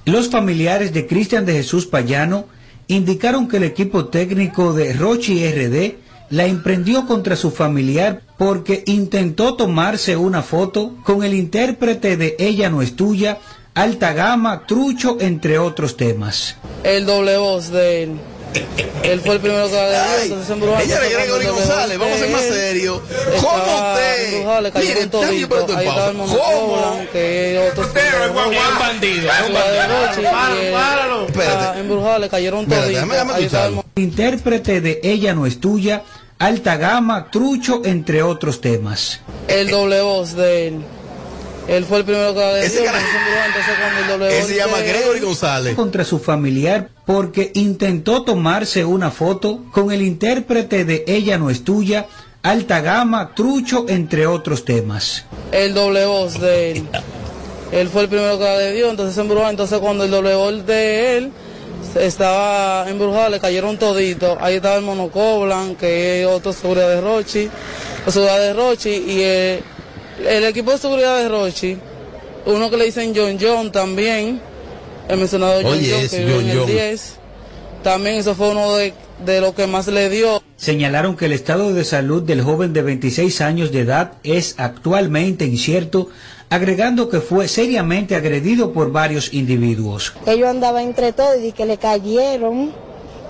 Los 0.06 0.30
familiares 0.30 0.94
de 0.94 1.08
Cristian 1.08 1.46
de 1.46 1.54
Jesús 1.54 1.88
Payano 1.88 2.46
indicaron 2.88 3.48
que 3.48 3.58
el 3.58 3.64
equipo 3.64 4.06
técnico 4.06 4.74
de 4.74 4.94
Rochi 4.94 5.44
RD 5.52 6.05
la 6.30 6.46
emprendió 6.46 7.06
contra 7.06 7.36
su 7.36 7.52
familiar 7.52 8.22
porque 8.38 8.84
intentó 8.86 9.56
tomarse 9.56 10.16
una 10.18 10.42
foto 10.42 10.94
con 11.04 11.24
el 11.24 11.34
intérprete 11.34 12.18
de 12.18 12.36
Ella 12.40 12.70
no 12.70 12.82
es 12.82 12.96
tuya, 12.96 13.40
Alta 13.74 14.14
Gama, 14.14 14.66
Trucho, 14.66 15.18
entre 15.20 15.60
otros 15.60 15.98
temas. 15.98 16.56
El 16.84 17.06
doble 17.06 17.38
voz 17.38 17.70
de 17.72 18.04
él. 18.04 18.12
Él 19.04 19.22
fue 19.22 19.36
el 19.36 19.42
primero 19.42 19.68
que 19.68 19.74
la 19.76 20.04
Ay, 20.14 20.24
entonces 20.24 20.50
en 20.50 20.60
Brujas 20.60 20.84
ella 20.84 20.96
era 21.06 21.10
Gregory 21.24 21.46
González, 21.48 21.98
vamos 21.98 22.16
a 22.16 22.20
ser 22.20 22.30
más 22.30 22.44
él. 22.44 22.54
serios. 22.54 23.00
¿Cómo 23.42 23.56
usted? 23.94 24.36
Brujas, 24.42 24.64
le 24.64 24.72
cayeron 24.72 24.94
Mire, 24.96 25.02
estaba 25.04 25.30
el 25.30 25.86
pausa. 25.86 26.12
monólogo, 26.14 26.44
¿Cómo? 26.44 27.06
que 27.12 27.70
otros 27.72 27.88
Es 27.96 28.28
un 28.30 28.80
bandido, 28.80 29.30
Páralo, 30.32 31.28
páralo. 31.28 31.80
En 31.80 31.90
Brujas 31.90 32.20
le 32.20 32.30
cayeron 32.30 32.66
toditos. 32.68 33.84
Intérprete 33.96 34.82
de 34.82 35.00
Ella 35.04 35.34
no 35.34 35.46
es 35.46 35.60
tuya, 35.60 36.04
Alta 36.40 36.76
Gama, 36.78 37.30
Trucho, 37.32 37.82
entre 37.86 38.22
otros 38.24 38.60
temas. 38.62 39.20
el 39.48 39.70
doble 39.70 40.02
voz 40.02 40.36
de 40.36 40.68
él. 40.68 40.86
Él 41.68 41.84
fue 41.86 42.00
el 42.00 42.06
primero 42.06 42.34
que 42.34 42.40
la 42.40 42.54
dio, 42.56 42.64
Ese 42.64 42.86
entonces 42.86 42.92
cara- 42.92 44.20
voz 44.20 44.28
Ese 44.32 44.48
se 44.48 44.56
llama. 44.56 44.80
Gregory 44.82 45.20
González. 45.20 45.76
contra 45.76 46.04
su 46.04 46.20
familiar 46.20 46.90
porque 47.06 47.52
intentó 47.56 48.24
tomarse 48.24 48.86
una 48.86 49.10
foto 49.12 49.62
con 49.72 49.92
el 49.92 50.02
intérprete 50.04 50.86
de 50.86 51.04
Ella 51.08 51.38
no 51.40 51.50
es 51.50 51.64
tuya, 51.64 52.06
Alta 52.44 52.82
Gama, 52.82 53.34
Trucho, 53.34 53.86
entre 53.90 54.28
otros 54.28 54.64
temas. 54.64 55.26
El 55.52 55.74
doble 55.74 56.06
voz 56.06 56.40
de 56.40 56.72
él. 56.74 56.88
Él 57.72 57.90
fue 57.90 58.04
el 58.04 58.10
primero 58.10 58.38
que 58.38 58.44
la 58.44 58.58
le 58.58 58.72
dio, 58.74 58.90
entonces 58.92 59.16
se 59.16 59.22
embrujó. 59.22 59.50
Entonces 59.50 59.80
cuando 59.80 60.04
el 60.04 60.12
doble 60.12 60.36
gol 60.36 60.66
de 60.68 61.18
él 61.18 61.32
estaba 62.00 62.88
embrujado, 62.90 63.30
le 63.30 63.40
cayeron 63.40 63.78
toditos. 63.78 64.38
Ahí 64.40 64.56
estaba 64.58 64.76
el 64.76 64.84
Monocoblan, 64.84 65.76
que 65.76 66.22
es 66.22 66.28
otro 66.28 66.54
seguridad 66.54 66.90
de 66.90 67.02
Rochi, 67.02 67.50
la 68.06 68.12
seguridad 68.12 68.40
de 68.40 68.54
Rochi, 68.54 68.90
y 68.90 69.22
el, 69.24 69.64
el 70.20 70.46
equipo 70.46 70.72
de 70.72 70.78
seguridad 70.78 71.18
de 71.18 71.30
Rochi, 71.30 71.78
uno 72.46 72.70
que 72.70 72.78
le 72.78 72.86
dicen 72.86 73.14
John 73.16 73.38
John 73.40 73.72
también, 73.72 74.40
el 75.08 75.18
mencionado 75.18 75.62
John 75.62 75.74
Oye, 75.74 75.92
John, 75.92 76.10
que 76.10 76.26
vive 76.26 76.40
en 76.40 76.50
el 76.50 76.58
John. 76.60 76.68
10. 76.68 77.16
También 77.84 78.16
eso 78.16 78.34
fue 78.34 78.50
uno 78.50 78.76
de, 78.76 78.94
de 79.26 79.42
lo 79.42 79.54
que 79.54 79.68
más 79.68 79.88
le 79.88 80.10
dio. 80.10 80.42
Señalaron 80.58 81.16
que 81.16 81.26
el 81.26 81.34
estado 81.34 81.74
de 81.74 81.84
salud 81.84 82.24
del 82.24 82.42
joven 82.42 82.74
de 82.74 82.82
26 82.82 83.42
años 83.42 83.72
de 83.72 83.82
edad 83.82 84.14
es 84.24 84.56
actualmente 84.58 85.46
incierto, 85.46 86.10
agregando 86.50 87.10
que 87.10 87.20
fue 87.20 87.48
seriamente 87.48 88.16
agredido 88.16 88.74
por 88.74 88.92
varios 88.92 89.34
individuos. 89.34 90.14
Ellos 90.26 90.48
andaban 90.50 90.84
entre 90.84 91.14
todos 91.14 91.44
y 91.44 91.52
que 91.52 91.66
le 91.66 91.78
cayeron 91.78 92.74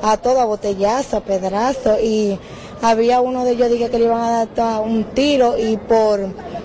a 0.02 0.18
toda 0.18 0.46
botellazo, 0.46 1.18
a 1.18 1.22
pedazo 1.24 1.98
y 2.02 2.38
había 2.90 3.22
uno 3.22 3.44
de 3.44 3.52
ellos 3.52 3.70
dije 3.70 3.90
que 3.90 4.00
le 4.00 4.06
iban 4.06 4.22
a 4.22 4.46
dar 4.46 4.82
un 4.82 5.04
tiro 5.14 5.56
y 5.58 5.78
por 5.78 6.20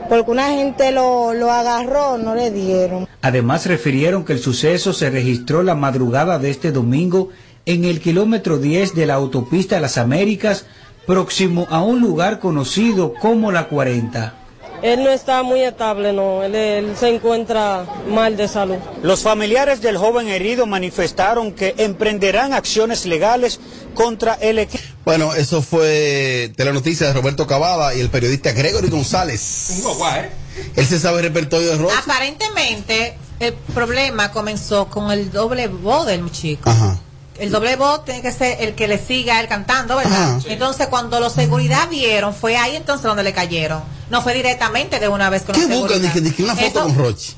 porque 0.09 0.31
una 0.31 0.51
gente 0.51 0.91
lo, 0.91 1.33
lo 1.35 1.51
agarró 1.53 2.19
no 2.19 2.35
le 2.35 2.51
dieron. 2.51 3.07
Además 3.23 3.67
refirieron 3.67 4.25
que 4.25 4.33
el 4.33 4.41
suceso 4.41 4.93
se 4.93 5.09
registró 5.11 5.63
la 5.63 5.75
madrugada 5.75 6.39
de 6.39 6.51
este 6.51 6.73
domingo 6.73 7.29
en 7.67 7.85
el 7.85 8.01
kilómetro 8.01 8.59
10 8.59 8.95
de 8.95 9.07
la 9.07 9.15
autopista 9.15 9.79
Las 9.81 9.99
Américas, 9.99 10.67
próximo 11.07 11.67
a 11.71 11.83
un 11.83 12.01
lugar 12.01 12.41
conocido 12.41 13.15
como 13.15 13.53
la 13.53 13.69
40. 13.69 14.40
Él 14.83 15.05
no 15.05 15.11
está 15.11 15.43
muy 15.43 15.61
estable, 15.61 16.13
no. 16.13 16.43
Él, 16.43 16.55
él 16.55 16.97
se 16.99 17.09
encuentra 17.09 17.85
mal 18.09 18.37
de 18.37 18.49
salud. 18.49 18.77
Los 19.03 19.23
familiares 19.23 19.81
del 19.81 19.97
joven 19.97 20.29
herido 20.29 20.67
manifestaron 20.67 21.53
que 21.53 21.75
emprenderán 21.79 22.53
acciones 22.53 23.07
legales 23.07 23.61
contra 23.95 24.35
el 24.35 24.59
equipo. 24.59 24.83
Bueno, 25.05 25.35
eso 25.35 25.63
fue 25.63 26.53
Telenoticia 26.57 27.09
de 27.09 27.13
Roberto 27.13 27.47
Cavada 27.47 27.95
y 27.95 28.01
el 28.01 28.11
periodista 28.11 28.53
Gregory 28.53 28.89
González. 28.89 29.67
Un 29.71 29.83
guagua, 29.83 30.21
¿eh? 30.21 30.31
Él 30.77 30.87
se 30.87 30.99
sabe 30.99 31.19
el 31.19 31.25
repertorio 31.25 31.71
de 31.71 31.79
rock. 31.79 31.93
Aparentemente, 32.03 33.17
el 33.41 33.55
problema 33.75 34.31
comenzó 34.31 34.89
con 34.89 35.11
el 35.11 35.31
doble 35.33 35.69
voz 35.69 36.07
del 36.07 36.31
chico. 36.31 36.69
Ajá. 36.71 37.00
El 37.41 37.51
doble 37.51 37.77
voz 37.77 38.05
tiene 38.05 38.21
que 38.23 38.33
ser 38.33 38.59
el 38.61 38.75
que 38.75 38.87
le 38.87 38.99
siga 38.99 39.37
a 39.37 39.41
él 39.41 39.49
cantando, 39.49 39.97
¿verdad? 39.97 40.37
Ajá. 40.37 40.39
Entonces, 40.47 40.89
cuando 40.89 41.19
los 41.21 41.33
seguridad 41.33 41.89
vieron, 41.89 42.35
fue 42.35 42.57
ahí 42.57 42.77
entonces 42.77 43.05
donde 43.05 43.23
le 43.23 43.33
cayeron. 43.33 43.83
No 44.11 44.21
fue 44.23 44.35
directamente 44.35 45.01
de 45.01 45.09
una 45.09 45.31
vez 45.31 45.43
con 45.43 45.55
¿Qué 45.55 45.63
buscan? 45.67 45.89
seguridad. 45.89 46.01
Dije, 46.15 46.21
dije 46.21 46.43
una 46.43 46.55
foto 46.55 46.67
Eso- 46.69 46.81
con 46.83 46.95
Rochi. 46.97 47.35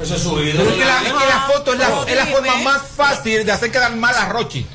Eso 0.00 0.16
es 0.16 0.22
su 0.22 0.34
Pero 0.34 0.62
es 0.70 0.74
que 0.74 0.84
la, 0.84 0.96
es 1.02 1.12
que 1.12 1.26
la 1.26 1.40
foto 1.52 1.72
es 1.72 1.78
la, 1.78 1.86
es 2.08 2.16
la 2.16 2.26
forma 2.26 2.56
más 2.64 2.82
fácil 2.96 3.46
de 3.46 3.52
hacer 3.52 3.70
quedar 3.70 3.94
mal 3.94 4.14
a 4.16 4.28
Rochi. 4.28 4.66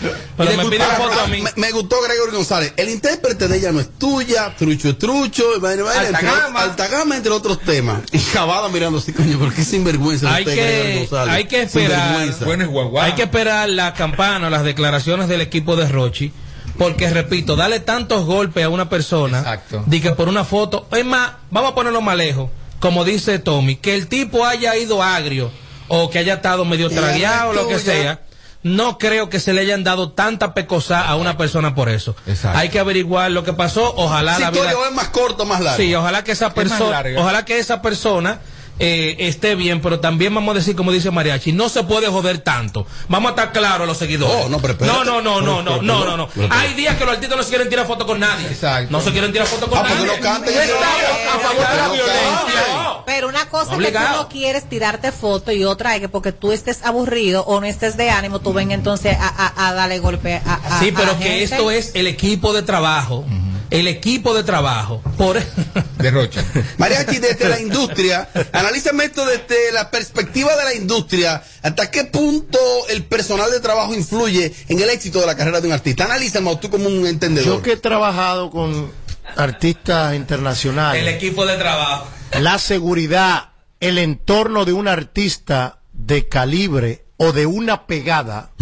Pero 0.00 0.50
me, 0.56 0.62
culpar 0.62 0.66
a 0.66 0.70
pide 0.70 0.84
Rochi. 0.84 1.02
foto 1.10 1.20
a 1.20 1.26
mí. 1.26 1.42
Me, 1.42 1.50
me 1.56 1.70
gustó 1.72 1.96
Gregory 2.02 2.32
González. 2.32 2.72
El 2.76 2.88
intérprete 2.90 3.48
de 3.48 3.56
ella 3.58 3.72
no 3.72 3.80
es 3.80 3.88
tuya, 3.98 4.54
trucho 4.56 4.88
es 4.90 4.98
trucho, 4.98 5.44
vaina, 5.60 5.82
vaina, 5.82 6.00
Alta 6.00 6.18
entre, 6.20 6.26
gama. 6.32 6.60
alta 6.62 6.88
gama, 6.88 7.16
entre 7.16 7.32
otros 7.32 7.60
temas. 7.60 8.02
Y 8.12 8.18
Cavada 8.18 8.68
mirando 8.68 8.98
así, 8.98 9.12
coño, 9.12 9.36
pero 9.38 9.52
qué 9.52 9.64
sinvergüenza 9.64 10.32
hay 10.34 10.44
usted, 10.44 10.56
Gregory 10.56 10.92
que, 10.92 10.98
González. 11.00 11.34
hay 11.34 11.44
que 11.46 11.62
esperar 11.62 12.28
Sinvergüenza. 12.32 13.04
hay 13.04 13.12
que 13.12 13.22
esperar 13.22 13.68
la 13.68 13.94
campana 13.94 14.50
las 14.50 14.64
declaraciones 14.64 15.28
del 15.28 15.40
equipo 15.40 15.76
de 15.76 15.88
Rochi 15.88 16.32
porque 16.78 17.10
repito 17.10 17.56
darle 17.56 17.80
tantos 17.80 18.24
golpes 18.24 18.64
a 18.64 18.68
una 18.68 18.88
persona 18.88 19.60
de 19.86 20.00
que 20.00 20.12
por 20.12 20.28
una 20.28 20.44
foto 20.44 20.86
es 20.92 21.04
más 21.04 21.32
vamos 21.50 21.72
a 21.72 21.74
ponerlo 21.74 22.00
más 22.00 22.16
lejos 22.16 22.50
como 22.78 23.04
dice 23.04 23.40
Tommy 23.40 23.74
que 23.76 23.96
el 23.96 24.06
tipo 24.06 24.44
haya 24.46 24.76
ido 24.76 25.02
agrio 25.02 25.50
o 25.88 26.08
que 26.08 26.18
haya 26.20 26.34
estado 26.34 26.64
medio 26.64 26.88
no 26.88 26.94
tragueado 26.94 27.50
o 27.50 27.52
lo 27.54 27.66
que 27.68 27.78
sea 27.80 28.20
no 28.62 28.98
creo 28.98 29.30
que 29.30 29.40
se 29.40 29.52
le 29.52 29.60
hayan 29.60 29.84
dado 29.84 30.12
tanta 30.12 30.52
pecosa 30.54 31.06
a 31.06 31.16
una 31.16 31.36
persona 31.36 31.74
por 31.74 31.88
eso. 31.88 32.16
Hay 32.54 32.68
que 32.70 32.78
averiguar 32.78 33.30
lo 33.30 33.44
que 33.44 33.52
pasó. 33.52 33.94
Ojalá 33.96 34.36
Si 34.36 34.42
la 34.42 34.50
vida. 34.50 34.72
es 34.88 34.94
más 34.94 35.08
corto, 35.08 35.44
más 35.46 35.60
largo. 35.60 35.76
Sí, 35.82 35.94
ojalá 35.94 36.24
que 36.24 36.32
esa 36.32 36.52
persona, 36.54 37.02
ojalá 37.16 37.44
que 37.44 37.58
esa 37.58 37.80
persona 37.82 38.40
eh, 38.78 39.16
esté 39.20 39.54
bien, 39.54 39.80
pero 39.80 40.00
también 40.00 40.34
vamos 40.34 40.52
a 40.54 40.58
decir, 40.58 40.76
como 40.76 40.92
dice 40.92 41.10
Mariachi, 41.10 41.52
no 41.52 41.68
se 41.68 41.82
puede 41.84 42.06
joder 42.08 42.38
tanto. 42.38 42.86
Vamos 43.08 43.28
a 43.30 43.32
estar 43.32 43.52
claros 43.52 43.82
a 43.82 43.86
los 43.86 43.96
seguidores. 43.98 44.36
Oh, 44.44 44.48
no, 44.48 44.58
pero 44.60 44.74
no, 44.86 45.04
no, 45.04 45.20
no, 45.20 45.40
no, 45.40 45.62
no, 45.62 45.82
no, 45.82 46.16
no. 46.16 46.28
Hay 46.50 46.74
días 46.74 46.96
que 46.96 47.04
los 47.04 47.14
artistas 47.14 47.36
no 47.36 47.42
se 47.42 47.50
quieren 47.50 47.68
tirar 47.68 47.86
fotos 47.86 48.06
con 48.06 48.20
nadie. 48.20 48.48
No 48.90 49.00
se 49.00 49.10
quieren 49.12 49.32
tirar 49.32 49.46
fotos 49.46 49.68
con 49.68 49.78
Ah, 49.78 49.82
nadie. 49.82 50.04
y 50.04 50.06
No 50.06 50.14
estamos 50.14 50.44
a 50.46 51.38
favor 51.38 51.68
de 51.68 51.76
la 51.76 51.88
violencia. 51.88 53.02
Pero 53.06 53.28
una 53.28 53.48
cosa 53.48 53.72
es 53.74 53.78
que 53.78 53.92
tú 53.92 53.98
no 54.16 54.28
quieres 54.28 54.68
tirarte 54.68 55.12
foto 55.12 55.50
y 55.52 55.64
otra 55.64 55.94
es 55.96 56.00
que 56.02 56.08
porque 56.08 56.32
tú 56.32 56.52
estés 56.52 56.84
aburrido 56.84 57.42
o 57.44 57.60
no 57.60 57.66
estés 57.66 57.96
de 57.96 58.10
ánimo, 58.10 58.40
tú 58.40 58.52
ven 58.52 58.70
entonces 58.70 59.16
a, 59.18 59.28
a- 59.28 59.68
a 59.68 59.74
darle 59.74 59.98
golpe 59.98 60.40
a, 60.44 60.54
a- 60.54 60.78
Sí, 60.80 60.92
pero 60.94 61.16
que 61.18 61.24
gente. 61.24 61.42
esto 61.44 61.70
es 61.70 61.92
el 61.94 62.06
equipo 62.06 62.52
de 62.52 62.62
trabajo. 62.62 63.24
El 63.70 63.86
equipo 63.86 64.34
de 64.34 64.44
trabajo. 64.44 65.02
Por 65.16 65.38
de 65.98 66.10
Rocha. 66.10 66.44
Mariachi, 66.78 67.18
desde 67.18 67.48
la 67.48 67.60
industria, 67.60 68.28
analízame 68.52 69.04
esto 69.04 69.26
desde 69.26 69.72
la 69.72 69.90
perspectiva 69.90 70.56
de 70.56 70.64
la 70.64 70.74
industria. 70.74 71.42
¿Hasta 71.62 71.90
qué 71.90 72.04
punto 72.04 72.58
el 72.88 73.04
personal 73.04 73.50
de 73.50 73.60
trabajo 73.60 73.94
influye 73.94 74.54
en 74.68 74.80
el 74.80 74.88
éxito 74.90 75.20
de 75.20 75.26
la 75.26 75.36
carrera 75.36 75.60
de 75.60 75.68
un 75.68 75.74
artista? 75.74 76.04
Analízame 76.04 76.54
tú 76.56 76.70
como 76.70 76.88
un 76.88 77.06
entendedor. 77.06 77.56
Yo 77.56 77.62
que 77.62 77.72
he 77.72 77.76
trabajado 77.76 78.50
con 78.50 78.90
artistas 79.36 80.14
internacionales. 80.14 81.02
el 81.02 81.08
equipo 81.08 81.44
de 81.44 81.56
trabajo. 81.56 82.08
la 82.40 82.58
seguridad, 82.58 83.50
el 83.80 83.98
entorno 83.98 84.64
de 84.64 84.72
un 84.72 84.88
artista 84.88 85.80
de 85.92 86.28
calibre 86.28 87.04
o 87.16 87.32
de 87.32 87.46
una 87.46 87.86
pegada 87.86 88.52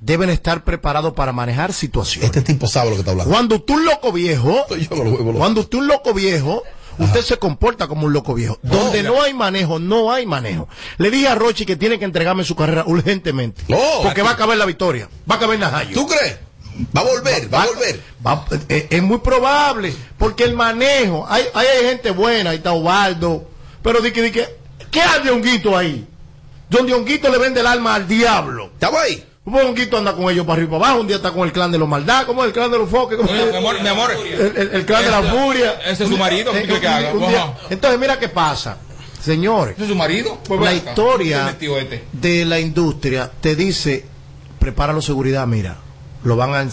deben 0.00 0.30
estar 0.30 0.64
preparados 0.64 1.12
para 1.12 1.32
manejar 1.32 1.72
situaciones. 1.72 2.26
Este 2.30 2.42
tipo 2.42 2.66
sabe 2.66 2.90
lo 2.90 2.96
que 2.96 3.00
está 3.00 3.12
hablando. 3.12 3.30
Cuando 3.32 3.60
tú 3.62 3.74
un 3.74 3.84
loco 3.84 4.12
viejo, 4.12 4.66
cuando 5.36 5.60
usted 5.60 5.78
un 5.78 5.86
loco 5.86 6.14
viejo, 6.14 6.62
usted 6.98 7.20
se 7.22 7.36
comporta 7.38 7.86
como 7.86 8.06
un 8.06 8.12
loco 8.12 8.34
viejo. 8.34 8.58
Donde 8.62 9.02
no 9.02 9.22
hay 9.22 9.34
manejo, 9.34 9.78
no 9.78 10.12
hay 10.12 10.26
manejo. 10.26 10.68
Le 10.98 11.10
dije 11.10 11.28
a 11.28 11.34
Rochi 11.34 11.64
que 11.66 11.76
tiene 11.76 11.98
que 11.98 12.04
entregarme 12.04 12.44
su 12.44 12.56
carrera 12.56 12.84
urgentemente. 12.86 13.62
porque 14.02 14.22
va 14.22 14.30
a 14.30 14.32
acabar 14.34 14.56
la 14.56 14.66
victoria. 14.66 15.08
Va 15.30 15.34
a 15.34 15.38
acabar 15.38 15.58
Najayo. 15.58 15.94
¿Tú 15.94 16.06
crees? 16.06 16.38
Va 16.96 17.02
a 17.02 17.04
volver, 17.04 17.52
va, 17.52 17.62
a 17.62 17.66
volver. 17.66 18.00
Va- 18.26 18.44
eh, 18.70 18.86
es 18.88 19.02
muy 19.02 19.18
probable, 19.18 19.94
porque 20.16 20.44
el 20.44 20.54
manejo, 20.54 21.26
hay, 21.28 21.44
hay 21.52 21.66
gente 21.90 22.10
buena, 22.10 22.50
ahí 22.50 22.56
está 22.56 22.72
Ovaldo, 22.72 23.50
pero 23.82 24.00
di 24.00 24.12
que, 24.12 24.22
di 24.22 24.30
que, 24.30 24.46
¿qué 24.90 25.02
hay 25.02 25.22
de 25.22 25.30
honguito 25.30 25.76
ahí? 25.76 26.06
Donde 26.70 26.94
honguito 26.94 27.28
le 27.28 27.36
vende 27.36 27.60
el 27.60 27.66
alma 27.66 27.96
al 27.96 28.08
diablo. 28.08 28.70
¿Estaba 28.72 29.02
ahí? 29.02 29.22
Un 29.52 29.66
honguito 29.66 29.96
anda 29.98 30.12
con 30.14 30.30
ellos 30.30 30.46
para 30.46 30.54
arriba 30.58 30.68
y 30.68 30.78
para 30.78 30.84
abajo, 30.90 31.00
un 31.00 31.06
día 31.08 31.16
está 31.16 31.32
con 31.32 31.42
el 31.42 31.52
clan 31.52 31.72
de 31.72 31.78
los 31.78 31.88
maldad, 31.88 32.24
como 32.26 32.44
el 32.44 32.52
clan 32.52 32.70
de 32.70 32.78
los 32.78 32.88
foques, 32.88 33.16
como 33.18 33.30
Oye, 33.30 33.46
mi 33.50 33.56
amor, 33.56 33.82
mi 33.82 33.88
amor. 33.88 34.10
el, 34.12 34.56
el- 34.56 34.70
el 34.74 34.86
clan 34.86 35.04
de 35.04 35.10
la 35.10 35.22
furia. 35.22 35.72
ese 35.84 36.04
es 36.04 36.08
su 36.08 36.14
Un- 36.14 36.20
marido, 36.20 36.52
¿qué 36.52 36.58
eh, 36.60 36.62
quiere 36.64 36.80
que 36.80 36.86
un- 36.86 36.92
haga? 36.92 37.12
un 37.12 37.28
día-. 37.28 37.54
Entonces, 37.70 37.98
mira 37.98 38.18
qué 38.18 38.28
pasa. 38.28 38.76
Señores, 39.20 39.74
¿Ese 39.74 39.82
es 39.84 39.88
su 39.88 39.96
marido? 39.96 40.38
Pues 40.46 40.60
la 40.60 40.70
acá. 40.70 40.90
historia 40.90 41.36
¿Dónde 41.38 41.52
metió 41.52 41.78
este? 41.78 42.04
de 42.12 42.44
la 42.44 42.60
industria 42.60 43.30
te 43.40 43.54
dice, 43.56 44.04
prepáralo 44.58 45.02
seguridad, 45.02 45.46
mira, 45.46 45.76
lo 46.24 46.36
van 46.36 46.50
a, 46.54 46.68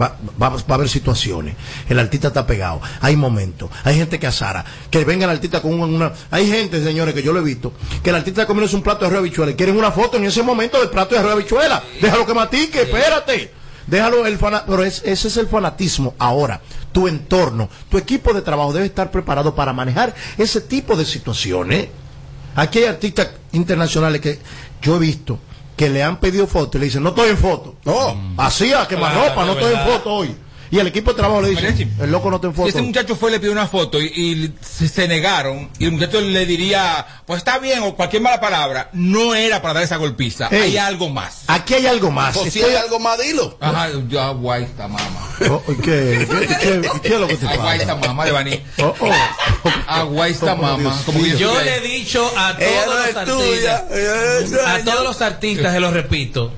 va, 0.00 0.16
va- 0.40 0.48
va 0.50 0.62
a 0.68 0.74
haber 0.74 0.88
situaciones, 0.88 1.56
el 1.88 1.98
artista 1.98 2.28
está 2.28 2.46
pegado, 2.46 2.80
hay 3.00 3.16
momentos, 3.16 3.68
hay 3.84 3.96
gente 3.96 4.18
que 4.18 4.26
azara, 4.26 4.64
que 4.90 5.04
venga 5.04 5.24
el 5.24 5.30
artista 5.30 5.60
con 5.60 5.74
una, 5.74 6.12
hay 6.30 6.48
gente, 6.50 6.82
señores, 6.84 7.12
que 7.14 7.22
yo 7.22 7.32
lo 7.32 7.40
he 7.40 7.44
visto, 7.44 7.72
que 8.02 8.10
el 8.10 8.16
artista 8.16 8.46
comiéndose 8.46 8.76
un 8.76 8.82
plato 8.82 9.00
de 9.00 9.06
arroz 9.06 9.18
habichuela 9.20 9.52
y 9.52 9.54
quieren 9.56 9.76
una 9.76 9.90
foto 9.92 10.16
en 10.18 10.24
ese 10.24 10.42
momento 10.42 10.78
del 10.78 10.90
plato 10.90 11.14
de 11.14 11.18
arroz 11.20 11.30
de 11.34 11.40
habichuela, 11.40 11.82
déjalo 12.00 12.26
que 12.26 12.34
matique, 12.34 12.82
espérate. 12.82 13.52
Déjalo 13.84 14.24
el 14.26 14.38
fana- 14.38 14.62
pero 14.64 14.84
es- 14.84 15.02
ese 15.04 15.26
es 15.26 15.36
el 15.36 15.48
fanatismo 15.48 16.14
ahora. 16.20 16.60
Tu 16.92 17.08
entorno, 17.08 17.68
tu 17.90 17.98
equipo 17.98 18.32
de 18.32 18.40
trabajo 18.40 18.72
debe 18.72 18.86
estar 18.86 19.10
preparado 19.10 19.56
para 19.56 19.72
manejar 19.72 20.14
ese 20.38 20.60
tipo 20.60 20.94
de 20.96 21.04
situaciones. 21.04 21.88
Aquí 22.54 22.78
hay 22.78 22.84
artistas 22.84 23.30
internacionales 23.50 24.20
que 24.20 24.38
yo 24.80 24.96
he 24.96 24.98
visto 25.00 25.40
que 25.76 25.88
le 25.88 26.02
han 26.02 26.18
pedido 26.20 26.46
fotos 26.46 26.76
y 26.76 26.78
le 26.78 26.84
dicen, 26.86 27.02
no 27.02 27.10
estoy 27.10 27.30
en 27.30 27.38
foto. 27.38 27.74
No, 27.84 28.34
así 28.36 28.72
a 28.72 28.86
quemarropa, 28.86 29.34
Claro, 29.34 29.46
no 29.46 29.52
es 29.52 29.58
estoy 29.58 29.74
en 29.74 29.92
foto 29.92 30.14
hoy. 30.14 30.36
Y 30.72 30.78
el 30.78 30.86
equipo 30.86 31.10
de 31.10 31.18
trabajo 31.18 31.42
le 31.42 31.50
dice, 31.50 31.86
el 32.00 32.10
loco 32.10 32.30
no 32.30 32.36
está 32.36 32.48
en 32.48 32.54
Si 32.56 32.62
ese 32.70 32.80
muchacho 32.80 33.14
fue, 33.14 33.30
le 33.30 33.38
pidió 33.38 33.52
una 33.52 33.66
foto 33.68 34.00
y, 34.00 34.06
y 34.06 34.54
se, 34.62 34.88
se 34.88 35.06
negaron, 35.06 35.68
y 35.78 35.84
el 35.84 35.92
muchacho 35.92 36.18
le 36.22 36.46
diría, 36.46 37.06
pues 37.26 37.38
está 37.38 37.58
bien, 37.58 37.82
o 37.82 37.94
cualquier 37.94 38.22
mala 38.22 38.40
palabra, 38.40 38.88
no 38.94 39.34
era 39.34 39.60
para 39.60 39.74
dar 39.74 39.82
esa 39.82 39.96
golpiza. 39.98 40.48
Ey, 40.50 40.62
hay 40.62 40.76
algo 40.78 41.10
más. 41.10 41.42
Aquí 41.46 41.74
hay 41.74 41.86
algo 41.86 42.10
más. 42.10 42.34
O 42.38 42.42
si 42.44 42.58
Estoy- 42.60 42.70
hay 42.70 42.76
algo 42.76 42.98
más, 42.98 43.18
dilo. 43.20 43.54
Ajá, 43.60 43.90
yo 44.08 44.18
agua 44.22 44.58
esta 44.60 44.88
mamá. 44.88 45.28
Oh, 45.50 45.62
¿y 45.68 45.74
¿Qué, 45.74 46.26
qué, 46.30 46.46
qué- 46.46 46.90
qué 47.02 47.14
es 47.14 47.20
lo 47.20 47.28
que 47.28 47.36
te 47.36 47.46
Agua 47.48 47.76
esta 47.76 47.94
pasa? 47.96 48.08
mamá 48.08 48.24
de 48.24 48.32
Baní. 48.32 48.62
Oh, 48.78 48.94
oh. 48.98 49.10
Agua 49.86 50.28
esta 50.28 50.54
Oh, 50.54 50.56
mamá. 50.56 51.02
Como 51.04 51.18
Yo 51.18 51.36
yo- 51.36 51.60
le 51.62 51.76
he 51.76 51.80
dicho 51.80 52.32
a 52.34 52.56
todos 52.56 53.26
los 53.26 53.36
tuya, 53.36 53.76
artistas, 53.76 54.66
a 54.66 54.84
todos 54.84 55.04
los 55.04 55.20
artistas, 55.20 55.72
se 55.74 55.80
lo 55.80 55.90
repito, 55.90 56.50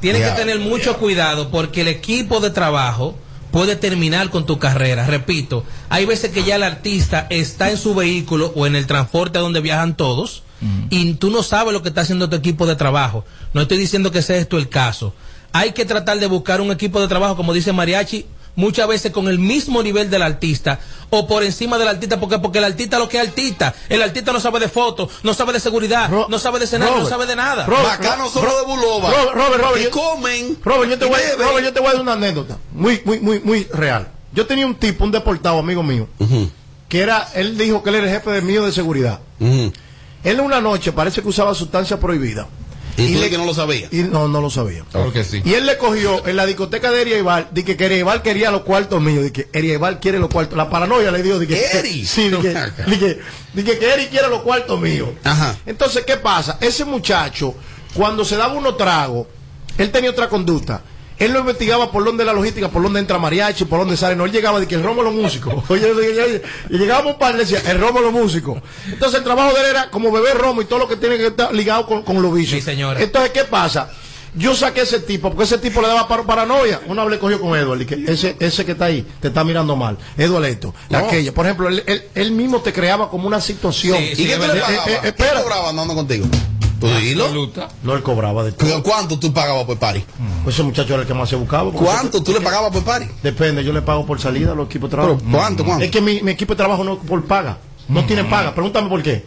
tienen 0.00 0.22
Ya. 0.22 0.30
que 0.34 0.40
tener 0.40 0.58
mucho 0.58 0.96
cuidado 0.96 1.50
porque 1.50 1.82
el 1.82 1.88
equipo 1.88 2.40
de 2.40 2.48
trabajo 2.50 3.18
puede 3.50 3.76
terminar 3.76 4.30
con 4.30 4.46
tu 4.46 4.58
carrera. 4.58 5.06
Repito, 5.06 5.64
hay 5.88 6.04
veces 6.06 6.30
que 6.30 6.44
ya 6.44 6.56
el 6.56 6.62
artista 6.62 7.26
está 7.30 7.70
en 7.70 7.76
su 7.76 7.94
vehículo 7.94 8.52
o 8.54 8.66
en 8.66 8.76
el 8.76 8.86
transporte 8.86 9.38
donde 9.38 9.60
viajan 9.60 9.96
todos 9.96 10.42
y 10.90 11.14
tú 11.14 11.30
no 11.30 11.44
sabes 11.44 11.72
lo 11.72 11.82
que 11.82 11.90
está 11.90 12.00
haciendo 12.00 12.28
tu 12.28 12.36
equipo 12.36 12.66
de 12.66 12.76
trabajo. 12.76 13.24
No 13.54 13.62
estoy 13.62 13.78
diciendo 13.78 14.10
que 14.10 14.22
sea 14.22 14.36
esto 14.36 14.58
el 14.58 14.68
caso. 14.68 15.14
Hay 15.52 15.72
que 15.72 15.84
tratar 15.84 16.18
de 16.18 16.26
buscar 16.26 16.60
un 16.60 16.72
equipo 16.72 17.00
de 17.00 17.08
trabajo, 17.08 17.36
como 17.36 17.52
dice 17.52 17.72
Mariachi, 17.72 18.26
muchas 18.58 18.88
veces 18.88 19.12
con 19.12 19.28
el 19.28 19.38
mismo 19.38 19.82
nivel 19.82 20.10
del 20.10 20.20
artista 20.22 20.80
o 21.10 21.26
por 21.28 21.42
encima 21.44 21.78
del 21.78 21.86
artista, 21.88 22.18
porque 22.20 22.38
porque 22.40 22.58
el 22.58 22.64
artista 22.64 22.98
lo 22.98 23.08
que 23.08 23.18
es 23.20 23.28
artista, 23.28 23.72
el 23.88 24.02
artista 24.02 24.32
no 24.32 24.40
sabe 24.40 24.58
de 24.60 24.68
fotos, 24.68 25.10
no 25.22 25.32
sabe 25.32 25.52
de 25.52 25.60
seguridad, 25.60 26.10
no 26.10 26.38
sabe 26.38 26.58
de 26.58 26.64
escenario, 26.66 26.98
no 26.98 27.08
sabe 27.08 27.24
de 27.26 27.36
nada. 27.36 27.64
Robert, 27.66 27.86
Bacano 28.00 28.24
Ro- 28.24 28.30
solo 28.30 28.58
de 28.58 28.64
Bulova. 28.66 29.10
Robert, 29.10 29.34
Robert, 29.34 29.62
Robert, 29.62 29.90
comen. 29.90 30.58
Robert, 30.64 30.90
yo 30.90 30.98
te 30.98 31.06
y 31.06 31.08
voy. 31.08 31.18
Robert, 31.38 31.64
yo 31.64 31.72
te 31.72 31.80
voy 31.80 31.88
a 31.88 31.92
dar 31.92 32.02
una 32.02 32.12
anécdota 32.14 32.58
muy, 32.72 33.00
muy, 33.04 33.20
muy, 33.20 33.40
muy 33.40 33.64
real. 33.72 34.08
Yo 34.34 34.44
tenía 34.46 34.66
un 34.66 34.74
tipo, 34.74 35.04
un 35.04 35.12
deportado 35.12 35.58
amigo 35.58 35.82
mío, 35.82 36.08
que 36.88 37.00
era, 37.00 37.28
él 37.34 37.56
dijo 37.56 37.82
que 37.82 37.90
él 37.90 37.94
era 37.96 38.06
el 38.06 38.12
jefe 38.12 38.30
de 38.30 38.42
mío 38.42 38.66
de 38.66 38.72
seguridad. 38.72 39.20
Él 39.40 40.40
una 40.40 40.60
noche 40.60 40.92
parece 40.92 41.22
que 41.22 41.28
usaba 41.28 41.54
sustancia 41.54 41.98
prohibida. 42.00 42.48
Y 43.02 43.12
tú 43.14 43.20
le- 43.20 43.30
que 43.30 43.38
no 43.38 43.44
lo 43.46 43.54
sabía. 43.54 43.88
Y 43.90 43.98
no, 44.02 44.28
no 44.28 44.40
lo 44.40 44.50
sabía. 44.50 44.84
Porque 44.92 45.24
sí. 45.24 45.40
Y 45.44 45.54
él 45.54 45.66
le 45.66 45.76
cogió 45.78 46.26
en 46.26 46.36
la 46.36 46.46
discoteca 46.46 46.90
de 46.90 47.02
Eriebal, 47.02 47.48
de 47.52 47.64
que, 47.64 47.76
que 47.76 47.86
Eriebal 47.86 48.22
quería 48.22 48.50
los 48.50 48.62
cuartos 48.62 49.00
míos, 49.00 49.22
de 49.22 49.32
que 49.32 49.48
Eriebal 49.52 50.00
quiere 50.00 50.18
los 50.18 50.28
cuartos. 50.30 50.56
La 50.56 50.68
paranoia 50.68 51.10
le 51.10 51.22
dio, 51.22 51.38
de 51.38 51.46
que, 51.46 51.64
¿Eri? 51.74 52.04
sí, 52.06 52.28
de 52.28 52.38
que, 52.38 52.48
de 52.48 52.98
que, 52.98 53.18
de 53.54 53.64
que, 53.64 53.78
que 53.78 53.92
Eri 53.92 54.06
quiere 54.06 54.28
los 54.28 54.42
cuartos 54.42 54.80
míos. 54.80 55.08
Ajá. 55.24 55.56
Entonces, 55.66 56.04
¿qué 56.04 56.16
pasa? 56.16 56.58
Ese 56.60 56.84
muchacho, 56.84 57.54
cuando 57.94 58.24
se 58.24 58.36
daba 58.36 58.54
unos 58.54 58.76
tragos, 58.76 59.26
él 59.76 59.90
tenía 59.90 60.10
otra 60.10 60.28
conducta. 60.28 60.82
Él 61.18 61.32
no 61.32 61.40
investigaba 61.40 61.90
por 61.90 62.04
dónde 62.04 62.24
la 62.24 62.32
logística, 62.32 62.68
por 62.68 62.82
dónde 62.82 63.00
entra 63.00 63.18
mariachi, 63.18 63.64
por 63.64 63.80
dónde 63.80 63.96
sale. 63.96 64.14
No, 64.14 64.24
él 64.24 64.32
llegaba 64.32 64.60
de 64.60 64.68
que 64.68 64.76
el 64.76 64.82
romo 64.82 65.02
los 65.02 65.12
músicos. 65.14 65.52
Oye, 65.68 65.90
oye, 65.90 66.22
oye, 66.22 66.42
y 66.70 66.78
llegábamos 66.78 67.14
un 67.14 67.18
par 67.18 67.34
y 67.34 67.38
le 67.38 67.44
decía, 67.44 67.60
el 67.70 67.80
romo 67.80 68.00
los 68.00 68.12
músicos. 68.12 68.62
Entonces 68.90 69.18
el 69.18 69.24
trabajo 69.24 69.52
de 69.54 69.60
él 69.60 69.66
era 69.70 69.90
como 69.90 70.12
beber 70.12 70.36
romo 70.38 70.62
y 70.62 70.66
todo 70.66 70.78
lo 70.78 70.88
que 70.88 70.96
tiene 70.96 71.16
que 71.16 71.26
estar 71.28 71.52
ligado 71.54 71.86
con, 71.86 72.02
con 72.02 72.22
los 72.22 72.32
vicios. 72.32 72.60
Sí, 72.60 72.64
señora. 72.64 73.00
Entonces, 73.02 73.30
¿qué 73.32 73.44
pasa? 73.44 73.90
Yo 74.34 74.54
saqué 74.54 74.82
ese 74.82 75.00
tipo, 75.00 75.30
porque 75.30 75.44
ese 75.44 75.58
tipo 75.58 75.80
le 75.80 75.88
daba 75.88 76.06
par- 76.06 76.24
paranoia. 76.24 76.80
Una 76.86 77.02
vez 77.02 77.12
le 77.12 77.18
cogió 77.18 77.40
con 77.40 77.58
Edward, 77.58 77.80
y 77.80 77.86
que 77.86 78.04
ese, 78.06 78.36
ese 78.38 78.64
que 78.64 78.72
está 78.72 78.84
ahí 78.84 79.04
te 79.20 79.28
está 79.28 79.42
mirando 79.42 79.74
mal. 79.74 79.96
Edward 80.16 80.44
esto, 80.44 80.74
No. 80.90 80.98
aquella. 80.98 81.32
Por 81.32 81.46
ejemplo, 81.46 81.68
él, 81.68 81.82
él- 81.86 82.04
él 82.14 82.30
mismo 82.32 82.60
te 82.60 82.72
creaba 82.72 83.10
como 83.10 83.26
una 83.26 83.40
situación. 83.40 83.96
Sí, 83.98 84.14
sí, 84.14 84.22
¿Y 84.22 84.26
qué 84.26 84.32
es 84.34 84.38
tú 84.38 84.46
le? 84.46 84.52
Eh, 84.58 84.62
eh, 84.86 84.98
¿Qué 85.02 85.08
espera. 85.08 85.42
cobraba 85.42 85.70
andando 85.70 85.94
contigo? 85.94 86.26
¿Tú 86.80 86.86
dilo? 86.88 87.24
Absoluta. 87.24 87.68
No, 87.82 87.94
él 87.94 88.02
cobraba 88.02 88.44
de 88.44 88.52
todo. 88.52 88.82
¿Cu- 88.82 88.90
¿Cuánto 88.90 89.18
tú 89.18 89.32
pagabas 89.32 89.64
por 89.64 89.78
party? 89.78 90.04
Pues 90.44 90.54
ese 90.54 90.62
muchacho 90.62 90.92
era 90.94 91.02
el 91.02 91.08
que 91.08 91.14
más 91.14 91.28
se 91.28 91.36
buscaba. 91.36 91.70
¿Cuánto 91.72 92.22
tú 92.22 92.32
le 92.32 92.40
pagabas 92.40 92.70
por 92.72 92.82
party? 92.84 93.06
Depende, 93.22 93.64
yo 93.64 93.72
le 93.72 93.82
pago 93.82 94.06
por 94.06 94.20
salida 94.20 94.52
a 94.52 94.54
los 94.54 94.66
equipos 94.66 94.90
de 94.90 94.96
trabajo. 94.96 95.18
Pero, 95.18 95.30
¿cuánto, 95.36 95.64
cuánto? 95.64 95.84
Es 95.84 95.90
que 95.90 96.00
mi, 96.00 96.22
mi 96.22 96.30
equipo 96.32 96.52
de 96.54 96.58
trabajo 96.58 96.84
no 96.84 96.98
por 96.98 97.24
paga. 97.26 97.58
No 97.88 98.04
tiene 98.04 98.24
paga. 98.24 98.54
Pregúntame 98.54 98.88
por 98.90 99.02
qué. 99.02 99.24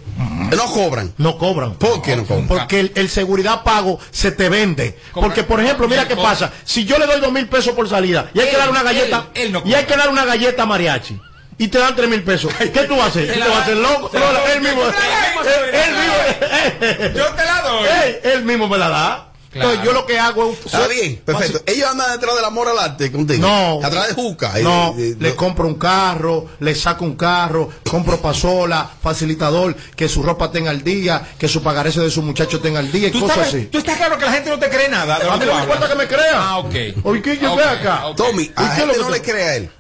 No 0.56 0.66
cobran. 0.66 1.12
No 1.18 1.38
cobran. 1.40 1.74
¿Por 1.74 2.02
qué 2.04 2.16
no 2.16 2.26
cobran? 2.26 2.48
Porque 2.48 2.80
el, 2.80 2.92
el 2.96 3.10
seguridad 3.10 3.64
pago 3.64 3.98
se 4.12 4.32
te 4.32 4.50
vende. 4.50 5.00
Porque, 5.14 5.44
por 5.44 5.60
ejemplo, 5.60 5.88
mira 5.88 6.08
qué 6.08 6.16
pasa. 6.16 6.52
Si 6.64 6.86
yo 6.86 7.00
le 7.00 7.08
doy 7.08 7.20
dos 7.20 7.32
mil 7.32 7.48
pesos 7.48 7.74
por 7.74 7.90
salida 7.90 8.30
y 8.36 8.40
hay 8.40 8.50
que 8.52 8.58
dar 8.58 8.70
una 8.70 8.84
galleta, 8.84 9.30
él- 9.34 9.48
él 9.48 9.52
no 9.54 9.64
y 9.66 9.74
hay 9.74 9.86
que 9.86 9.98
dar 9.98 10.10
una 10.10 10.26
galleta 10.26 10.62
a 10.64 10.66
mariachi. 10.68 11.20
Y 11.62 11.68
te 11.68 11.78
dan 11.78 11.96
tres 11.96 12.10
mil 12.10 12.24
pesos. 12.24 12.52
¿Qué 12.58 12.70
tú 12.88 12.96
vas 12.96 13.06
a 13.06 13.08
hacer? 13.10 13.28
¿Tú 13.28 13.34
te 13.40 13.48
vas 13.48 13.58
a 13.58 13.62
hacer 13.62 13.78
loco? 13.78 14.10
No, 14.14 14.46
él 14.52 14.62
mismo. 14.62 14.82
Él 14.84 15.92
mismo. 15.96 17.14
Yo 17.16 17.26
te 17.36 17.46
la 17.46 17.62
doy. 17.68 17.88
Él 18.24 18.44
mismo 18.44 18.68
me 18.68 18.78
la 18.80 18.90
da. 18.90 19.28
Entonces 19.54 19.82
yo 19.84 19.92
lo 19.92 20.06
que 20.08 20.18
hago 20.18 20.50
es. 20.54 20.66
Está 20.66 20.88
bien, 20.88 21.18
perfecto. 21.24 21.62
Ellos 21.68 21.88
andan 21.90 22.14
detrás 22.14 22.36
del 22.36 22.46
amor 22.46 22.68
al 22.70 22.80
arte 22.80 23.12
contigo. 23.12 23.46
No. 23.48 23.80
Atrás 23.86 24.08
de 24.08 24.14
Juca. 24.16 24.60
y 24.60 24.64
No, 24.64 24.94
de- 24.98 25.16
le 25.20 25.36
compro 25.36 25.68
un 25.68 25.76
carro, 25.76 26.48
le 26.62 26.74
saco 26.74 27.04
un 27.06 27.16
carro, 27.16 27.70
compro 27.90 28.18
pasola, 28.22 28.90
facilitador, 29.04 29.76
que 29.96 30.08
su 30.10 30.24
ropa 30.24 30.50
tenga 30.52 30.72
al 30.72 30.84
día, 30.84 31.22
que 31.38 31.48
su 31.50 31.62
pagarese 31.62 32.00
de 32.00 32.10
su 32.10 32.22
muchacho 32.24 32.60
tenga 32.62 32.80
al 32.80 32.92
día 32.92 33.10
y 33.10 33.12
¿Tú, 33.12 33.20
cosas 33.20 33.36
sabes, 33.36 33.54
así. 33.54 33.66
tú 33.66 33.78
estás 33.80 33.98
claro 33.98 34.18
que 34.18 34.26
la 34.26 34.32
gente 34.32 34.50
no 34.50 34.58
te 34.58 34.70
cree 34.70 34.88
nada. 34.88 35.20
de 35.20 35.30
A 35.30 35.34
mí 35.34 35.40
que 35.42 35.46
no 35.46 35.54
me 35.56 35.62
importa 35.62 35.88
que 35.90 35.96
me 35.96 36.08
crea. 36.08 36.32
Ah, 36.34 36.58
ok. 36.60 36.74
Oye, 37.04 37.22
¿qué 37.22 37.38
yo 37.38 37.52
Ok, 37.52 37.58
ve 37.60 37.64
acá? 37.66 38.08
ok. 38.08 38.16
Tommy, 38.18 38.52
a 38.56 38.64
¿Y 38.64 38.66
la 38.66 38.74
qué 38.76 38.82
es 38.82 38.88
gente 38.88 38.98
lo 38.98 39.02
no 39.04 39.08
que 39.12 39.14
le 39.20 39.22
cree 39.22 39.44
a 39.44 39.56
él. 39.58 39.72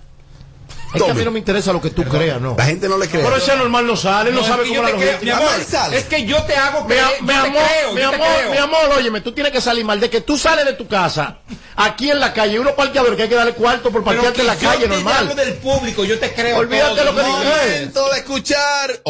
Es 0.93 1.01
que 1.03 1.11
a 1.11 1.13
mí 1.13 1.23
no 1.23 1.31
me 1.31 1.39
interesa 1.39 1.71
lo 1.73 1.79
que 1.81 1.89
tú 1.89 2.03
creas, 2.03 2.41
no. 2.41 2.55
La 2.57 2.65
gente 2.65 2.89
no 2.89 2.97
le 2.97 3.07
cree. 3.07 3.23
Pero 3.23 3.35
ese 3.37 3.55
normal 3.55 3.87
no 3.87 3.95
sale, 3.95 4.31
no, 4.31 4.41
No, 4.41 4.47
sabe 4.47 4.63
es 4.63 4.69
cómo 4.69 4.81
yo 4.81 4.83
la 4.83 4.97
creo, 4.97 5.17
mi 5.21 5.29
amor, 5.29 5.47
Ah, 5.57 5.63
sale. 5.67 5.97
es 5.97 6.03
que 6.05 6.25
yo 6.25 6.43
te 6.43 6.55
hago 6.55 6.81
Mi, 6.81 6.87
creer, 6.87 7.03
a- 7.05 7.09
yo 7.17 7.21
mi 7.21 7.27
te 7.27 7.33
amor, 7.33 7.51
creo, 7.63 7.93
mi 7.93 8.01
yo 8.01 8.09
te 8.09 8.15
amor, 8.15 8.27
creo. 8.37 8.51
mi 8.51 8.57
amor, 8.57 8.79
óyeme, 8.97 9.21
tú 9.21 9.31
tienes 9.31 9.51
que 9.53 9.61
salir 9.61 9.85
mal 9.85 9.99
de 9.99 10.09
que 10.09 10.21
tú 10.21 10.37
sales 10.37 10.65
de 10.65 10.73
tu 10.73 10.87
casa 10.87 11.37
aquí 11.77 12.11
en 12.11 12.19
la 12.19 12.33
calle, 12.33 12.59
uno 12.59 12.75
parqueador 12.75 13.15
que 13.15 13.23
hay 13.23 13.29
que 13.29 13.35
darle 13.35 13.53
cuarto 13.53 13.89
por 13.91 14.03
parquearte 14.03 14.41
en 14.41 14.47
la 14.47 14.55
yo 14.55 14.69
calle 14.69 14.87
normal. 14.87 15.15
hablo 15.19 15.35
del 15.35 15.53
público, 15.55 16.03
yo 16.03 16.19
te 16.19 16.33
creo. 16.33 16.57
Olvídate 16.57 16.95
todo, 17.01 17.05
lo 17.05 17.15
que 17.15 17.21
él. 17.21 17.27
Momento 17.27 18.09
de 18.11 18.19
escuchar 18.19 19.01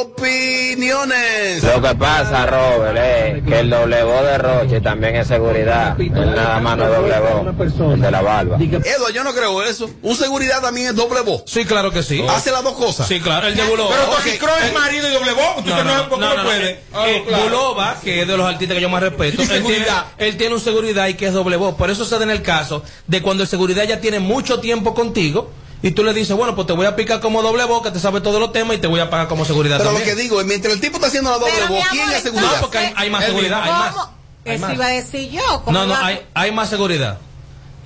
opiniones. 0.00 1.62
Lo 1.62 1.80
que 1.82 1.94
pasa, 1.94 2.46
Robert, 2.46 2.96
es 2.98 3.42
que 3.44 3.60
el 3.60 3.70
doble 3.70 4.02
voz 4.02 4.22
de 4.22 4.38
Roche 4.38 4.80
también 4.80 5.16
es 5.16 5.26
seguridad. 5.28 5.98
Él 6.00 6.34
nada 6.34 6.60
más 6.60 6.76
no 6.76 6.84
es 6.84 6.90
doble 6.96 7.14
voz, 7.20 8.00
de 8.00 8.10
la 8.10 8.20
barba. 8.22 8.56
Eduardo, 8.60 9.10
yo 9.10 9.24
no 9.24 9.32
creo 9.34 9.62
eso. 9.62 9.90
Un 10.02 10.16
seguridad 10.16 10.60
también 10.66 10.88
es 10.88 10.96
doble 10.96 11.20
voz. 11.20 11.42
Sí, 11.46 11.64
claro 11.64 11.92
que 11.92 12.02
sí. 12.02 12.24
Hace 12.28 12.50
las 12.50 12.64
dos 12.64 12.74
cosas. 12.74 13.06
Sí, 13.06 13.20
claro, 13.20 13.46
el 13.46 13.54
de 13.54 13.62
Bulova. 13.64 13.90
Pero 13.90 14.10
Ok. 14.10 14.16
Tosi 14.16 14.38
Kroos 14.38 14.62
es 14.62 14.72
marido 14.72 15.08
y 15.08 15.12
doble 15.12 15.32
voz. 15.32 15.64
No, 15.64 15.76
no, 15.76 15.84
no, 15.84 15.96
no, 15.96 16.08
¿por 16.08 16.18
qué 16.18 16.24
no, 16.24 16.42
puede? 16.42 16.80
no. 16.92 17.06
Eh, 17.06 17.24
Bulova, 17.44 17.96
que 18.02 18.22
es 18.22 18.28
de 18.28 18.36
los 18.36 18.46
artistas 18.46 18.74
que 18.74 18.80
yo 18.80 18.88
más 18.88 19.02
respeto, 19.02 19.42
él 19.50 19.64
tiene, 19.64 19.86
él 20.18 20.36
tiene 20.36 20.54
un 20.54 20.60
seguridad 20.60 21.06
y 21.06 21.14
que 21.14 21.26
es 21.28 21.32
doble 21.32 21.56
voz. 21.56 21.76
Por 21.76 21.90
eso 21.90 22.04
se 22.04 22.16
da 22.18 22.24
en 22.24 22.30
el 22.30 22.42
caso 22.42 22.82
de 23.06 23.22
cuando 23.22 23.44
el 23.44 23.48
seguridad 23.48 23.84
ya 23.84 24.00
tiene 24.00 24.18
mucho 24.18 24.58
tiempo 24.58 24.92
contigo 24.92 25.50
y 25.82 25.92
tú 25.92 26.02
le 26.02 26.12
dices, 26.12 26.36
bueno, 26.36 26.56
pues 26.56 26.66
te 26.66 26.72
voy 26.72 26.86
a 26.86 26.96
picar 26.96 27.20
como 27.20 27.42
doble 27.42 27.64
voz, 27.64 27.82
que 27.82 27.92
te 27.92 28.00
sabe 28.00 28.20
todos 28.20 28.40
los 28.40 28.50
temas 28.50 28.76
y 28.76 28.80
te 28.80 28.88
voy 28.88 28.98
a 28.98 29.08
pagar 29.08 29.28
como 29.28 29.44
seguridad 29.44 29.78
Pero 29.78 29.92
lo 29.92 30.02
que 30.02 30.16
digo 30.16 30.40
es, 30.40 30.46
mientras 30.46 30.74
el 30.74 30.80
tipo 30.80 30.96
está 30.96 31.06
haciendo 31.06 31.30
la 31.30 31.38
doble 31.38 31.52
Pero, 31.56 31.80
¿quién 31.92 32.10
es 32.10 32.22
seguridad? 32.22 32.54
No, 32.54 32.60
porque 32.60 32.78
hay, 32.78 32.92
hay 32.96 33.10
más 33.10 33.22
Él 33.22 33.28
seguridad, 33.28 33.62
hay 33.62 33.70
más. 33.70 34.08
Eso 34.44 34.66
más. 34.66 34.74
iba 34.74 34.86
a 34.86 34.90
decir 34.90 35.30
yo. 35.30 35.62
¿cómo 35.64 35.78
No, 35.78 35.86
no, 35.86 35.96
hay, 35.96 36.20
hay 36.34 36.50
más 36.50 36.70
seguridad. 36.70 37.18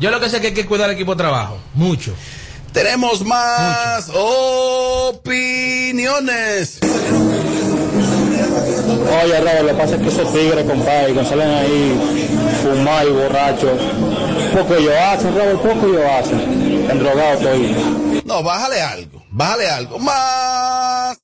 Yo 0.00 0.10
lo 0.10 0.18
que 0.18 0.30
sé 0.30 0.36
es 0.36 0.40
que 0.40 0.48
hay 0.48 0.54
que 0.54 0.66
cuidar 0.66 0.88
el 0.88 0.94
equipo 0.94 1.12
de 1.14 1.18
trabajo. 1.18 1.58
Mucho. 1.74 2.14
Tenemos 2.72 3.24
más 3.24 4.10
opiniones. 4.14 5.20
Oye, 9.22 9.40
Robert, 9.40 9.62
lo 9.62 9.68
que 9.68 9.74
pasa 9.74 9.96
es 9.96 10.02
que 10.02 10.08
esos 10.08 10.32
tigres, 10.32 10.64
compadre, 10.64 11.12
que 11.14 11.24
salen 11.24 11.50
ahí 11.50 12.00
fumados 12.62 13.10
y 13.10 13.12
borrachos, 13.12 13.80
poco 14.54 14.76
ellos 14.76 14.94
hacen, 14.94 15.34
Robert, 15.34 15.58
poco 15.60 15.86
ellos 15.86 16.04
hacen. 16.04 16.40
Endrogados 16.90 17.42
todos. 17.42 18.24
No, 18.24 18.42
bájale 18.42 18.80
algo. 18.80 19.24
Bájale 19.30 19.68
algo. 19.68 19.98
Más. 19.98 21.18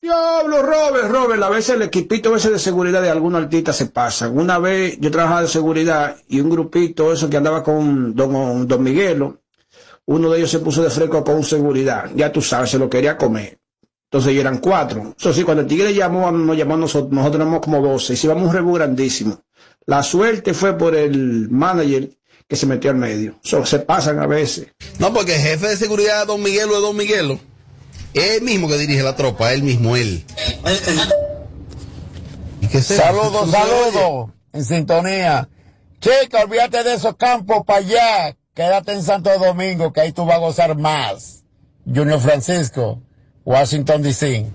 Diablo, 0.00 0.62
Robert, 0.62 1.08
Robert, 1.12 1.42
a 1.44 1.48
veces 1.48 1.76
el 1.76 1.82
equipito 1.82 2.34
ese 2.34 2.50
de 2.50 2.58
seguridad 2.58 3.02
de 3.02 3.10
algún 3.10 3.36
artista 3.36 3.72
se 3.72 3.86
pasa. 3.86 4.28
Una 4.28 4.58
vez 4.58 4.98
yo 4.98 5.12
trabajaba 5.12 5.42
de 5.42 5.48
seguridad 5.48 6.16
y 6.26 6.40
un 6.40 6.50
grupito, 6.50 7.12
eso 7.12 7.30
que 7.30 7.36
andaba 7.36 7.62
con 7.62 8.16
Don, 8.16 8.66
don 8.66 8.82
Miguelo, 8.82 9.41
uno 10.06 10.30
de 10.30 10.38
ellos 10.38 10.50
se 10.50 10.58
puso 10.58 10.82
de 10.82 10.90
fresco 10.90 11.22
con 11.24 11.44
seguridad. 11.44 12.10
Ya 12.14 12.32
tú 12.32 12.42
sabes, 12.42 12.70
se 12.70 12.78
lo 12.78 12.90
quería 12.90 13.16
comer. 13.16 13.58
Entonces 14.10 14.36
eran 14.36 14.58
cuatro. 14.58 15.14
Eso 15.18 15.32
sí, 15.32 15.42
cuando 15.42 15.62
el 15.62 15.68
tigre 15.68 15.94
llamó, 15.94 16.30
nos 16.30 16.56
llamó 16.56 16.74
a 16.74 16.78
nosotros, 16.78 17.12
nosotros 17.12 17.40
éramos 17.40 17.60
como 17.60 17.80
doce. 17.80 18.14
Y 18.14 18.18
íbamos 18.22 18.48
un 18.48 18.52
rebú 18.52 18.74
grandísimo. 18.74 19.42
La 19.86 20.02
suerte 20.02 20.52
fue 20.52 20.76
por 20.76 20.94
el 20.94 21.48
manager 21.50 22.10
que 22.46 22.56
se 22.56 22.66
metió 22.66 22.90
al 22.90 22.96
medio. 22.96 23.38
Eso 23.42 23.64
se 23.64 23.78
pasan 23.78 24.18
a 24.18 24.26
veces. 24.26 24.66
No, 24.98 25.14
porque 25.14 25.36
el 25.36 25.40
jefe 25.40 25.68
de 25.68 25.76
seguridad 25.76 26.26
Don 26.26 26.42
Miguelo 26.42 26.76
es 26.76 26.82
Don 26.82 26.96
Miguelo. 26.96 27.40
Es 28.12 28.32
él 28.32 28.42
mismo 28.42 28.68
que 28.68 28.76
dirige 28.76 29.02
la 29.02 29.16
tropa, 29.16 29.52
él 29.54 29.62
mismo, 29.62 29.96
él. 29.96 30.24
Saludos, 32.80 33.50
saludos. 33.50 34.30
En 34.52 34.64
sintonía. 34.64 35.48
Chica, 36.00 36.42
olvídate 36.44 36.84
de 36.84 36.94
esos 36.94 37.16
campos 37.16 37.62
para 37.66 37.78
allá. 37.78 38.36
Quédate 38.54 38.92
en 38.92 39.02
Santo 39.02 39.30
Domingo, 39.38 39.92
que 39.92 40.00
ahí 40.02 40.12
tú 40.12 40.26
vas 40.26 40.36
a 40.36 40.40
gozar 40.40 40.76
más. 40.76 41.42
Junior 41.86 42.20
Francisco, 42.20 43.00
Washington 43.44 44.02
DC. 44.02 44.46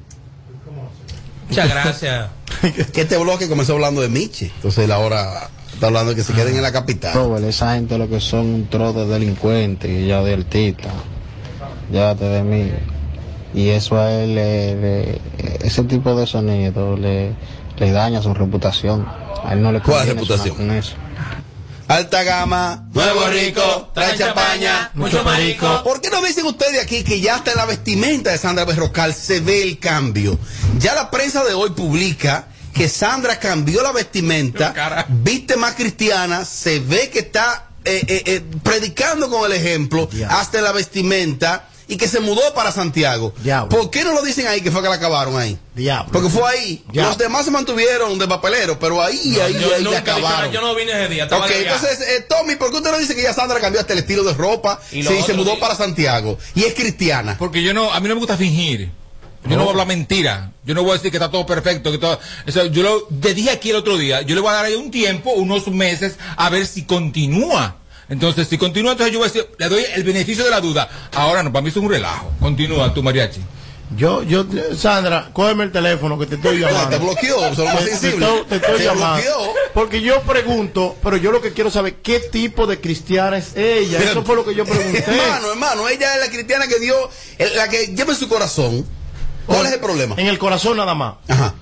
Muchas 1.50 1.70
gracias. 1.70 2.28
que 2.94 3.02
este 3.02 3.18
bloque 3.18 3.48
comenzó 3.50 3.74
hablando 3.74 4.02
de 4.02 4.10
Miche. 4.10 4.52
Entonces 4.56 4.86
él 4.86 4.92
ahora 4.92 5.50
está 5.74 5.88
hablando 5.88 6.12
de 6.12 6.16
que 6.16 6.24
se 6.24 6.34
queden 6.34 6.56
en 6.56 6.62
la 6.62 6.72
capital. 6.72 7.14
Robert, 7.16 7.44
esa 7.46 7.74
gente 7.76 7.98
lo 7.98 8.08
que 8.08 8.20
son 8.20 8.46
un 8.46 8.70
tro 8.70 8.94
de 8.94 9.06
delincuentes 9.08 9.90
y 9.90 10.08
ya 10.08 10.22
de 10.22 10.34
artistas. 10.34 10.92
Llévate 11.92 12.26
de 12.26 12.44
mí. 12.44 12.72
Y 13.54 13.70
eso 13.70 13.98
a 14.00 14.12
él, 14.12 14.36
le- 14.36 14.76
le- 14.76 15.22
ese 15.64 15.84
tipo 15.84 16.16
de 16.16 16.28
sonido 16.28 16.96
le, 16.98 17.34
le 17.78 17.92
daña 17.92 18.22
su 18.22 18.34
reputación. 18.34 19.08
A 19.44 19.54
él 19.54 19.62
no 19.62 19.72
le 19.72 19.82
¿Cuál 19.82 20.06
reputación? 20.08 20.56
con 20.56 20.72
eso. 20.72 20.96
Alta 21.88 22.24
gama, 22.24 22.90
nuevo 22.94 23.28
rico, 23.28 23.92
trae 23.94 24.18
champaña, 24.18 24.92
mucho 24.94 25.24
marico. 25.24 25.84
¿Por 25.84 26.02
qué 26.02 26.10
no 26.10 26.22
dicen 26.22 26.46
ustedes 26.46 26.84
aquí 26.84 27.02
que 27.02 27.22
ya 27.22 27.36
hasta 27.36 27.52
en 27.52 27.58
la 27.58 27.66
vestimenta 27.66 28.32
de 28.32 28.38
Sandra 28.38 28.66
Berrocal 28.66 29.14
se 29.14 29.40
ve 29.40 29.64
el 29.64 29.80
cambio? 29.80 30.38
Ya 30.80 30.96
la 30.96 31.10
prensa 31.10 31.46
de 31.46 31.54
hoy 31.54 31.70
publica 31.70 32.48
que 32.74 32.90
Sandra 32.90 33.40
cambió 33.40 33.82
la 33.84 33.94
vestimenta, 33.94 35.06
viste 35.08 35.56
más 35.56 35.76
cristiana, 35.76 36.44
se 36.44 36.80
ve 36.82 37.10
que 37.10 37.20
está 37.20 37.70
eh, 37.86 38.04
eh, 38.06 38.24
eh, 38.26 38.42
predicando 38.64 39.30
con 39.30 39.50
el 39.50 39.58
ejemplo, 39.58 40.10
hasta 40.30 40.58
en 40.58 40.66
la 40.66 40.74
vestimenta. 40.74 41.70
Y 41.88 41.98
que 41.98 42.08
se 42.08 42.20
mudó 42.20 42.54
para 42.54 42.72
Santiago. 42.72 43.34
¿Por 43.70 43.90
qué 43.90 44.04
no 44.04 44.14
lo 44.14 44.22
dicen 44.22 44.48
ahí 44.48 44.62
que 44.62 44.72
fue 44.72 44.82
que 44.82 44.90
la 44.90 44.96
acabaron 44.96 45.38
ahí? 45.38 45.58
Porque 46.12 46.30
fue 46.30 46.50
ahí. 46.50 46.84
Diablo. 46.92 47.12
Los 47.12 47.18
demás 47.18 47.46
se 47.46 47.52
mantuvieron 47.52 48.18
de 48.18 48.28
papelero, 48.28 48.78
pero 48.80 49.02
ahí, 49.02 49.34
No, 49.38 49.44
ahí, 49.44 49.54
yo 49.54 49.76
ahí 49.76 49.84
nunca 49.84 49.90
le 49.90 49.98
acabaron. 49.98 50.52
yo 50.52 50.62
no 50.62 50.76
vine 50.76 50.92
ese 50.92 51.14
día, 51.14 51.26
Ok, 51.26 51.50
entonces, 51.50 52.02
eh, 52.02 52.26
Tommy, 52.28 52.56
¿por 52.56 52.72
qué 52.72 52.78
usted 52.78 52.92
no 52.92 52.98
dice 52.98 53.16
que 53.16 53.24
ya 53.24 53.34
Sandra 53.34 53.60
cambió 53.60 53.80
hasta 53.80 53.94
el 53.94 54.00
estilo 54.00 54.24
de 54.24 54.34
ropa 54.34 54.80
Y 54.92 55.04
lo 55.04 55.12
se, 55.24 55.34
mudó 55.34 55.60
para 55.60 55.76
Santiago? 55.76 56.38
Y 56.56 56.64
es 56.64 56.74
cristiana. 56.74 57.38
Porque 57.38 57.62
yo 57.62 57.74
no, 57.74 57.94
a 57.94 58.00
mí 58.00 58.08
no 58.08 58.16
me 58.16 58.20
gusta 58.20 58.38
fingir. 58.38 58.92
Yo 59.44 59.56
no, 59.56 59.64
voy 59.64 59.68
a 59.68 59.72
hablar 59.72 59.88
mentira. 59.88 60.52
Yo 60.66 60.74
no 60.74 60.82
voy 60.82 60.92
a 60.92 60.94
decir 60.96 61.10
que 61.12 61.18
está 61.18 61.32
todo 61.32 61.46
perfecto. 61.46 61.92
Que 61.92 61.98
todo, 62.00 62.20
o 62.48 62.52
sea, 62.52 62.66
yo 62.66 62.84
lo, 62.84 63.04
te 63.22 63.34
dije 63.34 63.52
aquí 63.52 63.70
el 63.70 63.78
otro 63.78 63.98
día, 63.98 64.22
yo 64.24 64.36
le 64.36 64.42
voy 64.42 64.50
a 64.50 64.56
dar 64.56 64.66
ahí 64.66 64.76
un 64.76 64.92
tiempo, 64.92 65.32
unos 65.32 65.68
meses, 65.68 66.18
a 66.36 66.50
ver 66.50 66.66
si 66.66 66.84
continúa. 66.84 67.78
Entonces, 68.10 68.48
si 68.48 68.58
continúa, 68.58 68.94
entonces 68.94 69.14
yo 69.14 69.20
voy 69.20 69.28
a 69.28 69.32
decir, 69.32 69.48
le 69.58 69.70
doy 69.70 69.84
el 69.96 70.04
beneficio 70.04 70.44
de 70.44 70.50
la 70.50 70.62
duda. 70.62 70.90
Ahora 71.14 71.44
no, 71.44 71.52
para 71.52 71.62
mí 71.64 71.70
es 71.70 71.76
un 71.76 71.90
relajo. 71.90 72.32
Continúa 72.40 72.94
tu 72.94 73.04
mariachi. 73.04 73.42
Yo, 73.96 74.22
yo, 74.24 74.46
Sandra, 74.78 75.30
cógeme 75.32 75.64
el 75.64 75.72
teléfono 75.72 76.20
que 76.20 76.26
te 76.26 76.36
estoy 76.36 76.60
llamando. 76.60 76.90
Te 76.90 76.98
bloqueó, 76.98 77.56
son 77.56 77.66
más 77.66 77.80
te 77.86 77.92
sensible. 77.92 78.28
Te 78.50 78.58
estoy 78.58 78.78
Te 78.80 78.84
llamando. 78.84 79.16
bloqueó. 79.24 79.54
Porque 79.74 80.02
yo 80.02 80.22
pregunto, 80.24 80.96
pero 81.02 81.16
yo 81.16 81.32
lo 81.32 81.42
que 81.42 81.54
quiero 81.54 81.72
saber, 81.72 81.96
¿qué 82.02 82.20
tipo 82.20 82.68
de 82.68 82.82
cristiana 82.82 83.38
es 83.38 83.56
ella? 83.56 84.00
Eso 84.00 84.24
fue 84.24 84.36
lo 84.36 84.44
que 84.46 84.56
yo 84.56 84.66
pregunté. 84.66 85.06
hermano, 85.08 85.52
hermano, 85.52 85.88
ella 85.88 86.16
es 86.16 86.20
la 86.22 86.30
cristiana 86.30 86.68
que 86.68 86.80
dio, 86.80 86.96
la 87.56 87.70
que 87.70 87.88
lleva 87.88 88.12
en 88.12 88.20
su 88.20 88.28
corazón. 88.28 88.86
¿Cuál 89.48 89.66
es 89.66 89.74
el 89.74 89.80
problema? 89.80 90.16
En 90.18 90.28
el 90.28 90.38
corazón 90.38 90.78
nada 90.78 90.94
más. 90.94 91.16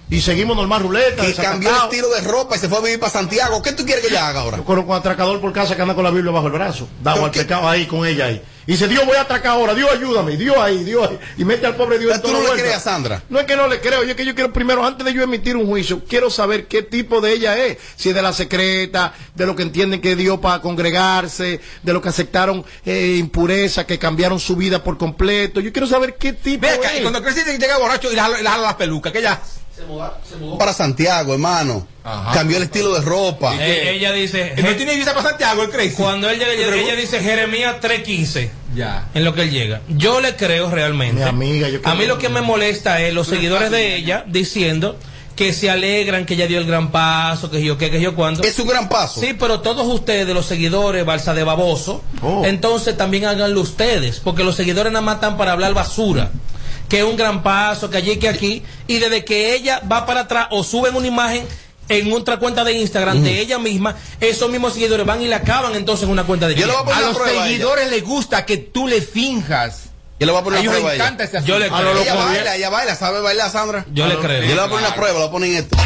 Y 0.10 0.22
seguimos 0.22 0.58
normal 0.58 0.82
ruleta. 0.82 1.26
Que 1.26 1.34
cambió 1.34 1.70
el 1.70 1.76
estilo 1.84 2.10
de 2.10 2.22
ropa 2.22 2.56
y 2.56 2.60
se 2.60 2.68
fue 2.68 2.80
a 2.80 2.82
vivir 2.82 3.00
para 3.00 3.12
Santiago. 3.12 3.62
¿Qué 3.62 3.72
tú 3.72 3.86
quieres 3.86 4.04
que 4.04 4.12
ella 4.12 4.28
haga 4.28 4.42
ahora? 4.42 4.58
Yo 4.58 4.66
conozco 4.66 4.92
un 4.92 4.98
atracador 4.98 5.40
por 5.40 5.54
casa 5.54 5.76
que 5.76 5.82
anda 5.82 5.96
con 5.96 6.04
la 6.04 6.12
Biblia 6.12 6.32
bajo 6.32 6.48
el 6.48 6.54
brazo. 6.54 6.88
Damos 7.02 7.26
al 7.26 7.32
pecado 7.32 7.70
ahí 7.70 7.86
con 7.86 8.06
ella 8.06 8.26
ahí. 8.26 8.42
Y 8.68 8.72
dice, 8.72 8.88
Dios 8.88 9.06
voy 9.06 9.16
a 9.16 9.22
atracar 9.22 9.52
ahora, 9.52 9.76
Dios 9.76 9.90
ayúdame, 9.92 10.38
Dios 10.38 10.58
ahí, 10.58 10.84
Dios 10.84 11.08
ahí. 11.08 11.20
Y 11.38 11.46
mete 11.46 11.68
al 11.68 11.76
pobre 11.76 12.00
Dios 12.00 12.16
en 12.16 12.22
¿Tú 12.22 12.30
no 12.30 12.40
le 12.40 12.48
vuelta. 12.48 12.62
crees 12.64 12.78
a 12.78 12.80
Sandra? 12.80 13.22
No 13.30 13.40
es 13.40 13.46
que 13.46 13.56
no 13.56 13.68
le 13.68 13.80
creo, 13.80 14.04
yo 14.04 14.10
es 14.12 14.16
que 14.16 14.26
yo 14.26 14.34
quiero 14.34 14.52
primero, 14.52 14.84
antes 14.84 15.06
de 15.06 15.14
yo 15.14 15.22
emitir 15.22 15.56
un 15.56 15.68
juicio, 15.68 16.02
quiero 16.08 16.30
saber 16.32 16.66
qué 16.68 16.82
tipo 16.82 17.22
de 17.22 17.34
ella 17.34 17.64
es. 17.64 17.78
Si 17.96 18.10
es 18.10 18.16
de 18.16 18.22
la 18.24 18.34
secreta, 18.34 19.14
de 19.36 19.46
lo 19.46 19.56
que 19.56 19.62
entienden 19.64 20.02
que 20.02 20.16
dio 20.16 20.42
para 20.42 20.62
congregarse, 20.62 21.60
de 21.84 21.94
lo 21.94 22.02
que 22.02 22.10
aceptaron 22.10 22.66
eh, 22.86 23.18
impureza, 23.20 23.86
que 23.86 24.00
cambiaron 24.00 24.40
su 24.40 24.56
vida 24.56 24.84
por 24.84 24.98
completo. 24.98 25.60
Yo 25.60 25.72
quiero 25.72 25.88
saber 25.88 26.16
qué 26.16 26.34
tipo 26.34 26.62
Ve 26.66 26.70
acá, 26.74 26.94
es. 26.94 27.00
y 27.00 27.02
cuando 27.04 27.22
creciste 27.22 27.58
llega 27.58 27.78
borracho 27.78 28.12
y 28.12 28.16
le 28.16 28.22
jala, 28.22 28.38
le 28.42 28.50
jala 28.50 28.64
las 28.64 28.76
pelucas, 28.76 29.14
que 29.14 29.22
ya. 29.22 29.40
Para 30.58 30.74
Santiago, 30.74 31.34
hermano. 31.34 31.88
Cambió 32.34 32.58
el 32.58 32.64
estilo 32.64 32.94
de 32.94 33.02
ropa. 33.02 33.56
Eh, 33.60 33.96
ella 33.96 34.12
dice. 34.12 34.54
¿Y 34.58 34.62
no 34.62 34.76
tiene 34.76 34.96
visa 34.96 35.14
para 35.14 35.30
Santiago 35.30 35.64
el 35.64 35.70
Crazy? 35.70 35.96
Cuando 35.96 36.30
él 36.30 36.38
llega, 36.40 36.54
ella, 36.54 36.76
ella 36.76 36.96
dice 36.96 37.20
Jeremías 37.20 37.76
3.15. 37.82 38.50
Ya. 38.76 39.08
En 39.14 39.24
lo 39.24 39.34
que 39.34 39.44
él 39.44 39.52
llega. 39.52 39.82
Yo 39.90 40.22
le 40.22 40.36
creo 40.36 40.70
realmente. 40.70 41.24
Mi 41.24 41.30
amiga, 41.30 41.70
yo 41.70 41.80
A 41.84 41.96
mí 41.96 42.06
lo 42.06 42.18
que 42.18 42.30
me 42.30 42.42
molesta 42.42 43.02
es 43.02 43.14
los 43.14 43.28
seguidores 43.28 43.72
de 43.72 43.96
ella 43.96 44.24
diciendo 44.28 44.98
que 45.36 45.52
se 45.52 45.70
alegran 45.70 46.26
que 46.26 46.36
ella 46.36 46.48
dio 46.48 46.60
el 46.60 46.66
gran 46.66 46.92
paso, 46.92 47.52
que 47.52 47.62
yo 47.62 47.78
qué, 47.78 47.92
que 47.92 48.00
yo 48.00 48.16
cuándo. 48.16 48.44
Es 48.44 48.58
un 48.60 48.68
gran 48.68 48.88
paso. 48.88 49.20
Sí, 49.20 49.36
pero 49.38 49.60
todos 49.62 49.86
ustedes, 49.88 50.28
los 50.34 50.46
seguidores, 50.46 51.04
balsa 51.06 51.34
de 51.34 51.44
baboso, 51.44 52.02
Oh. 52.22 52.44
entonces 52.46 52.96
también 52.96 53.26
háganlo 53.26 53.60
ustedes, 53.60 54.22
porque 54.24 54.46
los 54.46 54.56
seguidores 54.56 54.94
nada 54.94 55.04
más 55.04 55.16
están 55.16 55.36
para 55.38 55.52
hablar 55.52 55.74
basura. 55.74 56.32
Que 56.90 57.00
es 57.00 57.04
un 57.04 57.16
gran 57.18 57.42
paso, 57.44 57.90
que 57.90 57.98
allí, 57.98 58.18
que 58.18 58.30
aquí, 58.30 58.64
y 58.88 59.00
desde 59.00 59.26
que 59.26 59.56
ella 59.56 59.82
va 59.92 60.06
para 60.06 60.22
atrás 60.22 60.48
o 60.52 60.64
suben 60.64 60.96
una 60.96 61.08
imagen 61.08 61.48
en 61.90 62.12
otra 62.14 62.38
cuenta 62.38 62.64
de 62.64 62.74
Instagram 62.74 63.22
de 63.24 63.40
ella 63.40 63.60
misma, 63.60 63.96
esos 64.20 64.50
mismos 64.50 64.74
seguidores 64.74 65.06
van 65.06 65.22
y 65.22 65.28
la 65.28 65.38
acaban 65.38 65.76
entonces 65.76 66.06
en 66.06 66.10
una 66.12 66.24
cuenta 66.24 66.48
de 66.48 66.56
Yo 66.56 66.66
le 66.68 66.74
voy 66.74 66.82
a 66.82 66.86
poner 66.86 66.98
A 66.98 67.00
una 67.02 67.08
los 67.10 67.18
prueba 67.18 67.32
a 67.32 67.46
ella. 67.46 67.52
seguidores 67.54 67.90
les 67.92 68.04
gusta 68.04 68.46
que 68.46 68.58
tú 68.58 68.88
le 68.88 69.02
finjas. 69.02 69.84
Yo 70.20 70.26
le 70.28 70.32
voy 70.32 70.42
a 70.42 70.44
poner 70.44 70.60
A 70.60 70.62
una 70.62 70.72
ellos 70.72 70.82
prueba 70.82 70.96
encanta 70.96 71.24
ese 71.26 71.44
Yo 71.44 71.60
le 71.60 71.68
creo. 71.70 72.02
ella 72.02 72.16
baila, 72.16 72.56
ella 72.56 72.70
baila, 72.70 72.96
¿sabe 72.96 73.22
bailar, 73.22 73.52
Sandra? 73.52 73.86
Yo 73.94 74.08
le 74.08 74.16
creo. 74.18 74.42
Yo 74.44 74.48
le 74.50 74.56
voy 74.56 74.64
a 74.64 74.68
poner 74.70 74.86
una 74.88 74.96
prueba, 74.96 75.20
la 75.20 75.32
ponen 75.32 75.52
en 75.52 75.58
esto. 75.58 75.78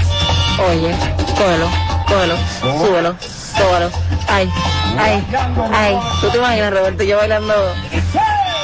Oye, 0.70 0.96
cógelo, 1.38 1.70
cógelo, 2.08 2.36
súbelo, 2.62 3.16
tómalo. 3.58 3.92
Ay, 4.28 4.50
ay, 4.98 5.26
ay. 5.74 5.98
¿Tú 6.22 6.30
te 6.30 6.38
imaginas, 6.38 6.72
Roberto, 6.74 7.04
yo 7.04 7.18
bailando 7.18 7.54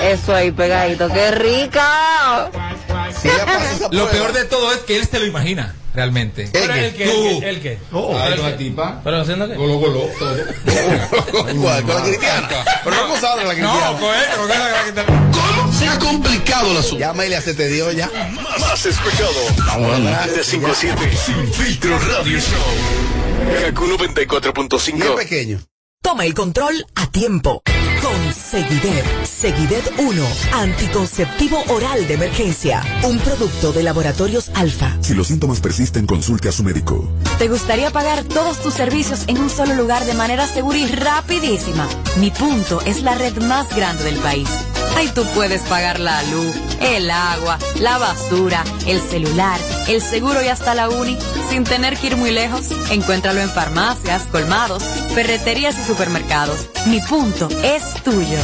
eso 0.04 0.36
ahí 0.36 0.52
pegadito? 0.52 1.10
¡Qué 1.10 1.32
rica! 1.32 2.52
Lo 3.91 4.10
peor 4.10 4.34
de 4.34 4.46
todo 4.46 4.72
es 4.72 4.80
que 4.80 4.98
él 4.98 5.08
se 5.08 5.20
lo 5.20 5.26
imagina, 5.26 5.76
realmente. 5.93 6.50
Pero 6.52 6.74
el 6.74 6.93
que, 6.93 7.04
el 7.04 7.39
que, 7.39 7.50
el 7.50 7.62
que. 7.62 7.80
Ay, 7.91 8.36
no, 8.38 8.54
tipa. 8.56 9.02
Pero 9.04 9.22
haciendo 9.22 9.48
qué? 9.48 9.56
Golo, 9.56 9.78
golo, 9.80 10.10
todo. 10.20 10.36
¿Cuál? 11.62 11.84
Con 11.84 11.96
la 11.96 12.02
cristiana. 12.04 12.50
Pero 12.84 13.08
no 13.08 13.16
Sandra, 13.18 13.46
la 13.46 13.54
cristiana. 13.54 13.91
No, 13.91 14.00
con 14.00 14.16
él, 14.16 14.96
la. 14.96 15.06
¿Cómo 15.06 15.74
se 15.74 15.88
ha 15.88 16.00
complicado 16.00 16.72
el 16.72 16.78
asunto? 16.78 17.00
Ya 17.00 17.10
Amelia 17.12 17.41
se 17.41 17.54
te 17.54 17.68
dio 17.68 17.91
ya. 17.91 18.10
Más 18.60 18.86
escuchado. 18.86 19.32
De 20.36 20.43
5 20.43 20.68
a 20.68 20.76
7. 20.76 21.18
Sin 21.26 21.54
filtro 21.54 21.98
radio 22.00 22.39
show. 22.39 23.66
Kaku 23.66 23.86
94.5. 23.86 25.16
pequeño. 25.16 25.60
Toma 26.02 26.26
el 26.26 26.34
control 26.34 26.86
a 26.96 27.10
tiempo. 27.10 27.64
Con 28.16 28.34
Seguidet. 28.34 29.26
Seguidet 29.26 29.91
1. 29.97 30.28
Anticonceptivo 30.53 31.61
oral 31.68 32.07
de 32.07 32.13
emergencia. 32.13 32.82
Un 33.03 33.20
producto 33.20 33.74
de 33.74 33.84
laboratorios 33.84 34.51
alfa. 34.55 34.95
Si 35.01 35.13
los 35.13 35.28
síntomas 35.28 35.59
persisten, 35.59 36.05
consulte 36.05 36.47
a 36.47 36.53
su 36.53 36.63
médico. 36.63 37.09
¿Te 37.39 37.49
gustaría 37.49 37.91
pagar 37.91 38.24
todos 38.24 38.61
tus 38.61 38.74
servicios 38.74 39.26
en 39.28 39.38
un 39.39 39.49
solo 39.49 39.74
lugar 39.74 40.05
de 40.05 40.13
manera 40.13 40.47
segura 40.47 40.78
y 40.78 40.88
rapidísima? 40.88 41.89
Mi 42.18 42.32
punto 42.32 42.80
es 42.86 43.03
la 43.03 43.16
red 43.16 43.36
más 43.41 43.76
grande 43.76 44.05
del 44.05 44.16
país. 44.20 44.47
Ahí 44.96 45.10
tú 45.14 45.24
puedes 45.34 45.62
pagar 45.64 46.00
la 46.00 46.22
luz, 46.24 46.56
el 46.82 47.10
agua, 47.10 47.58
la 47.80 47.98
basura, 47.98 48.64
el 48.88 49.02
celular, 49.02 49.60
el 49.88 50.02
seguro 50.02 50.44
y 50.44 50.48
hasta 50.48 50.76
la 50.76 50.90
uni 50.90 51.18
sin 51.50 51.64
tener 51.64 51.98
que 51.98 52.08
ir 52.08 52.18
muy 52.18 52.32
lejos. 52.32 52.70
Encuéntralo 52.92 53.42
en 53.42 53.50
farmacias, 53.50 54.24
colmados, 54.32 54.84
ferreterías 55.14 55.78
y 55.80 55.84
supermercados. 55.84 56.70
Mi 56.88 57.00
punto 57.02 57.50
es 57.64 58.04
tuyo. 58.04 58.38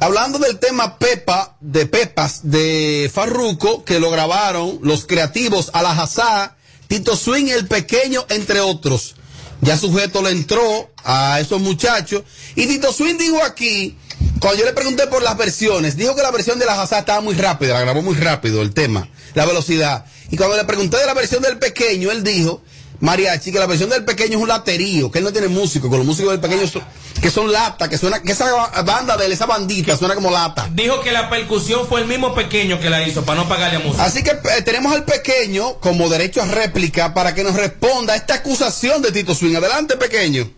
hablando 0.00 0.38
del 0.38 0.58
tema 0.58 0.98
Pepa, 0.98 1.56
de 1.60 1.86
Pepas, 1.86 2.40
de 2.42 3.10
Farruco, 3.12 3.84
que 3.84 4.00
lo 4.00 4.10
grabaron 4.10 4.78
los 4.82 5.06
creativos 5.06 5.70
Alajazá, 5.72 6.56
Tito 6.88 7.16
Swing 7.16 7.46
el 7.48 7.66
pequeño, 7.66 8.26
entre 8.28 8.60
otros. 8.60 9.16
Ya 9.62 9.78
sujeto 9.78 10.22
le 10.22 10.30
entró 10.30 10.90
a 11.02 11.40
esos 11.40 11.60
muchachos. 11.60 12.22
Y 12.54 12.66
Tito 12.66 12.92
Swing 12.92 13.16
dijo 13.16 13.42
aquí, 13.42 13.96
cuando 14.40 14.60
yo 14.60 14.66
le 14.66 14.72
pregunté 14.72 15.06
por 15.06 15.22
las 15.22 15.36
versiones, 15.36 15.96
dijo 15.96 16.14
que 16.14 16.22
la 16.22 16.30
versión 16.30 16.58
de 16.58 16.66
la 16.66 16.80
Hazá 16.80 17.00
estaba 17.00 17.20
muy 17.20 17.34
rápida, 17.34 17.74
la 17.74 17.80
grabó 17.80 18.02
muy 18.02 18.14
rápido 18.16 18.62
el 18.62 18.74
tema, 18.74 19.08
la 19.34 19.46
velocidad. 19.46 20.04
Y 20.30 20.36
cuando 20.36 20.56
le 20.56 20.64
pregunté 20.64 20.98
de 20.98 21.06
la 21.06 21.14
versión 21.14 21.42
del 21.42 21.58
pequeño, 21.58 22.10
él 22.10 22.22
dijo, 22.22 22.62
Mariachi, 23.00 23.52
que 23.52 23.58
la 23.58 23.66
versión 23.66 23.90
del 23.90 24.04
pequeño 24.04 24.36
es 24.38 24.42
un 24.42 24.48
laterío, 24.48 25.10
que 25.10 25.18
él 25.18 25.24
no 25.24 25.32
tiene 25.32 25.48
músico, 25.48 25.88
con 25.88 25.98
los 25.98 26.06
músicos 26.06 26.32
del 26.32 26.40
pequeño 26.40 26.66
son- 26.66 26.82
que 27.20 27.30
son 27.30 27.52
lata, 27.52 27.88
que 27.88 27.98
suena, 27.98 28.22
que 28.22 28.32
esa 28.32 28.50
banda 28.82 29.16
de 29.16 29.26
él, 29.26 29.32
esa 29.32 29.46
bandita 29.46 29.96
suena 29.96 30.14
como 30.14 30.30
lata. 30.30 30.68
Dijo 30.72 31.00
que 31.00 31.12
la 31.12 31.28
percusión 31.30 31.86
fue 31.86 32.00
el 32.00 32.06
mismo 32.06 32.34
pequeño 32.34 32.78
que 32.80 32.88
la 32.90 33.06
hizo 33.06 33.22
para 33.24 33.40
no 33.42 33.48
pagarle 33.48 33.76
a 33.78 33.80
música. 33.80 34.04
Así 34.04 34.22
que 34.22 34.30
eh, 34.30 34.62
tenemos 34.64 34.92
al 34.94 35.04
pequeño 35.04 35.78
como 35.80 36.08
derecho 36.08 36.42
a 36.42 36.46
réplica 36.46 37.12
para 37.14 37.34
que 37.34 37.42
nos 37.44 37.54
responda 37.54 38.14
a 38.14 38.16
esta 38.16 38.34
acusación 38.34 39.02
de 39.02 39.12
Tito 39.12 39.34
Swing. 39.34 39.56
Adelante, 39.56 39.96
pequeño. 39.96 40.50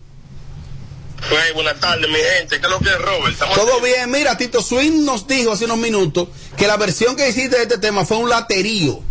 Pues, 1.29 1.53
buenas 1.53 1.79
tardes, 1.79 2.07
mi 2.09 2.15
gente. 2.15 2.59
¿Qué 2.59 2.65
es 2.65 2.71
lo 2.71 2.79
que 2.79 2.89
es, 2.89 2.97
Robert? 2.97 3.33
Estamos 3.33 3.55
Todo 3.55 3.81
bien, 3.81 4.09
mira, 4.09 4.37
Tito 4.37 4.61
Swing 4.61 5.03
nos 5.03 5.27
dijo 5.27 5.51
hace 5.51 5.65
unos 5.65 5.77
minutos 5.77 6.29
que 6.57 6.65
la 6.67 6.77
versión 6.77 7.15
que 7.17 7.27
hiciste 7.27 7.57
de 7.57 7.63
este 7.63 7.77
tema 7.77 8.05
fue 8.05 8.17
un 8.17 8.29
laterío. 8.29 9.01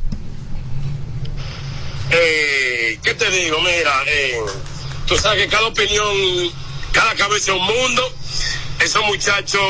Eh, 2.10 2.98
¿Qué 3.02 3.14
te 3.14 3.30
digo? 3.30 3.60
Mira, 3.60 4.02
eh, 4.06 4.38
tú 5.06 5.16
sabes 5.18 5.44
que 5.44 5.50
cada 5.50 5.66
opinión, 5.66 6.06
cada 6.92 7.14
cabeza 7.14 7.52
es 7.52 7.58
un 7.58 7.64
mundo. 7.66 8.12
Esos 8.80 9.04
muchachos, 9.06 9.60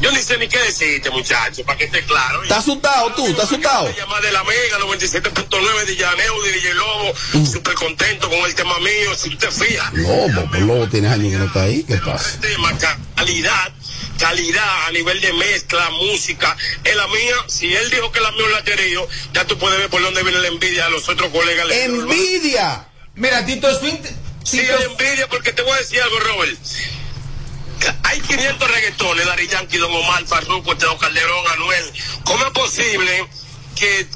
yo 0.00 0.10
ni 0.10 0.18
sé 0.18 0.36
ni 0.38 0.48
qué 0.48 0.58
decirte, 0.58 1.08
muchachos, 1.10 1.64
para 1.64 1.78
que 1.78 1.84
esté 1.84 2.02
claro. 2.04 2.42
¿Estás 2.42 2.58
asustado 2.58 3.12
tú? 3.14 3.26
¿Estás 3.28 3.44
asustado? 3.46 3.94
llamar 3.96 4.20
de 4.22 4.32
la 4.32 4.42
Mega 4.44 4.78
97.9 4.80 5.84
de 5.86 5.96
Llaneo, 5.96 6.42
de 6.42 6.52
DJ 6.52 6.74
Lobo, 6.74 7.14
súper 7.50 7.74
contento 7.74 8.28
con 8.28 8.40
el 8.40 8.54
tema 8.56 8.76
mío, 8.80 9.14
si 9.16 9.28
usted 9.30 9.50
fija. 9.52 9.90
Lobo, 9.94 10.48
pues 10.50 10.62
Lobo 10.62 10.88
tienes 10.88 11.12
años 11.12 11.30
que 11.32 11.38
no 11.38 11.44
está 11.46 11.62
ahí. 11.62 11.84
¿Qué 11.84 11.96
pasa? 11.98 12.40
tema, 12.40 12.76
ca- 12.76 12.98
calidad, 13.14 13.72
calidad 14.18 14.86
a 14.86 14.90
nivel 14.92 15.20
de 15.20 15.32
mezcla, 15.32 15.90
música. 15.90 16.56
En 16.84 16.96
la 16.96 17.06
mía, 17.08 17.36
si 17.48 17.74
él 17.74 17.90
dijo 17.90 18.10
que 18.12 18.20
la 18.20 18.30
mía 18.32 18.46
es 18.46 18.52
laterío, 18.52 19.08
ya 19.32 19.46
tú 19.46 19.58
puedes 19.58 19.78
ver 19.78 19.90
por 19.90 20.02
dónde 20.02 20.22
viene 20.22 20.38
la 20.38 20.48
envidia 20.48 20.84
de 20.84 20.90
los 20.90 21.08
otros 21.08 21.30
colegas. 21.30 21.70
¡Envidia! 21.70 22.88
Mira, 23.14 23.44
Tito 23.44 23.78
Swing. 23.78 23.98
Sí, 24.44 24.60
hay 24.60 24.84
envidia 24.84 25.28
porque 25.28 25.52
te 25.52 25.62
voy 25.62 25.72
a 25.72 25.78
decir 25.78 26.00
algo, 26.02 26.18
Robert. 26.20 26.58
Hay 28.02 28.20
500 28.20 28.70
reggaetones, 28.70 29.26
Dari 29.26 29.48
Yankee, 29.48 29.78
Don 29.78 29.92
Omar, 29.92 30.24
Farruko, 30.26 30.76
Teo 30.76 30.96
Calderón, 30.98 31.46
Anuel. 31.52 31.92
¿Cómo 32.24 32.44
es 32.46 32.52
posible 32.52 33.26
que 33.76 34.06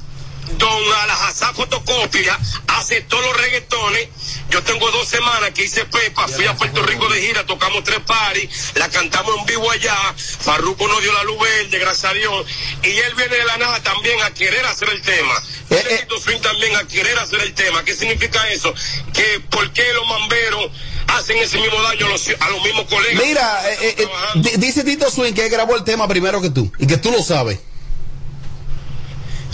Don 0.57 0.93
Alajazá 1.03 1.53
Fotocopia 1.55 2.39
hace 2.69 3.01
todos 3.03 3.25
los 3.25 3.37
reggaetones? 3.37 4.09
Yo 4.51 4.63
tengo 4.63 4.91
dos 4.91 5.07
semanas 5.07 5.51
que 5.51 5.65
hice 5.65 5.85
Pepa, 5.85 6.27
fui 6.27 6.47
a 6.47 6.55
Puerto 6.57 6.83
Rico 6.83 7.07
de 7.11 7.21
gira, 7.21 7.45
tocamos 7.45 7.85
tres 7.85 8.01
paris, 8.07 8.49
la 8.77 8.89
cantamos 8.89 9.37
en 9.39 9.45
vivo 9.45 9.71
allá, 9.71 9.95
Farruko 10.17 10.89
nos 10.89 11.03
dio 11.03 11.13
la 11.13 11.23
luz 11.25 11.39
verde, 11.39 11.79
gracias 11.79 12.11
a 12.11 12.15
Dios, 12.15 12.47
y 12.83 12.89
él 12.89 13.15
viene 13.15 13.37
de 13.37 13.45
la 13.45 13.59
nada 13.59 13.83
también 13.83 14.21
a 14.23 14.33
querer 14.33 14.65
hacer 14.65 14.89
el 14.89 15.03
tema. 15.03 15.35
Viene 15.69 15.85
Tito 15.99 16.19
Swing 16.19 16.41
también 16.41 16.75
a 16.77 16.85
querer 16.89 17.19
hacer 17.19 17.41
el 17.43 17.53
tema. 17.53 17.85
¿Qué 17.85 17.95
significa 17.95 18.49
eso? 18.49 18.73
Que 19.13 19.39
por 19.51 19.71
qué 19.75 19.85
los 19.93 20.07
mamberos 20.07 20.71
hacen 21.09 21.37
ese 21.37 21.59
mismo 21.59 21.83
daño 21.83 22.07
a 22.07 22.09
los, 22.09 22.27
a 22.41 22.49
los 22.49 22.63
mismos 22.63 22.87
colegas. 22.87 23.23
Mira, 23.23 23.71
eh, 23.71 23.79
eh, 23.83 23.95
eh, 23.99 24.09
di- 24.37 24.57
dice 24.57 24.83
Tito 24.83 25.11
Swing 25.11 25.35
que 25.35 25.45
él 25.45 25.51
grabó 25.51 25.77
el 25.77 25.85
tema 25.85 26.09
primero 26.09 26.41
que 26.41 26.49
tú 26.49 26.73
y 26.79 26.87
que 26.87 26.97
tú 26.97 27.11
lo 27.11 27.23
sabes. 27.23 27.59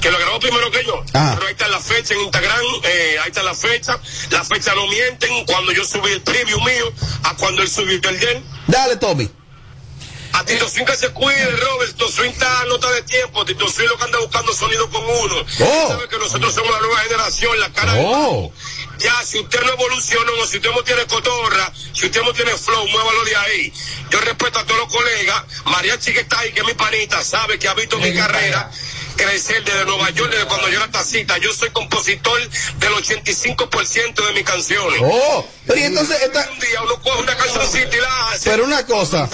Que 0.05 0.11
lo 0.11 0.19
grabó 0.19 0.39
primero 0.39 0.71
que 0.71 0.85
yo. 0.85 1.03
Ah. 1.15 1.33
Pero 1.35 1.47
ahí 1.47 1.53
está 1.53 1.67
la 1.69 1.81
fecha 1.81 2.13
en 2.13 2.21
Instagram, 2.21 2.61
eh, 2.83 3.17
ahí 3.23 3.29
está 3.29 3.43
la 3.43 3.55
fecha. 3.55 3.99
La 4.31 4.45
fecha 4.45 4.75
no 4.75 4.87
mienten. 4.87 5.47
Cuando 5.47 5.73
yo 5.73 5.83
subí 5.83 6.11
el 6.11 6.21
preview 6.21 6.61
mío, 6.61 6.93
a 7.23 7.35
cuando 7.37 7.63
él 7.63 7.71
subió 7.71 7.95
el 7.95 8.21
de 8.21 8.33
él. 8.33 8.45
Dale, 8.67 8.97
Tommy. 8.97 9.31
A 10.35 10.45
Tito 10.45 10.69
Swing 10.69 10.85
que 10.85 10.95
se 10.97 11.09
cuide, 11.11 11.51
Robert. 11.57 11.93
Tito 11.93 12.11
Swing 12.13 12.29
está 12.33 12.65
nota 12.67 12.91
de 12.91 13.01
tiempo. 13.05 13.47
Tito 13.47 13.67
Swing 13.67 13.87
lo 13.89 13.97
que 13.97 14.05
anda 14.05 14.19
buscando 14.19 14.53
sonido 14.53 14.91
con 14.91 15.03
uno. 15.03 15.37
Oh. 15.61 15.89
Sabe 15.89 16.07
que 16.09 16.19
nosotros 16.19 16.53
somos 16.55 16.71
la 16.71 16.81
nueva 16.81 16.99
generación, 17.01 17.59
la 17.61 17.73
cara 17.73 17.95
de- 17.95 18.03
Oh. 18.05 18.53
Ya, 18.99 19.23
si 19.25 19.39
usted 19.41 19.61
no 19.63 19.73
evoluciona, 19.73 20.31
o 20.33 20.47
si 20.47 20.59
usted 20.59 20.71
no 20.71 20.83
tiene 20.83 21.07
cotorra, 21.07 21.73
si 21.95 22.07
usted 22.07 22.21
no 22.23 22.33
tiene 22.35 22.53
flow, 22.59 22.87
muévalo 22.89 23.25
de 23.25 23.37
ahí. 23.37 23.73
Yo 24.11 24.21
respeto 24.21 24.59
a 24.59 24.65
todos 24.67 24.81
los 24.81 24.93
colegas. 24.93 25.45
Mariachi 25.65 26.13
que 26.13 26.21
está 26.21 26.41
ahí, 26.41 26.53
que 26.53 26.61
es 26.61 26.67
mi 26.67 26.75
panita, 26.75 27.25
sabe 27.25 27.59
que 27.59 27.69
ha 27.69 27.75
visto 27.75 27.99
mi 27.99 28.13
carrera 28.15 28.71
crecer 29.17 29.65
desde 29.65 29.85
Nueva 29.85 30.11
York, 30.11 30.31
desde 30.33 30.47
cuando 30.47 30.69
yo 30.69 30.77
era 30.79 30.91
tacita. 30.91 31.39
Yo 31.39 31.53
soy 31.53 31.71
compositor 31.71 32.39
del 32.79 32.93
85% 32.93 34.27
de 34.27 34.33
mis 34.33 34.45
canciones. 34.45 35.01
Oh, 35.03 35.47
pero 35.67 35.81
y 35.81 35.85
entonces 35.85 36.21
esta- 36.23 36.49
Un 36.53 36.59
día 36.61 36.83
uno 36.83 37.01
coge 37.03 37.23
una 37.23 37.37
cancioncita 37.37 37.97
y 37.97 38.01
la 38.01 38.29
hace. 38.31 38.51
Pero 38.51 38.65
una 38.65 38.85
cosa. 38.87 39.29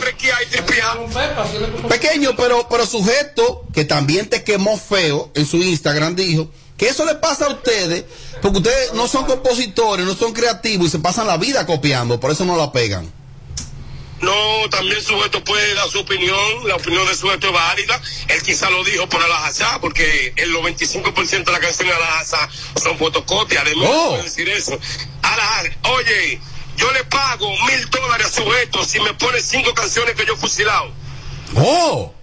Pequeño, 1.88 2.36
pero, 2.36 2.66
pero 2.68 2.86
sujeto 2.86 3.64
que 3.72 3.84
también 3.84 4.28
te 4.28 4.44
quemó 4.44 4.78
feo 4.78 5.30
en 5.34 5.46
su 5.46 5.56
Instagram 5.58 6.14
dijo 6.16 6.50
que 6.76 6.88
eso 6.88 7.04
le 7.04 7.14
pasa 7.16 7.46
a 7.46 7.50
ustedes 7.50 8.04
porque 8.40 8.58
ustedes 8.58 8.94
no 8.94 9.06
son 9.06 9.26
compositores, 9.26 10.06
no 10.06 10.14
son 10.14 10.32
creativos 10.32 10.86
y 10.88 10.90
se 10.90 10.98
pasan 10.98 11.26
la 11.26 11.36
vida 11.36 11.66
copiando, 11.66 12.18
por 12.18 12.30
eso 12.30 12.44
no 12.44 12.56
la 12.56 12.72
pegan. 12.72 13.12
No, 14.20 14.68
también 14.70 15.02
sujeto 15.02 15.42
puede 15.42 15.74
dar 15.74 15.88
su 15.88 16.00
opinión, 16.00 16.68
la 16.68 16.76
opinión 16.76 17.06
de 17.06 17.14
sujeto 17.14 17.46
es 17.48 17.52
válida. 17.52 18.00
Él 18.28 18.42
quizá 18.42 18.68
lo 18.70 18.84
dijo 18.84 19.08
por 19.08 19.22
Alajazá, 19.22 19.80
porque 19.80 20.32
el 20.36 20.54
95% 20.54 21.44
de 21.44 21.52
la 21.52 21.60
canción 21.60 21.88
de 21.88 21.94
Alajazá 21.94 22.48
son 22.82 22.98
fotocopias, 22.98 23.64
de 23.64 23.74
mí 23.74 23.82
no 23.82 24.10
puede 24.10 24.22
decir 24.24 24.48
eso. 24.48 24.78
Alajazá, 25.22 25.70
oye, 25.94 26.40
yo 26.76 26.90
le 26.92 27.04
pago 27.04 27.50
mil 27.66 27.90
dólares 27.90 28.26
a 28.26 28.30
sujeto 28.30 28.84
si 28.84 29.00
me 29.00 29.14
pone 29.14 29.40
cinco 29.40 29.72
canciones 29.74 30.14
que 30.14 30.26
yo 30.26 30.34
he 30.34 30.36
fusilado. 30.36 30.92
¡Oh! 31.56 32.14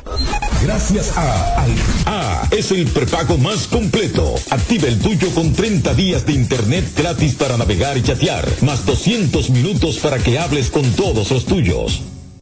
Gracias 0.62 1.16
a 1.16 1.62
Al 1.62 1.74
A 2.04 2.48
es 2.50 2.70
el 2.70 2.86
prepago 2.88 3.38
más 3.38 3.66
completo. 3.68 4.34
Activa 4.50 4.88
el 4.88 4.98
tuyo 4.98 5.30
con 5.30 5.54
30 5.54 5.94
días 5.94 6.26
de 6.26 6.34
internet 6.34 6.84
gratis 6.94 7.36
para 7.36 7.56
navegar 7.56 7.96
y 7.96 8.02
chatear, 8.02 8.46
más 8.60 8.84
200 8.84 9.48
minutos 9.48 9.98
para 9.98 10.18
que 10.18 10.38
hables 10.38 10.68
con 10.68 10.84
todos 10.92 11.30
los 11.30 11.46
tuyos. 11.46 12.02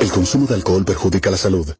El 0.00 0.12
consumo 0.12 0.46
de 0.46 0.54
alcohol 0.54 0.84
perjudica 0.84 1.30
la 1.30 1.36
salud. 1.36 1.74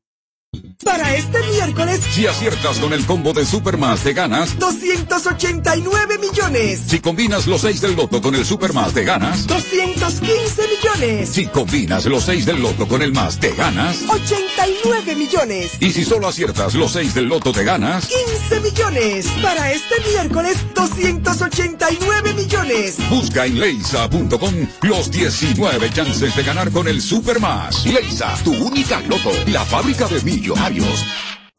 Para 0.85 1.17
este 1.17 1.39
miércoles, 1.51 2.01
Si 2.13 2.27
aciertas 2.29 2.79
con 2.79 2.93
el 2.93 3.05
combo 3.05 3.33
de 3.33 3.45
Supermas 3.45 4.01
te 4.01 4.13
ganas. 4.13 4.57
289 4.61 6.19
millones. 6.19 6.83
Si 6.87 7.01
combinas 7.01 7.49
los 7.49 7.63
6 7.63 7.81
del 7.81 7.97
loto 7.97 8.23
con 8.23 8.37
el 8.37 8.45
Supermas 8.45 8.95
te 8.95 9.03
ganas. 9.03 9.47
215 9.49 10.63
millones. 10.69 11.29
Si 11.31 11.47
combinas 11.47 12.05
los 12.07 12.25
6 12.25 12.47
del 12.47 12.63
loto 12.63 12.87
con 12.87 13.03
el 13.03 13.13
más 13.13 13.41
te 13.41 13.51
ganas. 13.55 14.05
89 14.09 15.17
millones. 15.17 15.73
Y 15.81 15.91
si 15.91 16.05
solo 16.05 16.29
aciertas 16.29 16.75
los 16.75 16.93
6 16.93 17.13
del 17.13 17.25
loto 17.25 17.51
te 17.51 17.65
ganas. 17.65 18.07
15 18.07 18.61
millones. 18.61 19.27
Para 19.43 19.73
este 19.73 19.97
miércoles, 20.13 20.59
289 20.77 22.35
millones. 22.35 22.97
Busca 23.11 23.47
en 23.47 23.59
leisa.com 23.59 24.55
los 24.83 25.11
19 25.11 25.91
chances 25.91 26.37
de 26.37 26.43
ganar 26.45 26.71
con 26.71 26.87
el 26.87 27.03
Supermas. 27.03 27.85
Leisa, 27.85 28.37
tu 28.45 28.53
única 28.55 29.01
loto, 29.01 29.33
la 29.47 29.65
fábrica 29.65 30.07
de 30.07 30.21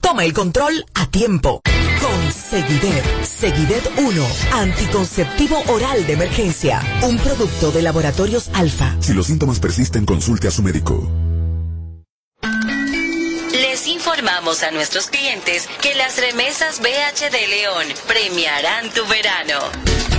Toma 0.02 0.24
el 0.24 0.34
control 0.34 0.86
a 0.94 1.08
tiempo. 1.08 1.62
Con 2.00 2.32
Seguidet. 2.32 3.26
Seguidet 3.26 3.92
1. 3.98 4.28
Anticonceptivo 4.54 5.62
oral 5.68 6.06
de 6.06 6.14
emergencia. 6.14 6.82
Un 7.02 7.18
producto 7.18 7.72
de 7.72 7.82
laboratorios 7.82 8.50
alfa. 8.54 8.96
Si 9.00 9.14
los 9.14 9.26
síntomas 9.26 9.60
persisten, 9.60 10.06
consulte 10.06 10.48
a 10.48 10.52
su 10.52 10.62
médico. 10.62 11.10
Les 13.52 13.88
informamos 13.88 14.62
a 14.62 14.72
nuestros 14.72 15.08
clientes 15.08 15.68
que 15.82 15.96
las 15.96 16.18
remesas 16.20 16.80
BH 16.80 17.32
de 17.32 17.48
León 17.48 17.88
premiarán 18.08 18.90
tu 18.92 19.06
verano. 19.08 20.19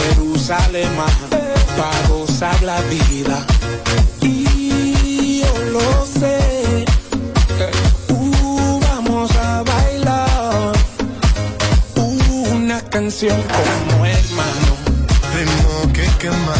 Jerusalén, 0.00 0.88
para 1.76 2.08
gozar 2.08 2.62
la 2.62 2.80
vida. 2.82 3.44
Y 4.20 5.40
yo 5.40 5.58
lo 5.70 6.06
sé. 6.06 6.84
Uh, 8.08 8.80
vamos 8.80 9.30
a 9.36 9.62
bailar 9.62 10.72
una 12.52 12.80
canción 12.88 13.36
como 13.42 14.06
hermano. 14.06 14.72
Ritmo 15.34 15.92
que 15.92 16.06
quema, 16.18 16.56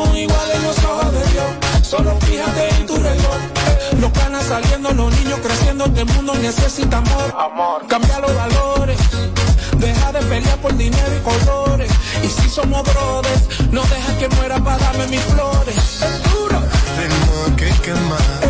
somos 0.00 0.18
iguales 0.18 0.56
en 0.56 0.62
los 0.64 0.78
ojos 0.84 1.12
de 1.12 1.32
Dios. 1.32 1.86
Solo 1.86 2.16
fíjate 2.20 2.68
en 2.76 2.86
tu 2.86 2.96
reloj. 2.96 3.38
Los 4.00 4.12
canas 4.12 4.44
saliendo, 4.46 4.92
los 4.92 5.12
niños 5.18 5.40
creciendo, 5.42 5.84
este 5.84 6.04
mundo 6.04 6.34
necesita 6.36 6.98
amor. 6.98 7.34
amor. 7.38 7.86
Cambia 7.86 8.18
los 8.20 8.34
valores. 8.34 8.98
Deja 9.78 10.12
de 10.12 10.20
pelear 10.20 10.58
por 10.58 10.76
dinero 10.76 11.12
y 11.16 11.22
colores. 11.22 11.90
Y 12.22 12.28
si 12.28 12.48
somos 12.48 12.82
brothers, 12.82 13.70
no 13.72 13.82
dejes 13.82 14.14
que 14.18 14.28
muera 14.36 14.58
para 14.58 14.78
darme 14.78 15.06
mis 15.08 15.20
flores. 15.20 15.76
Es 15.76 16.22
duro. 16.30 16.60
Tengo 17.00 17.56
que 17.56 17.70
quemar 17.82 18.40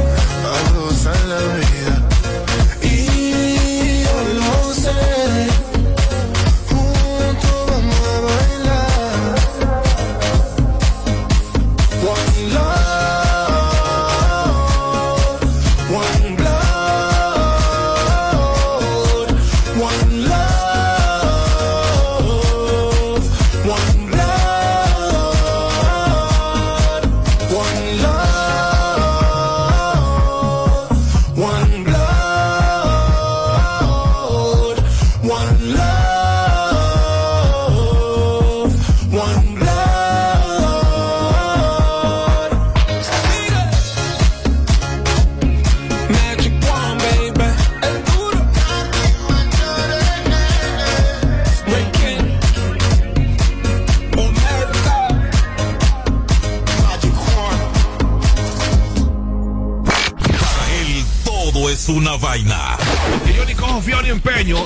para 0.43 0.71
gozar 0.79 1.21
la 1.27 1.41
vida. 1.59 2.09
Y 2.83 4.03
yo 4.03 4.17
lo 4.41 4.75
sé. 4.75 5.20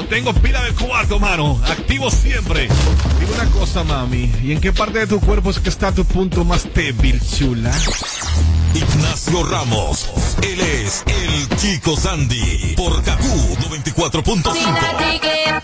tengo 0.04 0.32
pila 0.34 0.62
de 0.62 0.72
cuarto, 0.72 1.18
mano. 1.18 1.60
Activo 1.66 2.10
siempre. 2.10 2.68
Dime 3.20 3.32
una 3.34 3.50
cosa, 3.50 3.84
mami. 3.84 4.32
¿Y 4.42 4.52
en 4.52 4.60
qué 4.60 4.72
parte 4.72 5.00
de 5.00 5.06
tu 5.06 5.20
cuerpo 5.20 5.50
es 5.50 5.58
que 5.60 5.68
está 5.68 5.92
tu 5.92 6.04
punto 6.04 6.44
más 6.44 6.66
débil, 6.74 7.20
chula? 7.20 7.72
Ignacio 8.74 9.44
Ramos. 9.44 10.10
Él 10.42 10.60
es 10.60 11.04
el 11.06 11.56
Chico 11.56 11.96
Sandy. 11.96 12.74
Por 12.76 13.02
Kaku 13.02 13.56
94.5. 13.70 15.63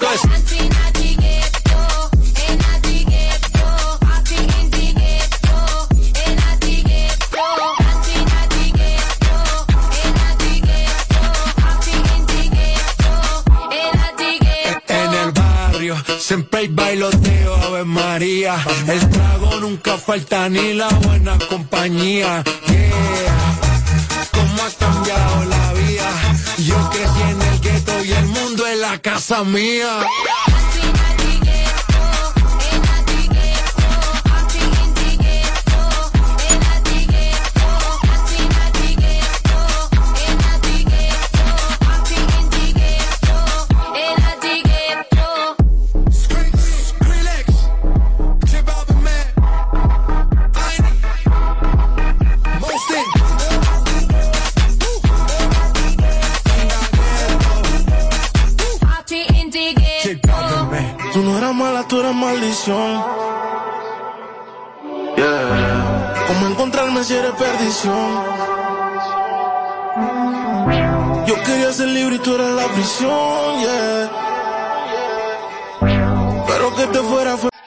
esto 0.00 0.12
es 0.14 0.27
mía. 29.44 30.00